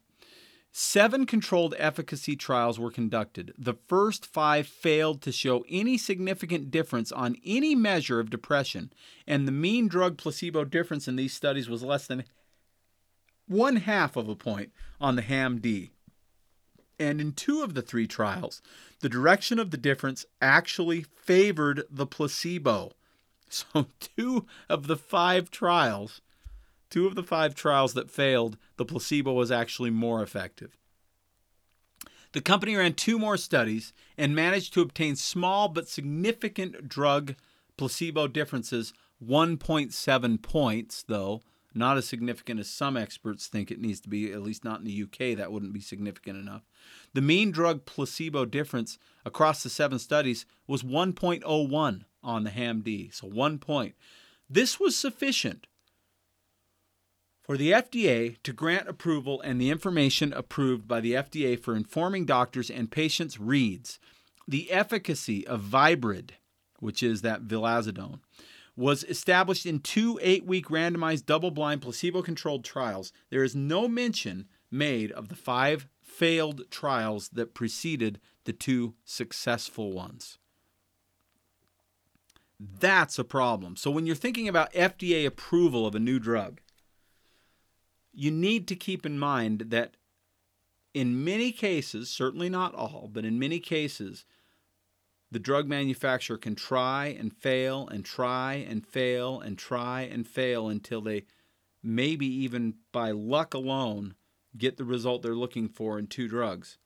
Seven 0.80 1.26
controlled 1.26 1.74
efficacy 1.80 2.36
trials 2.36 2.78
were 2.78 2.92
conducted. 2.92 3.52
The 3.58 3.74
first 3.88 4.28
five 4.28 4.68
failed 4.68 5.24
to 5.24 5.32
show 5.32 5.66
any 5.68 5.98
significant 5.98 6.70
difference 6.70 7.12
on 7.12 7.36
any 7.44 7.74
measure 7.74 8.20
of 8.20 8.30
depression, 8.30 8.94
and 9.26 9.48
the 9.48 9.52
mean 9.52 9.88
drug 9.88 10.20
placebo 10.20 10.66
difference 10.66 11.08
in 11.08 11.16
these 11.16 11.34
studies 11.34 11.68
was 11.68 11.82
less 11.82 12.06
than 12.06 12.26
one 13.48 13.78
half 13.78 14.16
of 14.16 14.30
a 14.30 14.36
point 14.36 14.72
on 15.02 15.16
the 15.16 15.24
HAM-D. 15.24 15.90
And 17.00 17.20
in 17.20 17.32
two 17.32 17.64
of 17.64 17.74
the 17.74 17.82
three 17.82 18.06
trials, 18.06 18.62
the 19.00 19.10
direction 19.10 19.58
of 19.58 19.72
the 19.72 19.78
difference 19.78 20.28
actually 20.44 21.02
favored 21.02 21.86
the 21.90 22.06
placebo. 22.06 22.92
So, 23.50 23.88
two 24.00 24.46
of 24.70 24.86
the 24.86 24.98
five 24.98 25.50
trials 25.50 26.22
Two 26.90 27.08
of 27.08 27.16
the 27.16 27.24
five 27.24 27.54
trials 27.56 27.94
that 27.94 28.10
failed, 28.10 28.58
the 28.78 28.86
placebo 28.86 29.34
was 29.34 29.52
actually 29.52 29.90
more 29.90 30.24
effective. 30.24 30.78
The 32.34 32.42
company 32.42 32.76
ran 32.76 32.94
two 32.94 33.18
more 33.18 33.38
studies 33.38 33.94
and 34.18 34.36
managed 34.36 34.74
to 34.74 34.82
obtain 34.82 35.16
small 35.16 35.70
but 35.70 35.88
significant 35.88 36.88
drug 36.88 37.36
placebo 37.78 38.28
differences 38.28 38.94
1.7 39.26 40.42
points, 40.42 41.04
though, 41.08 41.42
Not 41.74 41.98
as 41.98 42.08
significant 42.08 42.60
as 42.60 42.70
some 42.70 42.98
experts 42.98 43.48
think 43.48 43.70
it 43.70 43.80
needs 43.80 44.00
to 44.02 44.10
be, 44.10 44.32
at 44.32 44.42
least 44.42 44.64
not 44.64 44.80
in 44.80 44.86
the 44.86 45.04
UK, 45.04 45.38
that 45.38 45.52
wouldn't 45.52 45.74
be 45.74 45.82
significant 45.82 46.38
enough. 46.38 46.64
The 47.14 47.22
mean 47.22 47.52
drug 47.52 47.86
placebo 47.86 48.46
difference 48.46 48.98
across 49.26 49.64
the 49.64 49.70
seven 49.70 50.00
studies 50.00 50.46
was 50.66 50.84
1.01 50.84 52.04
on 52.24 52.44
the 52.44 52.50
HAM-D, 52.50 53.12
so 53.14 53.28
one 53.28 53.60
point. 53.60 53.96
This 54.50 54.80
was 54.80 54.96
sufficient 54.96 55.68
for 57.48 57.56
the 57.56 57.72
FDA 57.72 58.36
to 58.44 58.52
grant 58.52 58.90
approval 58.90 59.40
and 59.42 59.60
the 59.60 59.72
information 59.72 60.34
approved 60.34 60.86
by 60.86 61.00
the 61.00 61.14
FDA 61.14 61.58
for 61.58 61.78
informing 61.78 62.26
doctors 62.26 62.70
and 62.70 62.92
patients 62.92 63.40
reads 63.40 64.00
the 64.46 64.70
efficacy 64.70 65.48
of 65.48 65.62
Viibryd, 65.62 66.32
which 66.80 67.02
is 67.02 67.22
that 67.22 67.44
vilazodone, 67.44 68.20
was 68.76 69.06
established 69.06 69.66
in 69.66 69.80
two 69.80 70.20
eight 70.22 70.46
week 70.46 70.68
randomized 70.68 71.26
double 71.26 71.50
blind 71.50 71.82
placebo 71.82 72.22
controlled 72.22 72.66
trials. 72.66 73.14
There 73.30 73.46
is 73.46 73.56
no 73.56 73.88
mention 73.88 74.48
made 74.70 75.14
of 75.14 75.30
the 75.30 75.36
five 75.36 75.88
failed 76.04 76.70
trials 76.70 77.30
that 77.30 77.54
preceded 77.54 78.20
the 78.44 78.54
two 78.54 78.96
successful 79.06 79.94
ones. 79.94 80.38
That's 82.60 83.18
a 83.18 83.24
problem. 83.24 83.78
So 83.78 83.90
when 83.90 84.06
you're 84.06 84.16
thinking 84.16 84.50
about 84.50 84.74
FDA 84.74 85.26
approval 85.26 85.86
of 85.86 85.96
a 85.96 86.00
new 86.00 86.20
drug, 86.20 86.60
you 88.18 88.32
need 88.32 88.68
to 88.68 88.76
keep 88.76 89.06
in 89.06 89.20
mind 89.20 89.66
that 89.68 89.96
in 90.92 91.24
many 91.24 91.52
cases, 91.52 92.10
certainly 92.10 92.50
not 92.50 92.74
all, 92.74 93.08
but 93.14 93.24
in 93.24 93.38
many 93.38 93.60
cases, 93.60 94.26
the 95.30 95.38
drug 95.38 95.68
manufacturer 95.68 96.38
can 96.38 96.56
try 96.56 97.06
and 97.06 97.32
fail 97.32 97.88
and 97.88 98.04
try 98.04 98.56
and 98.56 98.88
fail 98.88 99.40
and 99.40 99.56
try 99.56 100.02
and 100.02 100.28
fail 100.28 100.68
until 100.68 101.00
they, 101.00 101.26
maybe 101.84 102.26
even 102.26 102.74
by 102.92 103.12
luck 103.12 103.54
alone, 103.54 104.16
get 104.58 104.78
the 104.78 104.84
result 104.84 105.22
they're 105.22 105.36
looking 105.36 105.70
for 105.70 106.00
in 106.00 106.08
two 106.08 106.28
drugs 106.28 106.80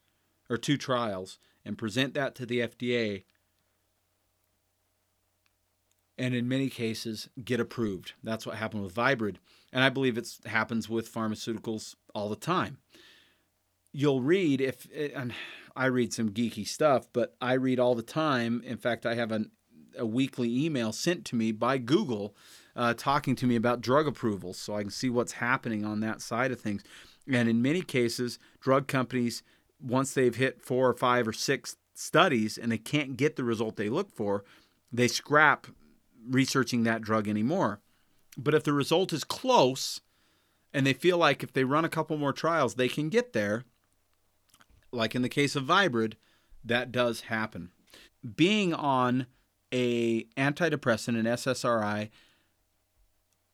or 0.49 0.57
two 0.57 0.75
trials 0.75 1.39
and 1.63 1.77
present 1.77 2.13
that 2.13 2.35
to 2.35 2.45
the 2.45 2.59
FDA 2.59 3.23
and 6.21 6.35
in 6.35 6.47
many 6.47 6.69
cases 6.69 7.29
get 7.43 7.59
approved. 7.59 8.13
That's 8.23 8.45
what 8.45 8.55
happened 8.55 8.83
with 8.83 8.93
Viibryd. 8.93 9.37
And 9.73 9.83
I 9.83 9.89
believe 9.89 10.19
it 10.19 10.29
happens 10.45 10.87
with 10.87 11.11
pharmaceuticals 11.11 11.95
all 12.13 12.29
the 12.29 12.35
time. 12.35 12.77
You'll 13.91 14.21
read 14.21 14.61
if 14.61 14.87
and 15.15 15.33
I 15.75 15.85
read 15.85 16.13
some 16.13 16.29
geeky 16.29 16.67
stuff, 16.67 17.07
but 17.11 17.35
I 17.41 17.53
read 17.53 17.79
all 17.79 17.95
the 17.95 18.03
time. 18.03 18.61
In 18.63 18.77
fact, 18.77 19.07
I 19.07 19.15
have 19.15 19.31
an, 19.31 19.49
a 19.97 20.05
weekly 20.05 20.63
email 20.63 20.91
sent 20.91 21.25
to 21.25 21.35
me 21.35 21.51
by 21.51 21.79
Google 21.79 22.35
uh, 22.75 22.93
talking 22.93 23.35
to 23.37 23.47
me 23.47 23.55
about 23.55 23.81
drug 23.81 24.05
approvals 24.05 24.59
so 24.59 24.75
I 24.75 24.81
can 24.81 24.91
see 24.91 25.09
what's 25.09 25.33
happening 25.33 25.83
on 25.83 26.01
that 26.01 26.21
side 26.21 26.51
of 26.51 26.61
things. 26.61 26.83
And 27.27 27.49
in 27.49 27.63
many 27.63 27.81
cases, 27.81 28.37
drug 28.59 28.87
companies, 28.87 29.41
once 29.81 30.13
they've 30.13 30.35
hit 30.35 30.61
four 30.61 30.87
or 30.87 30.93
five 30.93 31.27
or 31.27 31.33
six 31.33 31.77
studies 31.95 32.59
and 32.59 32.71
they 32.71 32.77
can't 32.77 33.17
get 33.17 33.37
the 33.37 33.43
result 33.43 33.75
they 33.75 33.89
look 33.89 34.11
for, 34.11 34.43
they 34.91 35.07
scrap 35.07 35.65
researching 36.27 36.83
that 36.83 37.01
drug 37.01 37.27
anymore. 37.27 37.81
But 38.37 38.53
if 38.53 38.63
the 38.63 38.73
result 38.73 39.13
is 39.13 39.23
close 39.23 40.01
and 40.73 40.85
they 40.85 40.93
feel 40.93 41.17
like 41.17 41.43
if 41.43 41.53
they 41.53 41.63
run 41.63 41.85
a 41.85 41.89
couple 41.89 42.17
more 42.17 42.33
trials, 42.33 42.75
they 42.75 42.87
can 42.87 43.09
get 43.09 43.33
there, 43.33 43.65
like 44.91 45.15
in 45.15 45.21
the 45.21 45.29
case 45.29 45.55
of 45.55 45.65
Viibryd, 45.65 46.13
that 46.63 46.91
does 46.91 47.21
happen. 47.21 47.71
Being 48.35 48.73
on 48.73 49.27
a 49.73 50.23
antidepressant, 50.37 51.19
an 51.19 51.25
SSRI, 51.25 52.09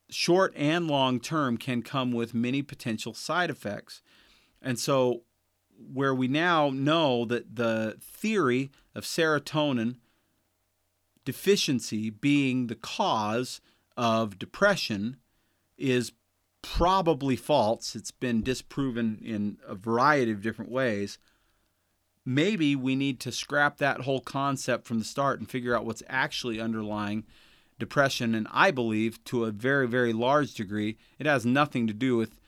short 0.09 0.53
and 0.55 0.87
long 0.87 1.19
term 1.19 1.57
can 1.57 1.81
come 1.81 2.11
with 2.11 2.33
many 2.33 2.61
potential 2.61 3.13
side 3.13 3.49
effects. 3.49 4.01
And 4.61 4.79
so 4.79 5.23
where 5.77 6.13
we 6.13 6.27
now 6.27 6.69
know 6.69 7.25
that 7.25 7.55
the 7.55 7.97
theory 8.01 8.71
of 8.95 9.03
serotonin 9.03 9.97
deficiency 11.27 12.09
being 12.09 12.67
the 12.67 12.75
cause 12.75 13.59
of 13.97 14.39
depression 14.39 15.17
is 15.77 16.13
probably 16.61 17.35
false. 17.35 17.97
It's 17.97 18.11
been 18.11 18.41
disproven 18.41 19.19
in 19.21 19.57
a 19.67 19.75
variety 19.75 20.31
of 20.31 20.41
different 20.41 20.71
ways. 20.71 21.17
Maybe 22.25 22.77
we 22.77 22.95
need 22.95 23.19
to 23.19 23.33
scrap 23.33 23.77
that 23.79 24.01
whole 24.01 24.21
concept 24.21 24.87
from 24.87 24.99
the 24.99 25.03
start 25.03 25.39
and 25.39 25.49
figure 25.49 25.75
out 25.75 25.85
what's 25.85 26.01
actually 26.07 26.61
underlying 26.61 27.25
depression. 27.77 28.33
And 28.33 28.47
I 28.49 28.71
believe 28.71 29.21
to 29.25 29.43
a 29.43 29.51
very, 29.51 29.85
very 29.85 30.13
large 30.13 30.53
degree, 30.53 30.95
it 31.19 31.25
has 31.25 31.45
nothing 31.45 31.87
to 31.87 31.93
do 31.93 32.15
with 32.15 32.39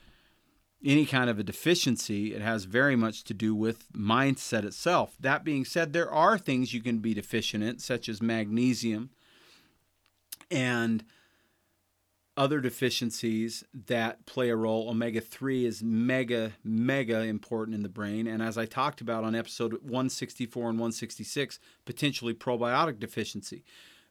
any 0.83 1.05
kind 1.05 1.29
of 1.29 1.39
a 1.39 1.43
deficiency. 1.43 2.33
It 2.33 2.41
has 2.41 2.63
very 2.63 2.95
much 2.95 3.23
to 3.25 3.33
do 3.33 3.53
with 3.53 3.91
mindset 3.91 4.63
itself. 4.63 5.15
That 5.19 5.43
being 5.43 5.65
said, 5.65 5.93
there 5.93 6.11
are 6.11 6.37
things 6.37 6.73
you 6.73 6.81
can 6.81 6.99
be 6.99 7.13
deficient 7.13 7.63
in, 7.63 7.79
such 7.79 8.07
as 8.07 8.21
magnesium 8.21 9.09
and 10.49 11.03
other 12.37 12.61
deficiencies 12.61 13.65
that 13.87 14.25
play 14.25 14.49
a 14.49 14.55
role. 14.55 14.89
Omega 14.89 15.19
3 15.19 15.65
is 15.65 15.83
mega, 15.83 16.53
mega 16.63 17.19
important 17.19 17.75
in 17.75 17.83
the 17.83 17.89
brain. 17.89 18.27
And 18.27 18.41
as 18.41 18.57
I 18.57 18.65
talked 18.65 19.01
about 19.01 19.25
on 19.25 19.35
episode 19.35 19.73
164 19.73 20.69
and 20.69 20.79
166, 20.79 21.59
potentially 21.83 22.33
probiotic 22.33 22.97
deficiency. 22.97 23.65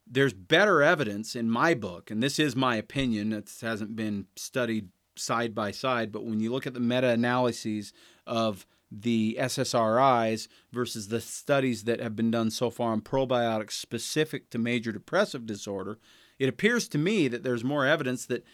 There's 0.07 0.35
better 0.35 0.83
evidence 0.83 1.35
in 1.35 1.51
my 1.51 1.73
book, 1.75 2.11
and 2.11 2.23
this 2.23 2.39
is 2.39 2.55
my 2.55 2.77
opinion, 2.77 3.33
it 3.33 3.51
hasn't 3.61 3.97
been 3.97 4.27
studied 4.37 4.89
side 5.19 5.55
by 5.55 5.71
side, 5.71 6.13
but 6.13 6.25
when 6.25 6.41
you 6.41 6.53
look 6.53 6.67
at 6.67 6.75
the 6.75 6.81
meta 6.81 7.09
analyses 7.09 7.93
of 8.27 8.67
the 8.91 9.37
SSRIs 9.39 10.49
versus 10.73 11.09
the 11.09 11.21
studies 11.21 11.85
that 11.85 12.01
have 12.01 12.17
been 12.17 12.31
done 12.31 12.51
so 12.51 12.71
far 12.71 12.93
on 12.93 13.01
probiotics 13.01 13.73
specific 13.73 14.51
to 14.51 14.59
major 14.59 14.93
depressive 14.93 15.47
disorder, 15.47 15.99
it 16.39 16.49
appears 16.49 16.89
to 16.89 16.99
me 16.99 17.29
that 17.29 17.43
there's 17.43 17.65
more 17.65 17.87
evidence 17.87 18.27
that 18.27 18.45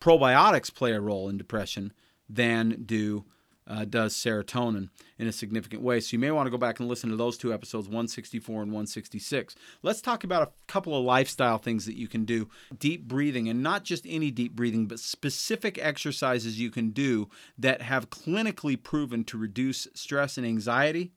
probiotics 0.00 0.74
play 0.74 0.92
a 0.92 1.00
role 1.00 1.28
in 1.28 1.36
depression 1.36 1.92
than 2.28 2.82
do 2.86 3.24
uh, 3.66 3.84
does 3.84 4.14
serotonin 4.14 4.88
in 5.18 5.26
a 5.26 5.32
significant 5.32 5.82
way. 5.82 6.00
So 6.00 6.14
you 6.14 6.18
may 6.18 6.30
want 6.30 6.46
to 6.46 6.50
go 6.50 6.58
back 6.58 6.80
and 6.80 6.88
listen 6.88 7.10
to 7.10 7.16
those 7.16 7.38
two 7.38 7.52
episodes, 7.52 7.86
164 7.86 8.62
and 8.62 8.72
166. 8.72 9.54
Let's 9.82 10.00
talk 10.00 10.24
about 10.24 10.42
a 10.42 10.52
couple 10.66 10.96
of 10.96 11.04
lifestyle 11.04 11.58
things 11.58 11.86
that 11.86 11.96
you 11.96 12.08
can 12.08 12.24
do. 12.24 12.48
Deep 12.76 13.08
breathing, 13.08 13.48
and 13.48 13.62
not 13.62 13.84
just 13.84 14.04
any 14.06 14.30
deep 14.30 14.54
breathing, 14.54 14.86
but 14.86 15.00
specific 15.00 15.78
exercises 15.78 16.60
you 16.60 16.70
can 16.70 16.90
do 16.90 17.28
that 17.58 17.82
have 17.82 18.10
clinically 18.10 18.80
proven 18.80 19.24
to 19.24 19.38
reduce 19.38 19.88
stress 19.94 20.36
and 20.36 20.46
anxiety 20.46 21.12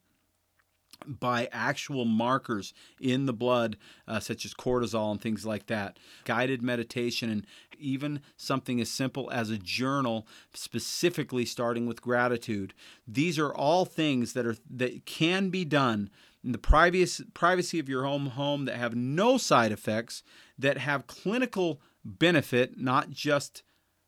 by 1.07 1.49
actual 1.51 2.05
markers 2.05 2.73
in 2.99 3.25
the 3.25 3.33
blood, 3.33 3.77
uh, 4.07 4.19
such 4.19 4.45
as 4.45 4.53
cortisol 4.53 5.11
and 5.11 5.21
things 5.21 5.45
like 5.45 5.67
that. 5.67 5.97
Guided 6.25 6.61
meditation 6.61 7.29
and 7.29 7.45
even 7.79 8.21
something 8.35 8.81
as 8.81 8.89
simple 8.89 9.29
as 9.31 9.49
a 9.49 9.57
journal, 9.57 10.27
specifically 10.53 11.45
starting 11.45 11.85
with 11.85 12.01
gratitude. 12.01 12.73
These 13.07 13.39
are 13.39 13.53
all 13.53 13.85
things 13.85 14.33
that 14.33 14.45
are 14.45 14.57
that 14.69 15.05
can 15.05 15.49
be 15.49 15.65
done 15.65 16.09
in 16.43 16.51
the 16.51 16.57
privacy 16.57 17.25
privacy 17.33 17.79
of 17.79 17.89
your 17.89 18.03
home 18.03 18.27
home 18.27 18.65
that 18.65 18.77
have 18.77 18.95
no 18.95 19.37
side 19.37 19.71
effects, 19.71 20.23
that 20.57 20.77
have 20.77 21.07
clinical 21.07 21.81
benefit, 22.03 22.77
not 22.77 23.09
just 23.09 23.63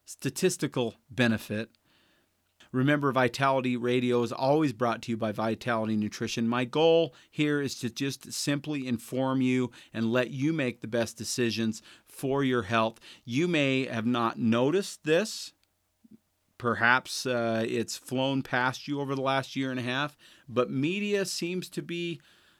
statistical 0.05 0.95
benefit 1.09 1.69
Remember, 2.71 3.11
Vitality 3.11 3.75
Radio 3.75 4.21
is 4.21 4.31
always 4.31 4.73
brought 4.73 5.01
to 5.03 5.11
you 5.11 5.17
by 5.17 5.31
Vitality 5.31 5.95
Nutrition. 5.95 6.47
My 6.47 6.65
goal 6.65 7.15
here 7.31 7.61
is 7.61 7.73
to 7.79 7.89
just 7.89 8.31
simply 8.31 8.87
inform 8.87 9.41
you 9.41 9.71
and 9.91 10.11
let 10.11 10.29
you 10.29 10.53
make 10.53 10.81
the 10.81 10.87
best 10.87 11.17
decisions 11.17 11.81
for 12.07 12.43
your 12.43 12.63
health. 12.63 12.99
You 13.25 13.47
may 13.47 13.85
have 13.85 14.05
not 14.05 14.37
noticed 14.37 15.03
this. 15.03 15.53
Perhaps 16.59 17.25
uh, 17.25 17.65
it's 17.67 17.97
flown 17.97 18.43
past 18.43 18.87
you 18.87 19.01
over 19.01 19.15
the 19.15 19.21
last 19.21 19.55
year 19.55 19.71
and 19.71 19.79
a 19.79 19.83
half, 19.83 20.15
but 20.47 20.69
media 20.69 21.25
seems 21.25 21.69
to 21.69 21.81
be 21.81 22.19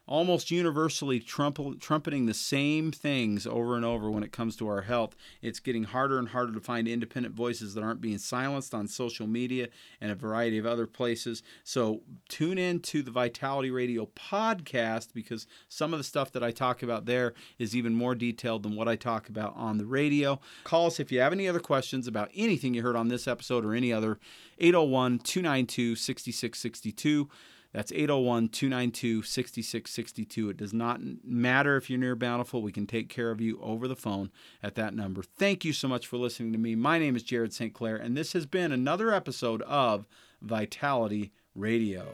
almost 0.10 0.49
universally 0.49 1.20
trumpeting 1.20 2.26
the 2.26 2.34
same 2.34 2.91
things 2.91 3.45
over 3.45 3.76
and 3.76 3.86
over 3.86 4.10
when 4.10 4.24
it 4.24 4.32
comes 4.32 4.55
to 4.55 4.68
our 4.68 4.82
health. 4.82 5.16
It's 5.43 5.60
getting 5.60 5.84
harder 5.84 6.18
and 6.18 6.30
harder 6.30 6.51
to 6.51 6.60
find 6.60 6.88
independent 6.88 7.36
voices 7.36 7.76
that 7.76 7.84
aren't 7.84 8.01
being 8.01 8.18
silenced 8.18 8.74
on 8.74 8.88
social 8.88 9.28
media 9.28 9.68
and 10.01 10.12
a 10.12 10.16
variety 10.16 10.57
of 10.57 10.66
other 10.66 10.88
places. 10.88 11.43
So 11.64 12.01
tune 12.28 12.57
in 12.57 12.80
to 12.82 13.03
the 13.03 13.12
Vitality 13.12 13.70
Radio 13.70 14.07
podcast 14.07 15.14
because 15.14 15.45
some 15.68 15.93
of 15.93 15.99
the 15.99 16.03
stuff 16.03 16.32
that 16.32 16.43
I 16.43 16.49
talk 16.49 16.82
about 16.82 17.05
there 17.05 17.36
is 17.60 17.76
even 17.76 17.93
more 17.93 18.16
detailed 18.16 18.64
than 18.64 18.76
what 18.76 18.88
I 18.88 18.95
talk 18.95 19.30
about 19.30 19.53
on 19.55 19.78
the 19.78 19.86
radio. 19.86 20.39
Call 20.64 20.88
us 20.88 20.99
if 20.99 21.12
you 21.12 21.20
have 21.20 21.34
any 21.34 21.47
other 21.47 21.60
questions 21.60 22.07
about 22.07 22.32
anything 22.36 22.74
you 22.74 22.82
heard 22.82 22.95
on 22.95 23.10
this 23.10 23.28
episode 23.28 23.64
or 23.64 23.76
any 23.76 23.93
other 23.93 24.18
801 24.57 25.20
292 25.20 25.95
6662. 25.95 27.30
That's 27.72 27.91
801 27.91 28.49
292 28.49 29.22
6662. 29.22 30.49
It 30.49 30.57
does 30.57 30.74
not 30.74 31.01
matter 31.24 31.78
if 31.78 31.89
you're 31.89 31.99
near 31.99 32.15
Bountiful. 32.15 32.63
We 32.63 32.72
can 32.72 32.88
take 32.88 33.09
care 33.09 33.30
of 33.30 33.39
you 33.39 33.59
over 33.61 33.88
the 33.88 33.95
phone 33.95 34.32
at 34.63 34.76
that 34.76 34.95
number. 34.95 35.22
Thank 35.22 35.63
you 35.63 35.74
so 35.74 35.88
much 35.88 36.07
for 36.07 36.17
listening 36.17 36.51
to 36.53 36.57
me. 36.57 36.76
My 36.76 36.97
name 36.97 37.15
is 37.15 37.24
Jared 37.24 37.53
St. 37.53 37.74
Clair, 37.74 37.95
and 37.95 38.17
this 38.17 38.34
has 38.34 38.45
been 38.47 38.72
another 38.72 39.13
episode 39.13 39.61
of 39.63 40.07
Vitality 40.41 41.32
Radio. 41.53 42.07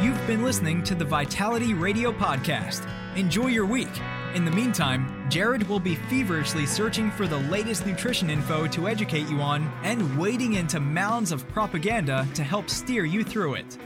You've 0.00 0.26
been 0.26 0.44
listening 0.44 0.82
to 0.84 0.94
the 0.94 1.04
Vitality 1.04 1.74
Radio 1.74 2.12
Podcast. 2.12 2.88
Enjoy 3.16 3.46
your 3.46 3.66
week. 3.66 3.88
In 4.34 4.44
the 4.44 4.50
meantime, 4.50 5.23
Jared 5.34 5.68
will 5.68 5.80
be 5.80 5.96
feverishly 5.96 6.64
searching 6.64 7.10
for 7.10 7.26
the 7.26 7.38
latest 7.50 7.86
nutrition 7.86 8.30
info 8.30 8.68
to 8.68 8.86
educate 8.86 9.28
you 9.28 9.40
on 9.40 9.68
and 9.82 10.16
wading 10.16 10.52
into 10.52 10.78
mounds 10.78 11.32
of 11.32 11.48
propaganda 11.48 12.24
to 12.34 12.44
help 12.44 12.70
steer 12.70 13.04
you 13.04 13.24
through 13.24 13.54
it. 13.54 13.76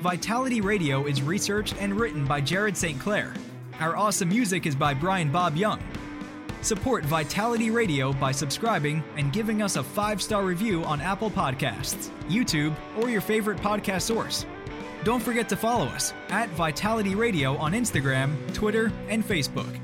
Vitality 0.00 0.60
Radio 0.60 1.06
is 1.06 1.22
researched 1.22 1.76
and 1.80 1.94
written 1.94 2.24
by 2.24 2.40
Jared 2.40 2.76
St. 2.76 2.98
Clair. 2.98 3.32
Our 3.78 3.96
awesome 3.96 4.30
music 4.30 4.66
is 4.66 4.74
by 4.74 4.94
Brian 4.94 5.30
Bob 5.30 5.54
Young. 5.54 5.80
Support 6.60 7.04
Vitality 7.04 7.70
Radio 7.70 8.12
by 8.12 8.32
subscribing 8.32 9.04
and 9.16 9.32
giving 9.32 9.62
us 9.62 9.76
a 9.76 9.84
five 9.84 10.20
star 10.20 10.42
review 10.42 10.82
on 10.82 11.00
Apple 11.00 11.30
Podcasts, 11.30 12.10
YouTube, 12.22 12.74
or 12.98 13.10
your 13.10 13.20
favorite 13.20 13.58
podcast 13.58 14.02
source. 14.02 14.44
Don't 15.04 15.22
forget 15.22 15.48
to 15.50 15.56
follow 15.56 15.86
us 15.86 16.12
at 16.30 16.48
Vitality 16.48 17.14
Radio 17.14 17.56
on 17.58 17.74
Instagram, 17.74 18.34
Twitter, 18.52 18.90
and 19.08 19.24
Facebook. 19.24 19.78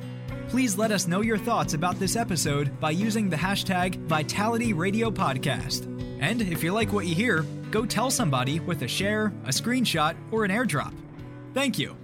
Please 0.53 0.77
let 0.77 0.93
us 0.93 1.09
know 1.09 1.23
your 1.23 1.39
thoughts 1.39 1.73
about 1.73 1.99
this 1.99 2.15
episode 2.15 2.79
by 2.79 2.91
using 2.91 3.31
the 3.31 3.37
hashtag 3.37 3.97
Vitality 4.01 4.75
Radio 4.75 5.11
Podcast. 5.11 5.87
And 6.21 6.43
if 6.43 6.63
you 6.63 6.75
like 6.75 6.93
what 6.93 7.07
you 7.07 7.15
hear, 7.15 7.41
go 7.71 7.87
tell 7.87 8.11
somebody 8.11 8.61
with 8.61 8.83
a 8.83 8.87
share, 8.87 9.33
a 9.47 9.49
screenshot, 9.49 10.15
or 10.31 10.45
an 10.45 10.51
airdrop. 10.51 10.93
Thank 11.55 11.79
you. 11.79 11.97